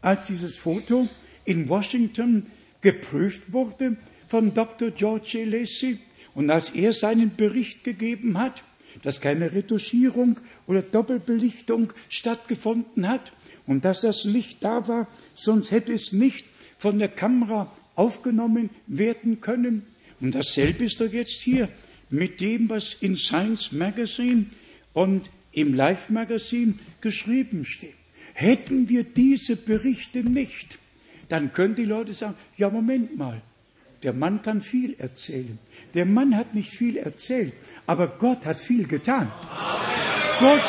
[0.00, 1.06] als dieses Foto
[1.44, 2.46] in Washington
[2.80, 4.90] geprüft wurde von Dr.
[4.90, 5.44] George.
[5.44, 5.98] Lacey
[6.36, 8.62] und als er seinen Bericht gegeben hat,
[9.02, 13.32] dass keine Retuschierung oder Doppelbelichtung stattgefunden hat
[13.66, 16.44] und dass das Licht da war, sonst hätte es nicht
[16.78, 19.86] von der Kamera aufgenommen werden können.
[20.20, 21.70] Und dasselbe ist doch jetzt hier
[22.10, 24.46] mit dem, was in Science Magazine
[24.92, 27.96] und im Life Magazine geschrieben steht.
[28.34, 30.78] Hätten wir diese Berichte nicht,
[31.30, 33.40] dann können die Leute sagen, ja Moment mal,
[34.02, 35.58] der Mann kann viel erzählen.
[35.96, 37.54] Der Mann hat nicht viel erzählt,
[37.86, 39.32] aber Gott hat viel getan.
[40.38, 40.62] Gott,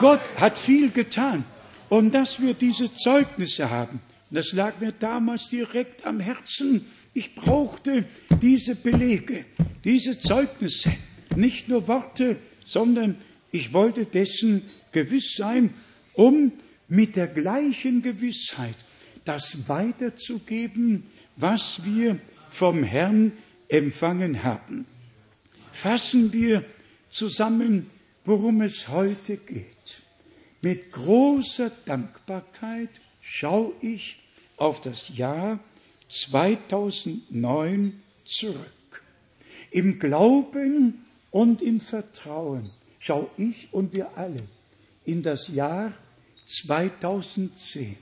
[0.00, 1.44] Gott hat viel getan.
[1.88, 4.00] Und dass wir diese Zeugnisse haben,
[4.32, 6.84] das lag mir damals direkt am Herzen.
[7.14, 8.06] Ich brauchte
[8.40, 9.44] diese Belege,
[9.84, 10.92] diese Zeugnisse,
[11.36, 12.36] nicht nur Worte,
[12.66, 13.16] sondern
[13.52, 15.74] ich wollte dessen gewiss sein,
[16.14, 16.50] um
[16.88, 18.74] mit der gleichen Gewissheit
[19.24, 21.04] das weiterzugeben,
[21.36, 22.18] was wir
[22.50, 23.30] vom Herrn
[23.72, 24.86] empfangen haben.
[25.72, 26.62] Fassen wir
[27.10, 27.90] zusammen,
[28.24, 30.02] worum es heute geht.
[30.60, 32.90] Mit großer Dankbarkeit
[33.22, 34.18] schaue ich
[34.58, 35.58] auf das Jahr
[36.10, 39.02] 2009 zurück.
[39.70, 44.42] Im Glauben und im Vertrauen schaue ich und wir alle
[45.06, 45.94] in das Jahr
[46.46, 47.96] 2010.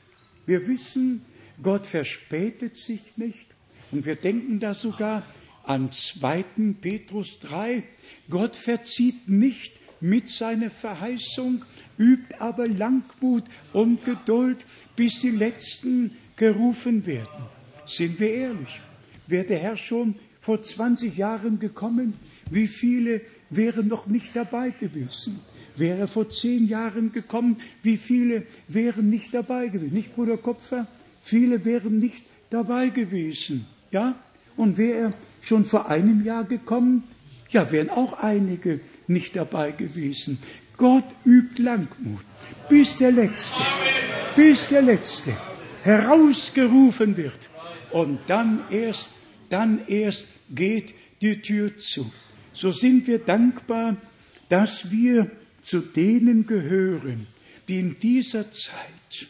[0.47, 1.25] Wir wissen,
[1.63, 3.47] Gott verspätet sich nicht
[3.93, 5.23] und wir denken da sogar
[5.71, 6.45] an 2.
[6.81, 7.85] Petrus 3.
[8.29, 11.65] Gott verzieht nicht mit seiner Verheißung,
[11.97, 14.67] übt aber Langmut und Geduld,
[14.97, 17.45] bis die Letzten gerufen werden.
[17.87, 18.81] Sind wir ehrlich?
[19.29, 22.15] Wäre der Herr schon vor 20 Jahren gekommen,
[22.51, 25.39] wie viele wären noch nicht dabei gewesen?
[25.77, 29.95] Wäre er vor zehn Jahren gekommen, wie viele wären nicht dabei gewesen?
[29.95, 30.89] Nicht Bruder Kopfer?
[31.23, 33.67] Viele wären nicht dabei gewesen.
[33.93, 34.17] Ja?
[34.57, 37.05] Und wäre er schon vor einem Jahr gekommen?
[37.51, 40.39] Ja, wären auch einige nicht dabei gewesen.
[40.77, 42.25] Gott übt Langmut,
[42.69, 43.63] bis der Letzte,
[44.37, 45.37] bis der Letzte
[45.83, 47.51] herausgerufen wird.
[47.91, 49.11] Und dann erst,
[49.49, 52.11] dann erst geht die Tür zu.
[52.53, 53.97] So sind wir dankbar,
[54.49, 55.31] dass wir
[55.63, 57.27] zu denen gehören,
[57.69, 59.29] die in dieser Zeit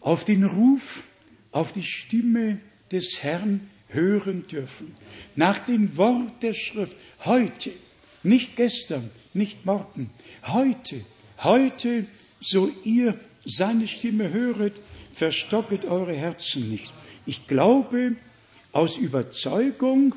[0.00, 1.02] auf den Ruf,
[1.50, 2.58] auf die Stimme
[2.92, 4.94] des Herrn hören dürfen.
[5.36, 7.70] Nach dem Wort der Schrift, heute,
[8.22, 10.10] nicht gestern, nicht morgen,
[10.44, 11.00] heute,
[11.42, 12.06] heute,
[12.40, 14.74] so ihr seine Stimme höret,
[15.12, 16.92] verstocket eure Herzen nicht.
[17.26, 18.16] Ich glaube
[18.72, 20.14] aus Überzeugung,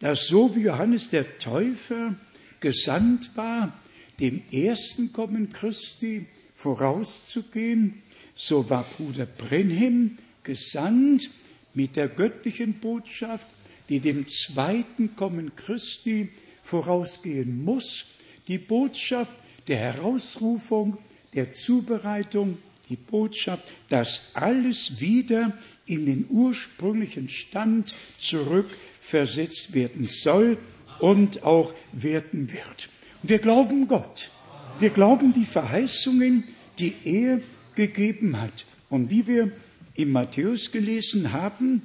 [0.00, 2.14] dass so wie Johannes der Täufer
[2.60, 3.72] gesandt war,
[4.18, 8.02] dem ersten Kommen Christi vorauszugehen,
[8.36, 11.28] so war Bruder Brenhem gesandt,
[11.74, 13.46] mit der göttlichen Botschaft,
[13.88, 16.28] die dem zweiten Kommen Christi
[16.62, 18.06] vorausgehen muss,
[18.48, 19.34] die Botschaft
[19.68, 20.98] der Herausrufung,
[21.34, 25.52] der Zubereitung, die Botschaft, dass alles wieder
[25.86, 30.58] in den ursprünglichen Stand zurückversetzt werden soll
[31.00, 32.88] und auch werden wird.
[33.22, 34.30] Wir glauben Gott.
[34.78, 36.44] Wir glauben die Verheißungen,
[36.78, 37.40] die er
[37.74, 38.64] gegeben hat.
[38.88, 39.52] Und wie wir
[40.02, 41.82] in Matthäus gelesen haben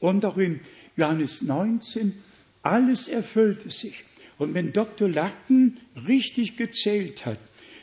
[0.00, 0.60] und auch in
[0.96, 2.14] Johannes 19,
[2.62, 4.04] alles erfüllte sich.
[4.38, 5.08] Und wenn Dr.
[5.08, 7.38] Lacken richtig gezählt hat,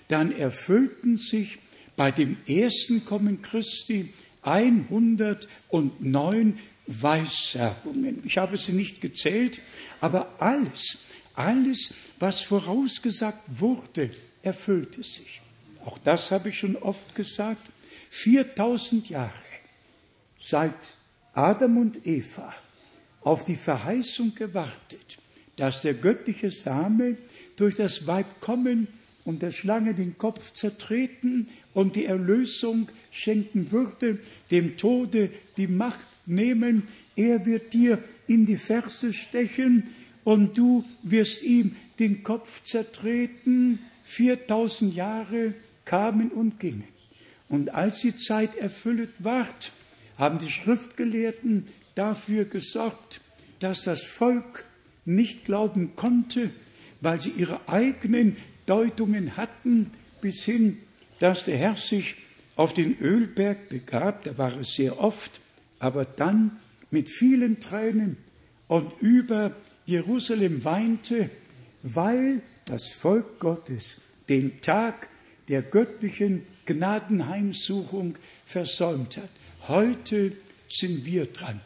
[0.08, 1.60] dann erfüllten sich
[1.96, 4.14] bei dem ersten Kommen Christi
[4.44, 8.22] 109 Weissagungen.
[8.26, 9.60] Ich habe sie nicht gezählt,
[10.02, 14.12] aber alles, alles, was vorausgesagt wurde,
[14.44, 15.42] erfüllte sich.
[15.86, 17.70] Auch das habe ich schon oft gesagt.
[18.12, 19.34] 4000 Jahre
[20.46, 20.94] seit
[21.34, 22.54] Adam und Eva
[23.22, 25.18] auf die Verheißung gewartet,
[25.56, 27.18] dass der göttliche Same
[27.56, 28.88] durch das Weib kommen
[29.24, 34.20] und der Schlange den Kopf zertreten und die Erlösung schenken würde,
[34.52, 36.84] dem Tode die Macht nehmen.
[37.16, 37.98] Er wird dir
[38.28, 43.80] in die Ferse stechen und du wirst ihm den Kopf zertreten.
[44.04, 45.56] 4000 Jahre
[45.86, 46.88] kamen und gingen.
[47.50, 49.72] Und als die Zeit erfüllt ward,
[50.18, 53.22] haben die Schriftgelehrten dafür gesorgt,
[53.60, 54.66] dass das Volk
[55.06, 56.50] nicht glauben konnte,
[57.02, 60.80] weil sie ihre eigenen Deutungen hatten, bis hin,
[61.20, 62.16] dass der Herr sich
[62.56, 65.40] auf den Ölberg begab, da war es sehr oft,
[65.80, 66.60] aber dann
[66.90, 68.18] mit vielen Tränen
[68.68, 69.52] und über
[69.86, 71.30] Jerusalem weinte,
[71.84, 73.98] weil das Volk Gottes
[74.30, 75.10] den Tag
[75.50, 78.16] der göttlichen Gnadenheimsuchung
[78.46, 79.30] versäumt hat.
[79.68, 80.34] Heute
[80.70, 81.60] sind wir dran.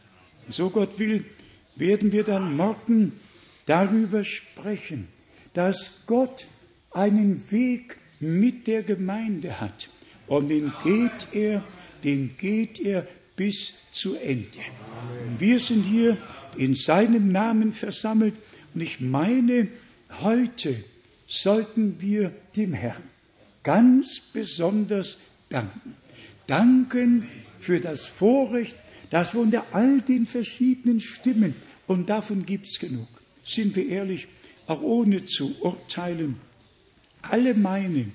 [0.50, 1.26] So Gott will,
[1.76, 3.14] werden wir dann morgen
[3.66, 5.08] darüber sprechen,
[5.54, 6.48] dass Gott
[6.92, 9.90] einen Weg mit der Gemeinde hat.
[10.28, 11.64] Und den geht er,
[12.04, 13.06] den geht er
[13.36, 14.60] bis zu Ende.
[15.38, 16.18] Wir sind hier
[16.58, 18.36] in seinem Namen versammelt
[18.74, 19.68] und ich meine,
[20.22, 20.76] heute
[21.28, 23.04] sollten wir dem Herrn
[23.64, 25.20] ganz besonders
[25.50, 25.96] danken.
[26.48, 27.28] Danken
[27.60, 28.76] für das Vorrecht,
[29.10, 31.56] dass wir unter all den verschiedenen Stimmen,
[31.88, 33.08] und davon gibt es genug,
[33.44, 34.28] sind wir ehrlich,
[34.68, 36.36] auch ohne zu urteilen,
[37.24, 38.14] alle meinen,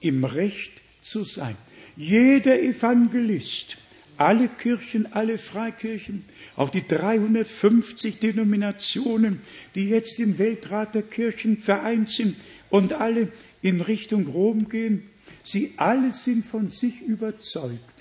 [0.00, 1.56] im Recht zu sein.
[1.96, 3.78] Jeder Evangelist,
[4.16, 6.24] alle Kirchen, alle Freikirchen,
[6.56, 9.40] auch die 350 Denominationen,
[9.74, 12.36] die jetzt im Weltrat der Kirchen vereint sind
[12.70, 13.28] und alle
[13.62, 15.02] in Richtung Rom gehen,
[15.42, 17.95] sie alle sind von sich überzeugt,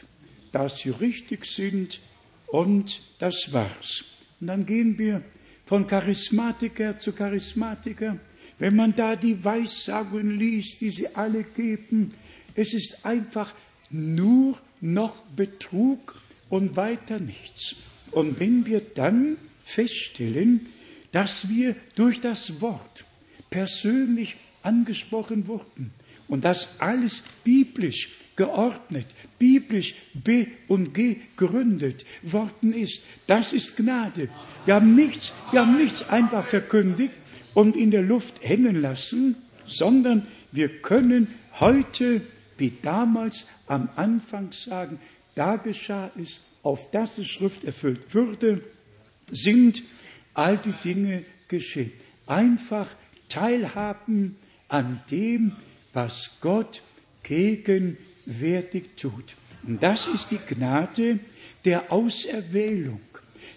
[0.56, 2.00] dass sie richtig sind
[2.48, 4.06] und das war's.
[4.40, 5.22] Und dann gehen wir
[5.66, 8.18] von Charismatiker zu Charismatiker.
[8.58, 12.14] Wenn man da die Weissagungen liest, die sie alle geben,
[12.56, 13.54] es ist einfach
[13.90, 17.76] nur noch Betrug und weiter nichts.
[18.12, 20.68] Und wenn wir dann feststellen,
[21.12, 23.04] dass wir durch das Wort
[23.50, 25.92] persönlich angesprochen wurden
[26.28, 29.08] und das alles biblisch geordnet,
[29.40, 33.06] biblisch be- und gegründet worden ist.
[33.28, 34.30] Das ist Gnade.
[34.66, 37.14] Wir haben nichts, wir haben nichts einfach verkündigt
[37.54, 41.28] und in der Luft hängen lassen, sondern wir können
[41.60, 42.22] heute
[42.58, 45.00] wie damals am Anfang sagen,
[45.36, 48.62] da geschah es, auf das die Schrift erfüllt würde,
[49.30, 49.84] sind
[50.34, 51.92] all die Dinge geschehen.
[52.26, 52.88] Einfach
[53.30, 54.36] teilhaben
[54.68, 55.54] an dem,
[55.96, 56.82] was Gott
[57.24, 59.36] gegenwärtig tut.
[59.66, 61.20] Und das ist die Gnade
[61.64, 63.02] der Auserwählung,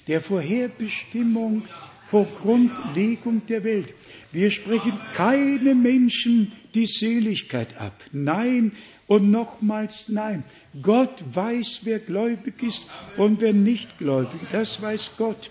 [0.06, 1.64] der Vorherbestimmung
[2.06, 3.92] vor Grundlegung der Welt.
[4.32, 8.02] Wir sprechen keine Menschen die Seligkeit ab.
[8.12, 8.72] Nein
[9.06, 10.44] und nochmals nein.
[10.80, 14.40] Gott weiß, wer gläubig ist und wer nicht gläubig.
[14.52, 15.50] Das weiß Gott.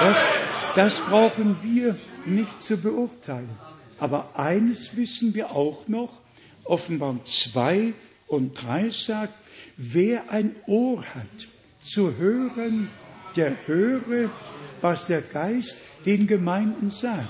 [0.00, 0.16] Das,
[0.74, 3.50] das brauchen wir nicht zu beurteilen.
[3.98, 6.20] Aber eines wissen wir auch noch,
[6.64, 7.92] Offenbarung 2
[8.26, 9.34] und 3 sagt,
[9.76, 11.48] wer ein Ohr hat
[11.84, 12.88] zu hören,
[13.36, 14.30] der höre,
[14.80, 15.76] was der Geist
[16.06, 17.28] den Gemeinden sagt.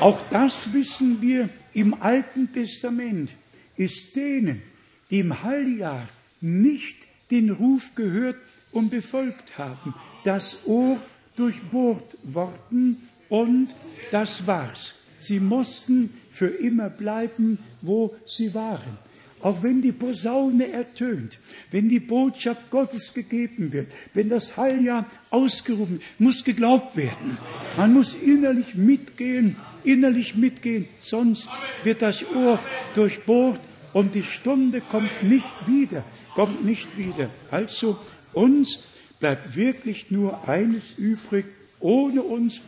[0.00, 3.32] Auch das wissen wir im Alten Testament,
[3.76, 4.62] ist denen,
[5.10, 6.08] die im Heiljahr
[6.40, 8.36] nicht den Ruf gehört
[8.72, 9.94] und befolgt haben,
[10.24, 10.98] das Ohr
[11.36, 13.68] durchbohrt worden und
[14.10, 14.94] das war's.
[15.18, 18.98] Sie mussten für immer bleiben, wo sie waren.
[19.42, 21.38] Auch wenn die Posaune ertönt,
[21.70, 27.38] wenn die Botschaft Gottes gegeben wird, wenn das Heiljahr ausgerufen, muss geglaubt werden.
[27.76, 31.48] Man muss innerlich mitgehen, innerlich mitgehen, sonst
[31.84, 32.58] wird das Ohr
[32.94, 33.60] durchbohrt
[33.94, 36.04] und die Stunde kommt nicht wieder,
[36.34, 37.30] kommt nicht wieder.
[37.50, 37.98] Also
[38.34, 38.84] uns
[39.20, 41.46] bleibt wirklich nur eines übrig,
[41.80, 42.60] ohne uns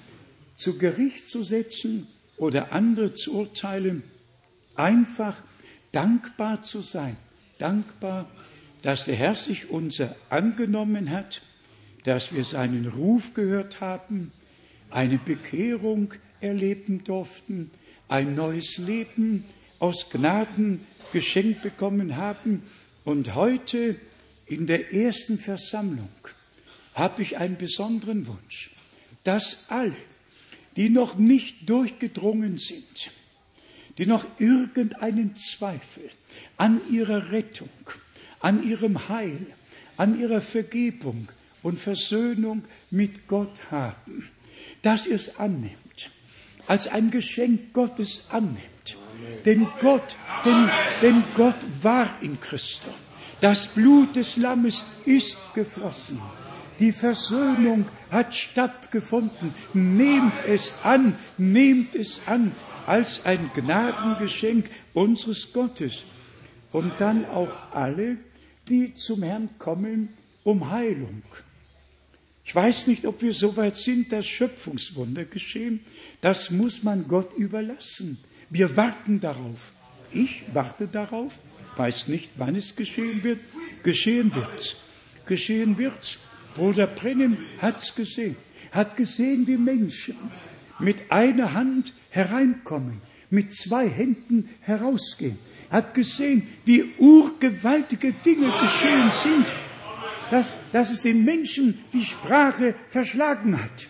[0.57, 2.07] zu Gericht zu setzen
[2.43, 4.03] oder andere zu urteilen,
[4.75, 5.37] einfach
[5.93, 7.17] dankbar zu sein.
[7.59, 8.29] Dankbar,
[8.83, 11.41] dass der Herr sich unser angenommen hat,
[12.03, 14.33] dass wir seinen Ruf gehört haben,
[14.91, 17.71] eine Bekehrung erleben durften,
[18.09, 19.45] ein neues Leben
[19.79, 22.65] aus Gnaden geschenkt bekommen haben.
[23.05, 23.95] Und heute
[24.47, 26.11] in der ersten Versammlung
[26.95, 28.73] habe ich einen besonderen Wunsch,
[29.23, 29.95] dass alle,
[30.77, 33.11] die noch nicht durchgedrungen sind,
[33.99, 36.11] die noch irgendeinen Zweifel
[36.57, 37.69] an ihrer Rettung,
[38.41, 39.47] an ihrem Heil,
[39.97, 41.29] an ihrer Vergebung
[41.63, 44.29] und Versöhnung mit Gott haben,
[44.83, 46.11] dass ihr es annimmt,
[46.67, 48.63] als ein Geschenk Gottes annimmt.
[49.45, 50.71] Denn Gott, denn,
[51.01, 52.93] denn Gott war in Christus.
[53.41, 56.21] Das Blut des Lammes ist geflossen.
[56.83, 59.55] Die Versöhnung hat stattgefunden.
[59.73, 62.51] Nehmt es an, nehmt es an
[62.89, 66.03] als ein Gnadengeschenk unseres Gottes.
[66.73, 68.17] Und dann auch alle,
[68.69, 70.09] die zum Herrn kommen
[70.43, 71.23] um Heilung.
[72.45, 75.85] Ich weiß nicht, ob wir so weit sind, dass Schöpfungswunder geschehen.
[76.21, 78.19] Das muss man Gott überlassen.
[78.51, 79.71] Wir warten darauf.
[80.11, 81.39] Ich warte darauf,
[81.77, 83.39] weiß nicht, wann es geschehen wird.
[83.85, 84.79] Geschehen wird's.
[85.27, 86.19] Geschehen wird's.
[86.55, 88.37] Bruder Brennan hat's gesehen.
[88.71, 90.17] Hat gesehen, wie Menschen
[90.79, 93.01] mit einer Hand hereinkommen,
[93.31, 95.39] mit zwei Händen herausgehen.
[95.71, 99.53] Hat gesehen, wie urgewaltige Dinge geschehen sind,
[100.31, 103.87] dass, dass es den Menschen die Sprache verschlagen hat.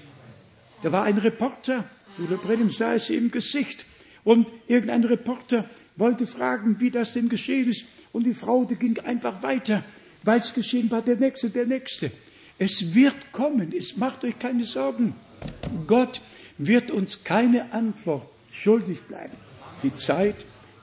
[0.83, 1.85] Da war ein Reporter,
[2.17, 3.87] Bruder Brennan sah es im Gesicht,
[4.25, 8.99] und irgendein Reporter wollte fragen, wie das denn geschehen ist, und die Frau, die ging
[9.01, 9.85] einfach weiter,
[10.25, 12.11] weil es geschehen war, der Nächste, der Nächste.
[12.59, 15.15] Es wird kommen, es macht euch keine Sorgen.
[15.87, 16.21] Gott
[16.59, 19.37] wird uns keine Antwort schuldig bleiben.
[19.83, 20.37] Die Zeit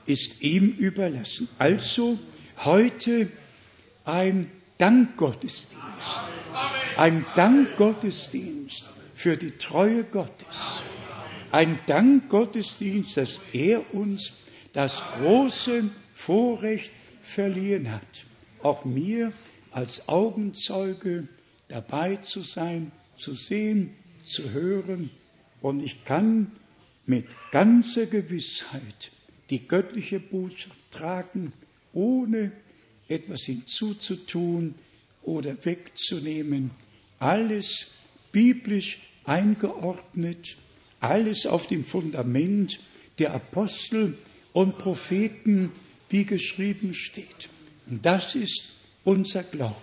[0.06, 1.48] ist ihm überlassen.
[1.58, 2.18] Also
[2.64, 3.30] heute
[4.04, 5.76] ein Dankgottesdienst.
[6.96, 10.82] Ein Dankgottesdienst für die Treue Gottes.
[11.52, 14.32] Ein Dankgottesdienst, dass er uns
[14.72, 15.84] das große
[16.14, 16.90] Vorrecht
[17.22, 18.02] verliehen hat,
[18.62, 19.32] auch mir
[19.72, 21.28] als Augenzeuge
[21.70, 23.90] dabei zu sein, zu sehen,
[24.24, 25.10] zu hören.
[25.62, 26.52] Und ich kann
[27.06, 29.10] mit ganzer Gewissheit
[29.50, 31.52] die göttliche Botschaft tragen,
[31.92, 32.52] ohne
[33.08, 34.74] etwas hinzuzutun
[35.22, 36.70] oder wegzunehmen.
[37.18, 37.92] Alles
[38.32, 40.56] biblisch eingeordnet,
[41.00, 42.80] alles auf dem Fundament
[43.18, 44.16] der Apostel
[44.52, 45.72] und Propheten,
[46.08, 47.48] wie geschrieben steht.
[47.88, 48.74] Und das ist
[49.04, 49.76] unser Glaube.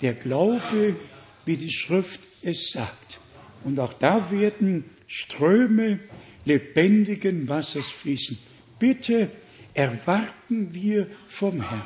[0.00, 0.96] Der Glaube,
[1.44, 3.20] wie die Schrift es sagt.
[3.64, 6.00] Und auch da werden Ströme
[6.44, 8.38] lebendigen Wassers fließen.
[8.78, 9.30] Bitte
[9.74, 11.82] erwarten wir vom Herrn,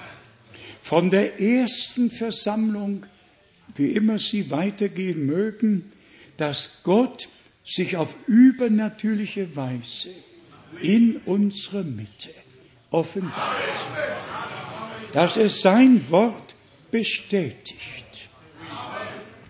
[0.82, 3.06] von der ersten Versammlung,
[3.74, 5.92] wie immer sie weitergehen mögen,
[6.36, 7.28] dass Gott
[7.64, 10.10] sich auf übernatürliche Weise
[10.80, 12.30] in unsere Mitte
[12.90, 13.56] offenbart,
[15.12, 16.54] dass er sein Wort
[16.90, 17.95] bestätigt,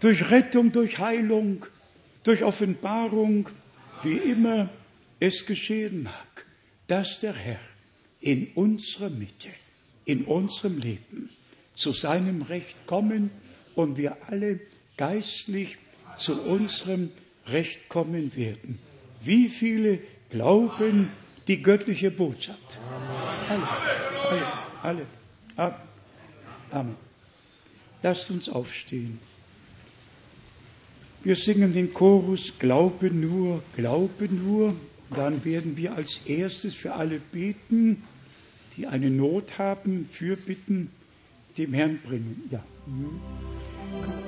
[0.07, 1.67] durch Rettung, durch Heilung,
[2.23, 3.49] durch Offenbarung,
[4.05, 4.69] wie immer
[5.19, 6.47] es geschehen mag,
[6.87, 7.59] dass der Herr
[8.21, 9.49] in unserer Mitte,
[10.05, 11.29] in unserem Leben
[11.75, 13.33] zu seinem Recht kommen
[13.75, 14.61] und wir alle
[14.97, 15.77] geistlich
[16.17, 17.11] zu unserem
[17.49, 18.79] Recht kommen werden.
[19.25, 19.99] Wie viele
[20.31, 21.11] glauben
[21.49, 22.79] die göttliche Botschaft?
[23.49, 24.43] Alle,
[24.85, 25.07] alle,
[25.57, 25.75] alle.
[26.71, 26.95] Amen.
[28.05, 29.19] Lasst uns aufstehen.
[31.27, 34.77] Wir singen den Chorus Glaube nur, Glaube nur.
[35.11, 38.05] Dann werden wir als erstes für alle beten,
[38.77, 40.93] die eine Not haben, für bitten,
[41.59, 42.49] dem Herrn bringen.
[42.53, 42.63] Ja.
[42.87, 44.26] Mhm.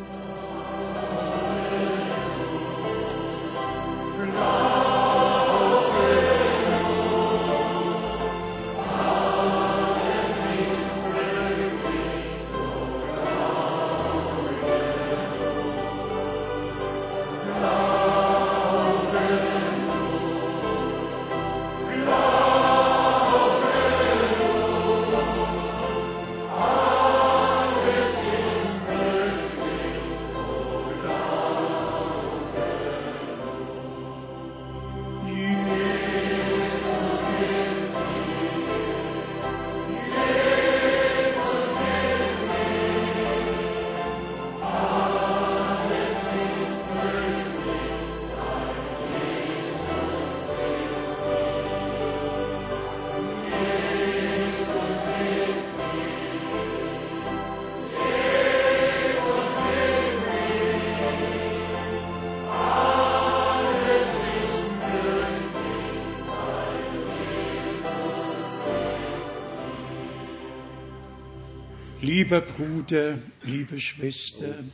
[72.08, 74.64] Lieber Bruder, liebe Schwester,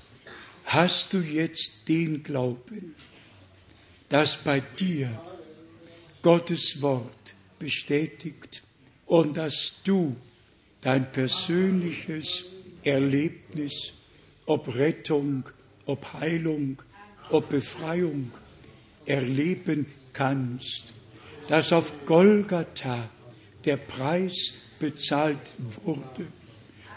[0.67, 2.95] hast du jetzt den Glauben,
[4.09, 5.11] dass bei dir
[6.23, 8.63] Gottes Wort bestätigt
[9.07, 10.15] und dass du
[10.81, 12.45] dein persönliches
[12.85, 13.95] Erlebnis,
[14.47, 15.43] ob Rettung,
[15.87, 16.81] ob Heilung,
[17.31, 18.31] ob Befreiung
[19.07, 20.93] erleben kannst,
[21.49, 23.09] dass auf Golgatha
[23.65, 25.51] der Preis bezahlt
[25.83, 26.29] wurde,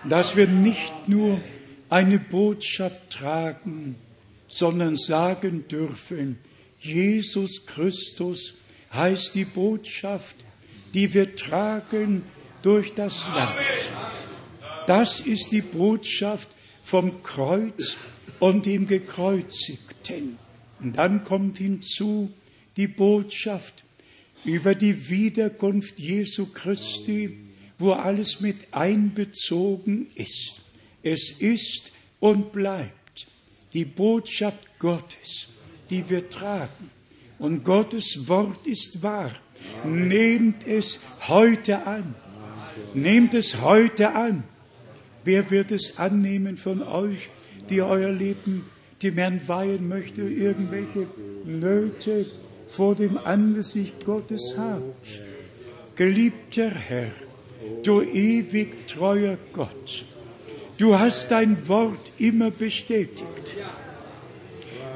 [0.04, 1.42] dass wir nicht nur
[1.90, 3.96] eine Botschaft tragen,
[4.48, 6.38] sondern sagen dürfen,
[6.80, 8.56] Jesus Christus
[8.94, 10.36] heißt die Botschaft,
[10.94, 12.24] die wir tragen
[12.62, 13.56] durch das Land.
[14.88, 16.50] Das ist die Botschaft
[16.86, 17.98] vom Kreuz
[18.40, 20.38] und dem Gekreuzigten.
[20.80, 22.32] Und dann kommt hinzu
[22.78, 23.84] die Botschaft
[24.46, 27.38] über die Wiederkunft Jesu Christi,
[27.80, 30.62] wo alles mit einbezogen ist.
[31.04, 33.28] Es ist und bleibt
[33.74, 35.48] die Botschaft Gottes,
[35.90, 36.92] die wir tragen.
[37.40, 39.32] Und Gottes Wort ist wahr.
[39.86, 42.16] Nehmt es heute an.
[42.94, 44.44] Nehmt es heute an.
[45.24, 47.30] Wer wird es annehmen von euch,
[47.70, 48.66] die euer Leben
[49.04, 51.08] dem Herrn weihen möchte, irgendwelche
[51.46, 52.26] Nöte
[52.70, 55.22] vor dem Angesicht Gottes habt?
[55.96, 57.12] Geliebter Herr,
[57.84, 60.06] du ewig treuer Gott,
[60.78, 63.56] du hast dein Wort immer bestätigt.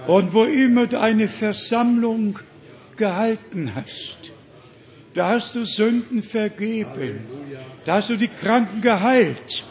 [0.07, 2.39] Und wo immer du eine Versammlung
[2.98, 4.31] gehalten hast,
[5.14, 7.19] da hast du Sünden vergeben,
[7.85, 9.64] da hast du die Kranken geheilt.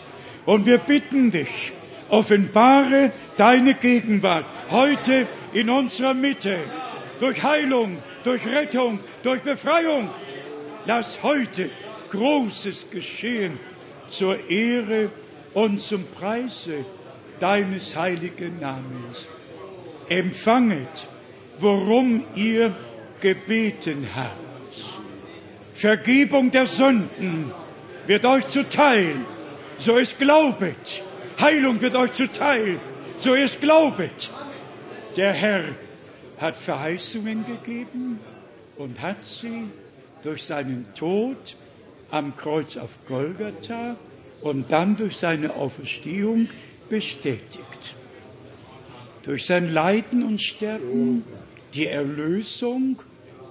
[0.47, 1.73] Und wir bitten dich,
[2.09, 6.57] offenbare deine Gegenwart heute in unserer Mitte,
[7.21, 10.09] durch Heilung, durch Rettung, durch Befreiung.
[10.87, 11.71] Lass heute
[12.11, 13.59] Großes geschehen
[14.09, 15.11] zur Ehre
[15.55, 16.85] und zum Preise
[17.39, 19.29] deines heiligen Namens.
[20.09, 21.09] Empfanget,
[21.61, 22.75] worum ihr
[23.21, 24.51] gebeten habt.
[25.75, 27.53] Vergebung der Sünden
[28.07, 29.17] wird euch zuteil,
[29.79, 31.03] so ist glaubet.
[31.41, 32.79] Heilung wird euch zuteil,
[33.21, 34.31] so ist glaubet.
[35.17, 35.65] Der Herr
[36.41, 38.19] hat Verheißungen gegeben
[38.77, 39.69] und hat sie
[40.23, 41.57] durch seinen Tod
[42.11, 43.97] am Kreuz auf Golgatha
[44.43, 46.49] und dann durch seine Auferstehung
[46.89, 47.95] bestätigt.
[49.23, 51.25] Durch sein Leiden und Sterben
[51.75, 53.01] die Erlösung,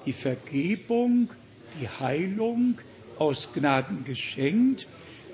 [0.05, 1.29] die Vergebung,
[1.79, 2.77] die Heilung
[3.17, 4.87] aus Gnaden geschenkt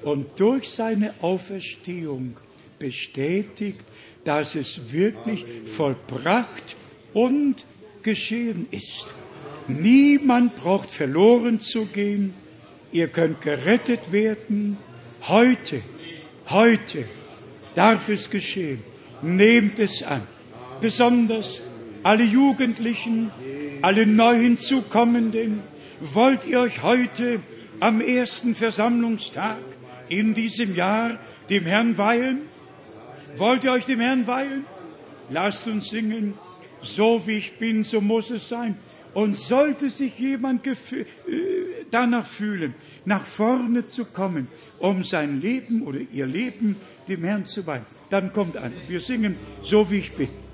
[0.03, 2.35] und durch seine Auferstehung
[2.77, 3.79] bestätigt,
[4.23, 6.75] dass es wirklich vollbracht
[7.13, 7.65] und
[8.03, 9.15] geschehen ist.
[9.67, 12.33] Niemand braucht verloren zu gehen.
[12.95, 14.77] Ihr könnt gerettet werden.
[15.27, 15.81] Heute,
[16.49, 17.03] heute
[17.75, 18.81] darf es geschehen.
[19.21, 20.21] Nehmt es an.
[20.79, 21.61] Besonders
[22.03, 23.31] alle Jugendlichen,
[23.81, 25.59] alle neu hinzukommenden,
[25.99, 27.41] wollt ihr euch heute
[27.81, 29.57] am ersten Versammlungstag
[30.07, 31.19] in diesem Jahr
[31.49, 32.43] dem Herrn weihen?
[33.35, 34.63] Wollt ihr euch dem Herrn weihen?
[35.29, 36.35] Lasst uns singen,
[36.81, 38.77] so wie ich bin, so muss es sein.
[39.15, 40.75] Und sollte sich jemand äh,
[41.89, 42.75] danach fühlen,
[43.05, 44.47] nach vorne zu kommen,
[44.79, 46.75] um sein Leben oder ihr Leben
[47.07, 48.73] dem Herrn zu weihen, dann kommt an.
[48.87, 50.44] Wir singen, so wie ich bin.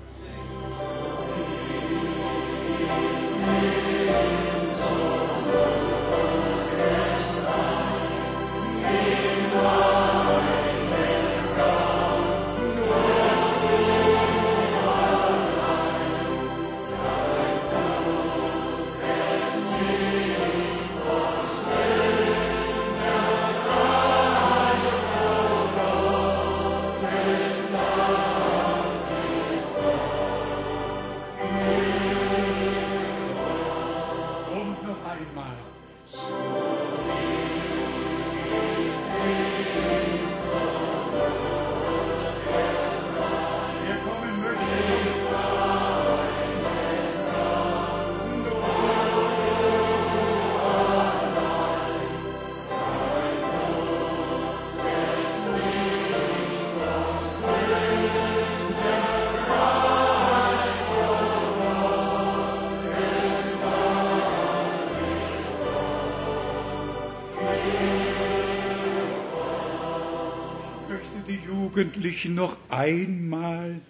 [71.82, 73.80] Jugendlichen noch einmal,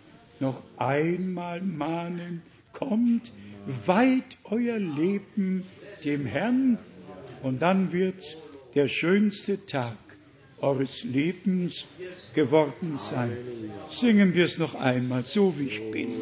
[0.41, 2.41] noch einmal mahnen,
[2.73, 3.31] kommt,
[3.85, 5.65] weiht euer Leben
[6.03, 6.79] dem Herrn
[7.43, 8.39] und dann wird
[8.75, 9.99] der schönste Tag
[10.63, 11.85] eures Lebens
[12.35, 13.37] geworden sein.
[13.91, 16.13] Singen wir es noch einmal, so wie ich bin.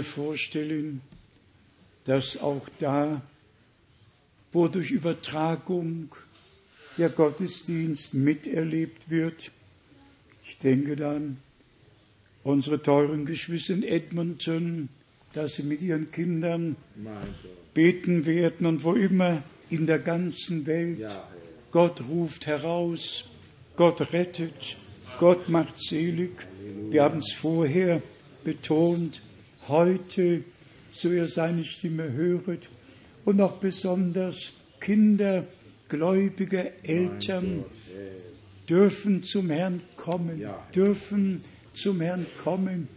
[0.00, 1.02] Mir vorstellen,
[2.04, 3.20] dass auch da,
[4.50, 6.08] wo durch Übertragung
[6.96, 9.50] der Gottesdienst miterlebt wird,
[10.46, 11.36] ich denke dann,
[12.44, 14.88] unsere teuren Geschwister in Edmonton,
[15.34, 16.76] dass sie mit ihren Kindern
[17.74, 21.06] beten werden und wo immer in der ganzen Welt
[21.72, 23.26] Gott ruft heraus,
[23.76, 24.54] Gott rettet,
[25.18, 26.32] Gott macht selig.
[26.88, 28.00] Wir haben es vorher
[28.44, 29.20] betont,
[29.70, 30.44] heute,
[30.92, 32.68] so ihr seine Stimme höret
[33.24, 35.46] und auch besonders Kinder
[35.88, 37.64] gläubiger Eltern
[38.68, 40.44] dürfen zum Herrn kommen,
[40.74, 41.42] dürfen
[41.74, 42.88] zum Herrn kommen,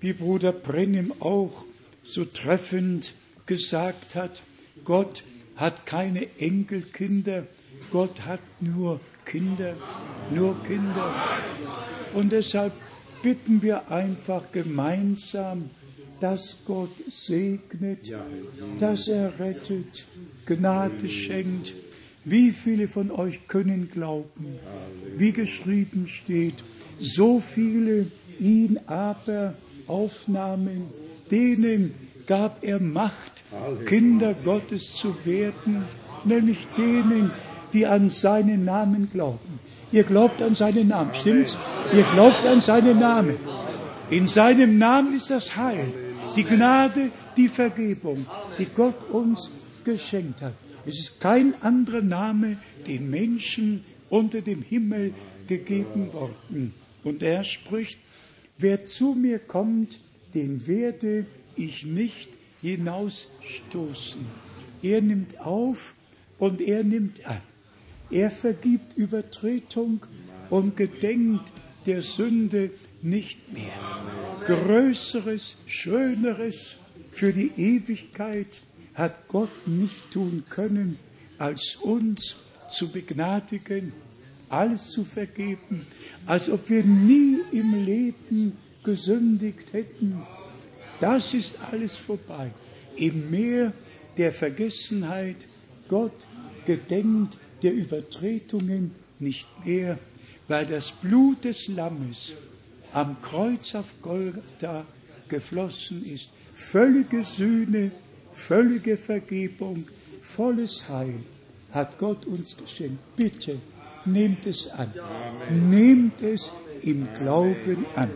[0.00, 1.64] wie Bruder Brennim auch
[2.04, 3.14] so treffend
[3.46, 4.42] gesagt hat,
[4.84, 5.24] Gott
[5.56, 7.46] hat keine Enkelkinder,
[7.90, 9.74] Gott hat nur Kinder,
[10.32, 11.14] nur Kinder.
[12.14, 12.72] Und deshalb
[13.22, 15.70] bitten wir einfach gemeinsam,
[16.20, 18.12] dass Gott segnet,
[18.78, 20.06] dass er rettet,
[20.46, 21.74] Gnade schenkt.
[22.24, 24.58] Wie viele von euch können glauben,
[25.16, 26.54] wie geschrieben steht,
[26.98, 29.54] so viele ihn aber
[29.86, 30.90] aufnahmen,
[31.30, 31.94] denen
[32.26, 33.32] gab er Macht,
[33.86, 35.84] Kinder Gottes zu werden,
[36.24, 37.30] nämlich denen,
[37.72, 39.60] die an seinen Namen glauben.
[39.92, 41.56] Ihr glaubt an seinen Namen, stimmt's?
[41.94, 43.36] Ihr glaubt an seinen Namen.
[44.10, 45.92] In seinem Namen ist das Heil,
[46.36, 48.26] die Gnade, die Vergebung,
[48.58, 49.50] die Gott uns
[49.84, 50.54] geschenkt hat.
[50.84, 55.14] Es ist kein anderer Name den Menschen unter dem Himmel
[55.48, 56.74] gegeben worden.
[57.02, 57.98] Und er spricht,
[58.58, 60.00] wer zu mir kommt,
[60.34, 61.26] den werde
[61.56, 62.28] ich nicht
[62.62, 64.20] hinausstoßen.
[64.82, 65.94] Er nimmt auf
[66.38, 67.40] und er nimmt an.
[68.10, 70.04] Er vergibt Übertretung
[70.50, 71.44] und gedenkt
[71.86, 72.70] der Sünde
[73.06, 73.72] nicht mehr.
[74.46, 76.76] Größeres, Schöneres
[77.12, 78.60] für die Ewigkeit
[78.94, 80.98] hat Gott nicht tun können,
[81.38, 82.36] als uns
[82.72, 83.92] zu begnadigen,
[84.48, 85.86] alles zu vergeben,
[86.26, 90.22] als ob wir nie im Leben gesündigt hätten.
[90.98, 92.50] Das ist alles vorbei.
[92.96, 93.72] Im Meer
[94.16, 95.36] der Vergessenheit,
[95.88, 96.26] Gott
[96.64, 99.98] gedenkt der Übertretungen nicht mehr,
[100.48, 102.34] weil das Blut des Lammes
[102.96, 104.86] am Kreuz auf Golgatha
[105.28, 106.32] geflossen ist.
[106.54, 107.90] Völlige Sühne,
[108.32, 109.86] völlige Vergebung,
[110.22, 111.20] volles Heil
[111.72, 112.98] hat Gott uns geschenkt.
[113.14, 113.58] Bitte
[114.06, 114.90] nehmt es an.
[115.68, 116.52] Nehmt es
[116.82, 118.10] im Glauben an.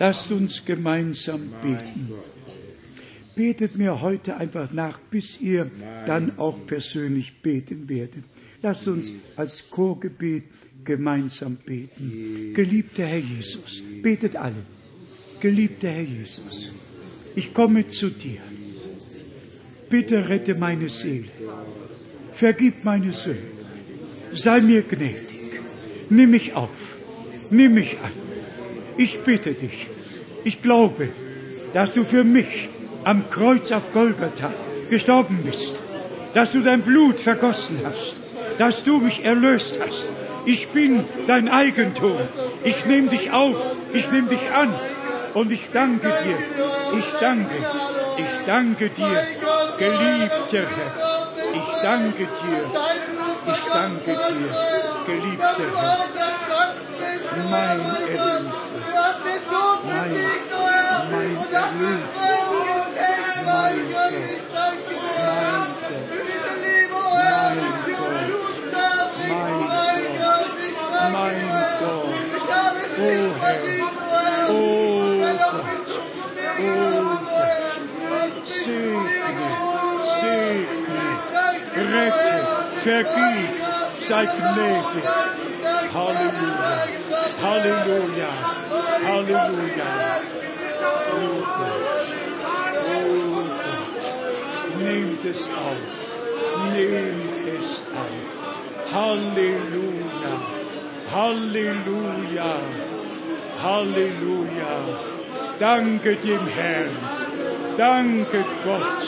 [0.00, 2.12] Lasst uns gemeinsam beten.
[3.36, 5.70] Betet mir heute einfach nach, bis ihr
[6.06, 8.24] dann auch persönlich beten werdet.
[8.60, 10.44] Lasst uns als Chorgebet
[10.84, 12.52] gemeinsam beten.
[12.54, 14.64] Geliebter Herr Jesus, betet alle.
[15.40, 16.72] Geliebter Herr Jesus,
[17.34, 18.40] ich komme zu dir.
[19.90, 21.28] Bitte rette meine Seele.
[22.32, 23.54] Vergib meine Sünden.
[24.32, 25.60] Sei mir gnädig.
[26.10, 26.70] Nimm mich auf.
[27.50, 28.10] Nimm mich an.
[28.96, 29.86] Ich bitte dich.
[30.42, 31.08] Ich glaube,
[31.72, 32.68] dass du für mich
[33.04, 34.52] am Kreuz auf Golgatha
[34.90, 35.74] gestorben bist.
[36.34, 38.14] Dass du dein Blut vergossen hast.
[38.58, 40.10] Dass du mich erlöst hast.
[40.46, 42.18] Ich bin dein Eigentum.
[42.64, 43.56] Ich nehme dich auf.
[43.92, 44.74] Ich nehme dich an.
[45.34, 46.38] Und ich danke dir.
[46.98, 47.54] Ich danke.
[48.16, 49.26] Ich danke dir,
[49.78, 51.28] geliebter Herr.
[51.52, 52.60] Ich danke dir.
[53.46, 54.48] Ich danke dir,
[55.06, 56.04] geliebter Herr.
[57.50, 58.54] Mein Erlöser.
[59.84, 60.12] Mein,
[61.10, 62.24] mein Erlöser.
[63.44, 64.12] Mein Gott.
[64.34, 65.38] Mein
[66.00, 66.23] Gott.
[81.94, 82.36] Rette.
[82.82, 83.50] Vergib.
[84.08, 85.04] Sei gnädig.
[85.94, 86.74] Halleluja.
[87.42, 88.32] Halleluja.
[89.06, 89.88] Halleluja.
[91.12, 91.84] Oh Gott.
[92.90, 93.64] Oh Gott.
[95.24, 95.82] es auf.
[96.72, 97.70] Nehmt es
[98.02, 98.94] auf.
[98.94, 100.34] Halleluja.
[101.14, 102.52] Halleluja.
[103.62, 104.74] Halleluja.
[105.58, 106.96] Danke dem Herrn.
[107.78, 109.02] Danke Gott.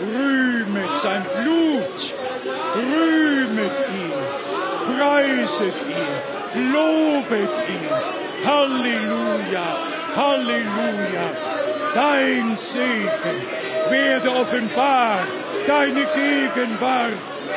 [0.00, 1.98] Rühmet sein Blut.
[2.74, 4.16] Rühmet ihn.
[5.26, 6.72] Preiset ihn.
[6.72, 8.46] Lobet ihn.
[8.46, 9.66] Halleluja.
[10.16, 11.26] Halleluja.
[11.94, 13.38] Dein Segen
[13.90, 15.18] werde offenbar.
[15.66, 17.12] Deine Gegenwart.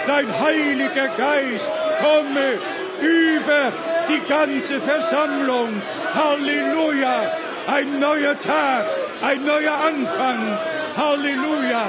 [0.08, 1.72] Dein Heiliger Geist
[2.02, 2.58] komme
[3.02, 3.72] über
[4.08, 5.82] die ganze Versammlung.
[6.16, 7.32] Halleluja.
[7.68, 8.86] Ein neuer Tag,
[9.22, 10.58] ein neuer Anfang.
[10.98, 11.84] Halleluja.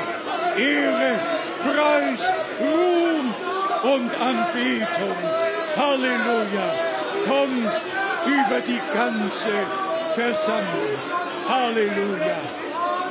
[0.59, 1.15] Ehre,
[1.63, 2.23] Preis,
[2.61, 3.35] Ruhm
[3.83, 5.50] und Anbetung.
[5.77, 6.67] Halleluja.
[7.27, 7.69] Komm
[8.27, 9.55] über die ganze
[10.15, 10.99] Versammlung.
[11.49, 12.37] Halleluja.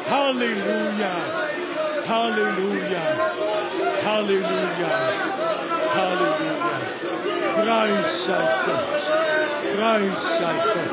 [0.10, 1.14] Halleluja.
[2.10, 3.02] Halleluja.
[4.06, 4.91] Halleluja.
[5.95, 6.69] Halleluja.
[7.56, 8.88] Preis sei Gott.
[9.76, 10.91] Preis sei Gott.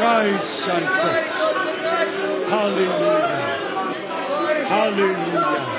[0.00, 1.24] Preis sei Gott.
[2.50, 3.36] Halleluja.
[4.70, 5.76] Halleluja.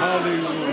[0.00, 0.65] Halleluja.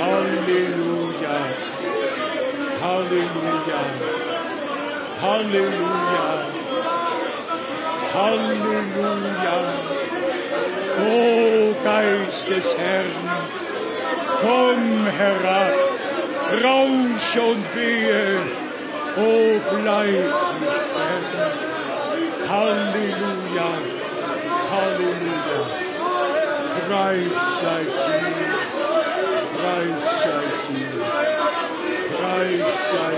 [0.00, 1.42] Hallelujah.
[2.80, 3.84] Hallelujah.
[5.20, 6.60] Hallelujah.
[8.12, 9.60] Hallelujah.
[11.02, 13.14] Oh, Geist des Herrn,
[14.42, 15.74] komm herab,
[16.64, 18.38] rausch und wehe,
[19.16, 20.32] Oh, bleib
[20.96, 21.24] Herrn.
[22.48, 23.74] Hallelujah.
[24.70, 25.29] Hallelujah.
[26.90, 27.30] Road
[27.60, 27.92] safety.
[29.62, 29.94] Road
[30.24, 30.82] safety.
[32.18, 32.60] Road
[32.90, 33.09] safety.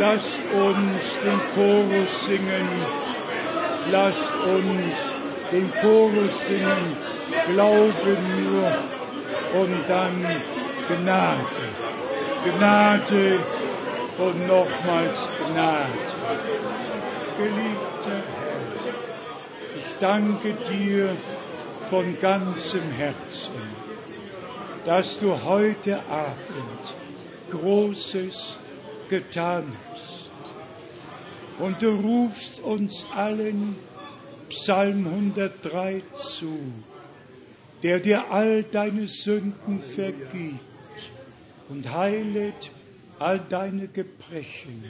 [0.00, 2.68] Lasst uns den Chorus singen.
[3.90, 4.94] Lasst uns
[5.52, 6.96] den Chorus singen.
[7.52, 8.66] Glaube nur
[9.60, 10.26] und dann
[10.88, 11.64] Gnade.
[12.44, 13.38] Gnade
[14.18, 16.08] und nochmals Gnade.
[17.36, 18.64] Geliebter Herr,
[19.76, 21.08] ich danke dir
[21.88, 23.52] von ganzem Herzen,
[24.84, 26.96] dass du heute Abend
[27.50, 28.56] Großes
[29.08, 30.30] getan hast.
[31.58, 33.76] Und du rufst uns allen
[34.48, 36.58] Psalm 103 zu,
[37.82, 40.60] der dir all deine Sünden vergibt
[41.68, 42.70] und heilet
[43.18, 44.84] all deine Gebrechen,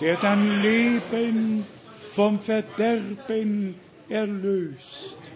[0.00, 1.66] der dein Leben
[2.12, 3.76] vom Verderben
[4.08, 5.29] erlöst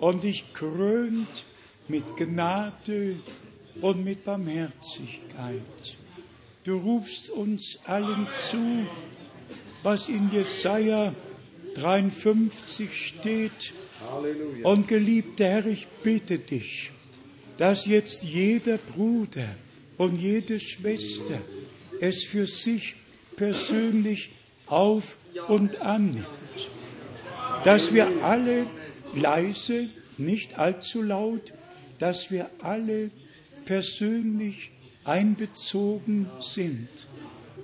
[0.00, 1.44] und dich krönt
[1.88, 3.16] mit Gnade
[3.80, 5.96] und mit Barmherzigkeit.
[6.64, 8.86] Du rufst uns allen zu,
[9.82, 11.14] was in Jesaja
[11.74, 13.72] 53 steht.
[14.62, 16.90] Und geliebter Herr, ich bitte dich,
[17.56, 19.48] dass jetzt jeder Bruder
[19.96, 21.40] und jede Schwester
[22.00, 22.96] es für sich
[23.36, 24.30] persönlich
[24.66, 25.16] auf
[25.48, 26.26] und annimmt.
[27.64, 28.66] Dass wir alle
[29.14, 31.52] leise, nicht allzu laut,
[31.98, 33.10] dass wir alle
[33.64, 34.70] persönlich
[35.04, 36.88] einbezogen sind,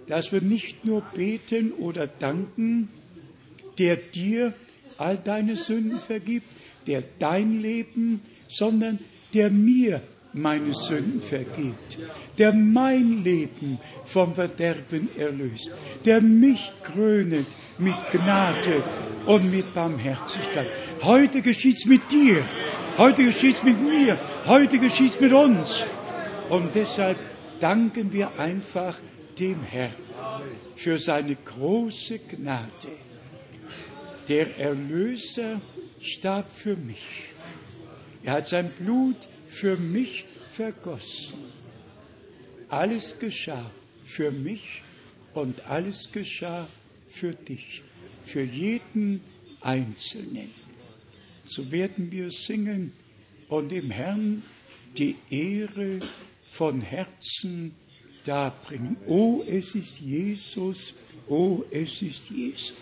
[0.07, 2.89] dass wir nicht nur beten oder danken,
[3.79, 4.53] der dir
[4.99, 6.49] all deine Sünden vergibt,
[6.87, 8.99] der dein Leben, sondern
[9.33, 10.03] der mir
[10.33, 11.99] meine Sünden vergibt,
[12.39, 15.71] der mein Leben vom Verderben erlöst,
[16.05, 17.47] der mich krönet
[17.79, 18.83] mit Gnade
[19.27, 20.69] und mit Barmherzigkeit.
[21.03, 22.43] Heute geschieht's mit dir,
[22.99, 25.85] heute geschieht's mit mir, heute geschieht's mit uns.
[26.49, 27.19] Und deshalb
[27.61, 28.99] danken wir einfach
[29.39, 29.95] dem Herrn
[30.77, 32.89] für seine große Gnade.
[34.29, 35.61] Der Erlöser
[36.01, 37.25] starb für mich.
[38.23, 41.39] Er hat sein Blut für mich vergossen.
[42.69, 43.71] Alles geschah
[44.07, 44.83] für mich
[45.35, 46.67] und alles geschah
[47.15, 47.83] für dich,
[48.25, 49.21] für jeden
[49.61, 50.51] Einzelnen.
[51.47, 52.93] So werden wir singen
[53.49, 54.43] und dem Herrn
[54.99, 56.01] die Ehre
[56.51, 57.75] von Herzen
[58.25, 58.97] darbringen.
[59.07, 60.95] Oh, es ist Jesus,
[61.29, 62.75] oh, es ist Jesus.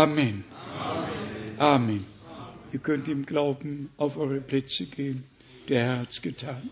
[0.00, 0.44] Amen.
[1.58, 2.06] Amen.
[2.72, 5.24] Ihr könnt im Glauben auf eure Plätze gehen.
[5.68, 6.70] Der Herr hat's getan.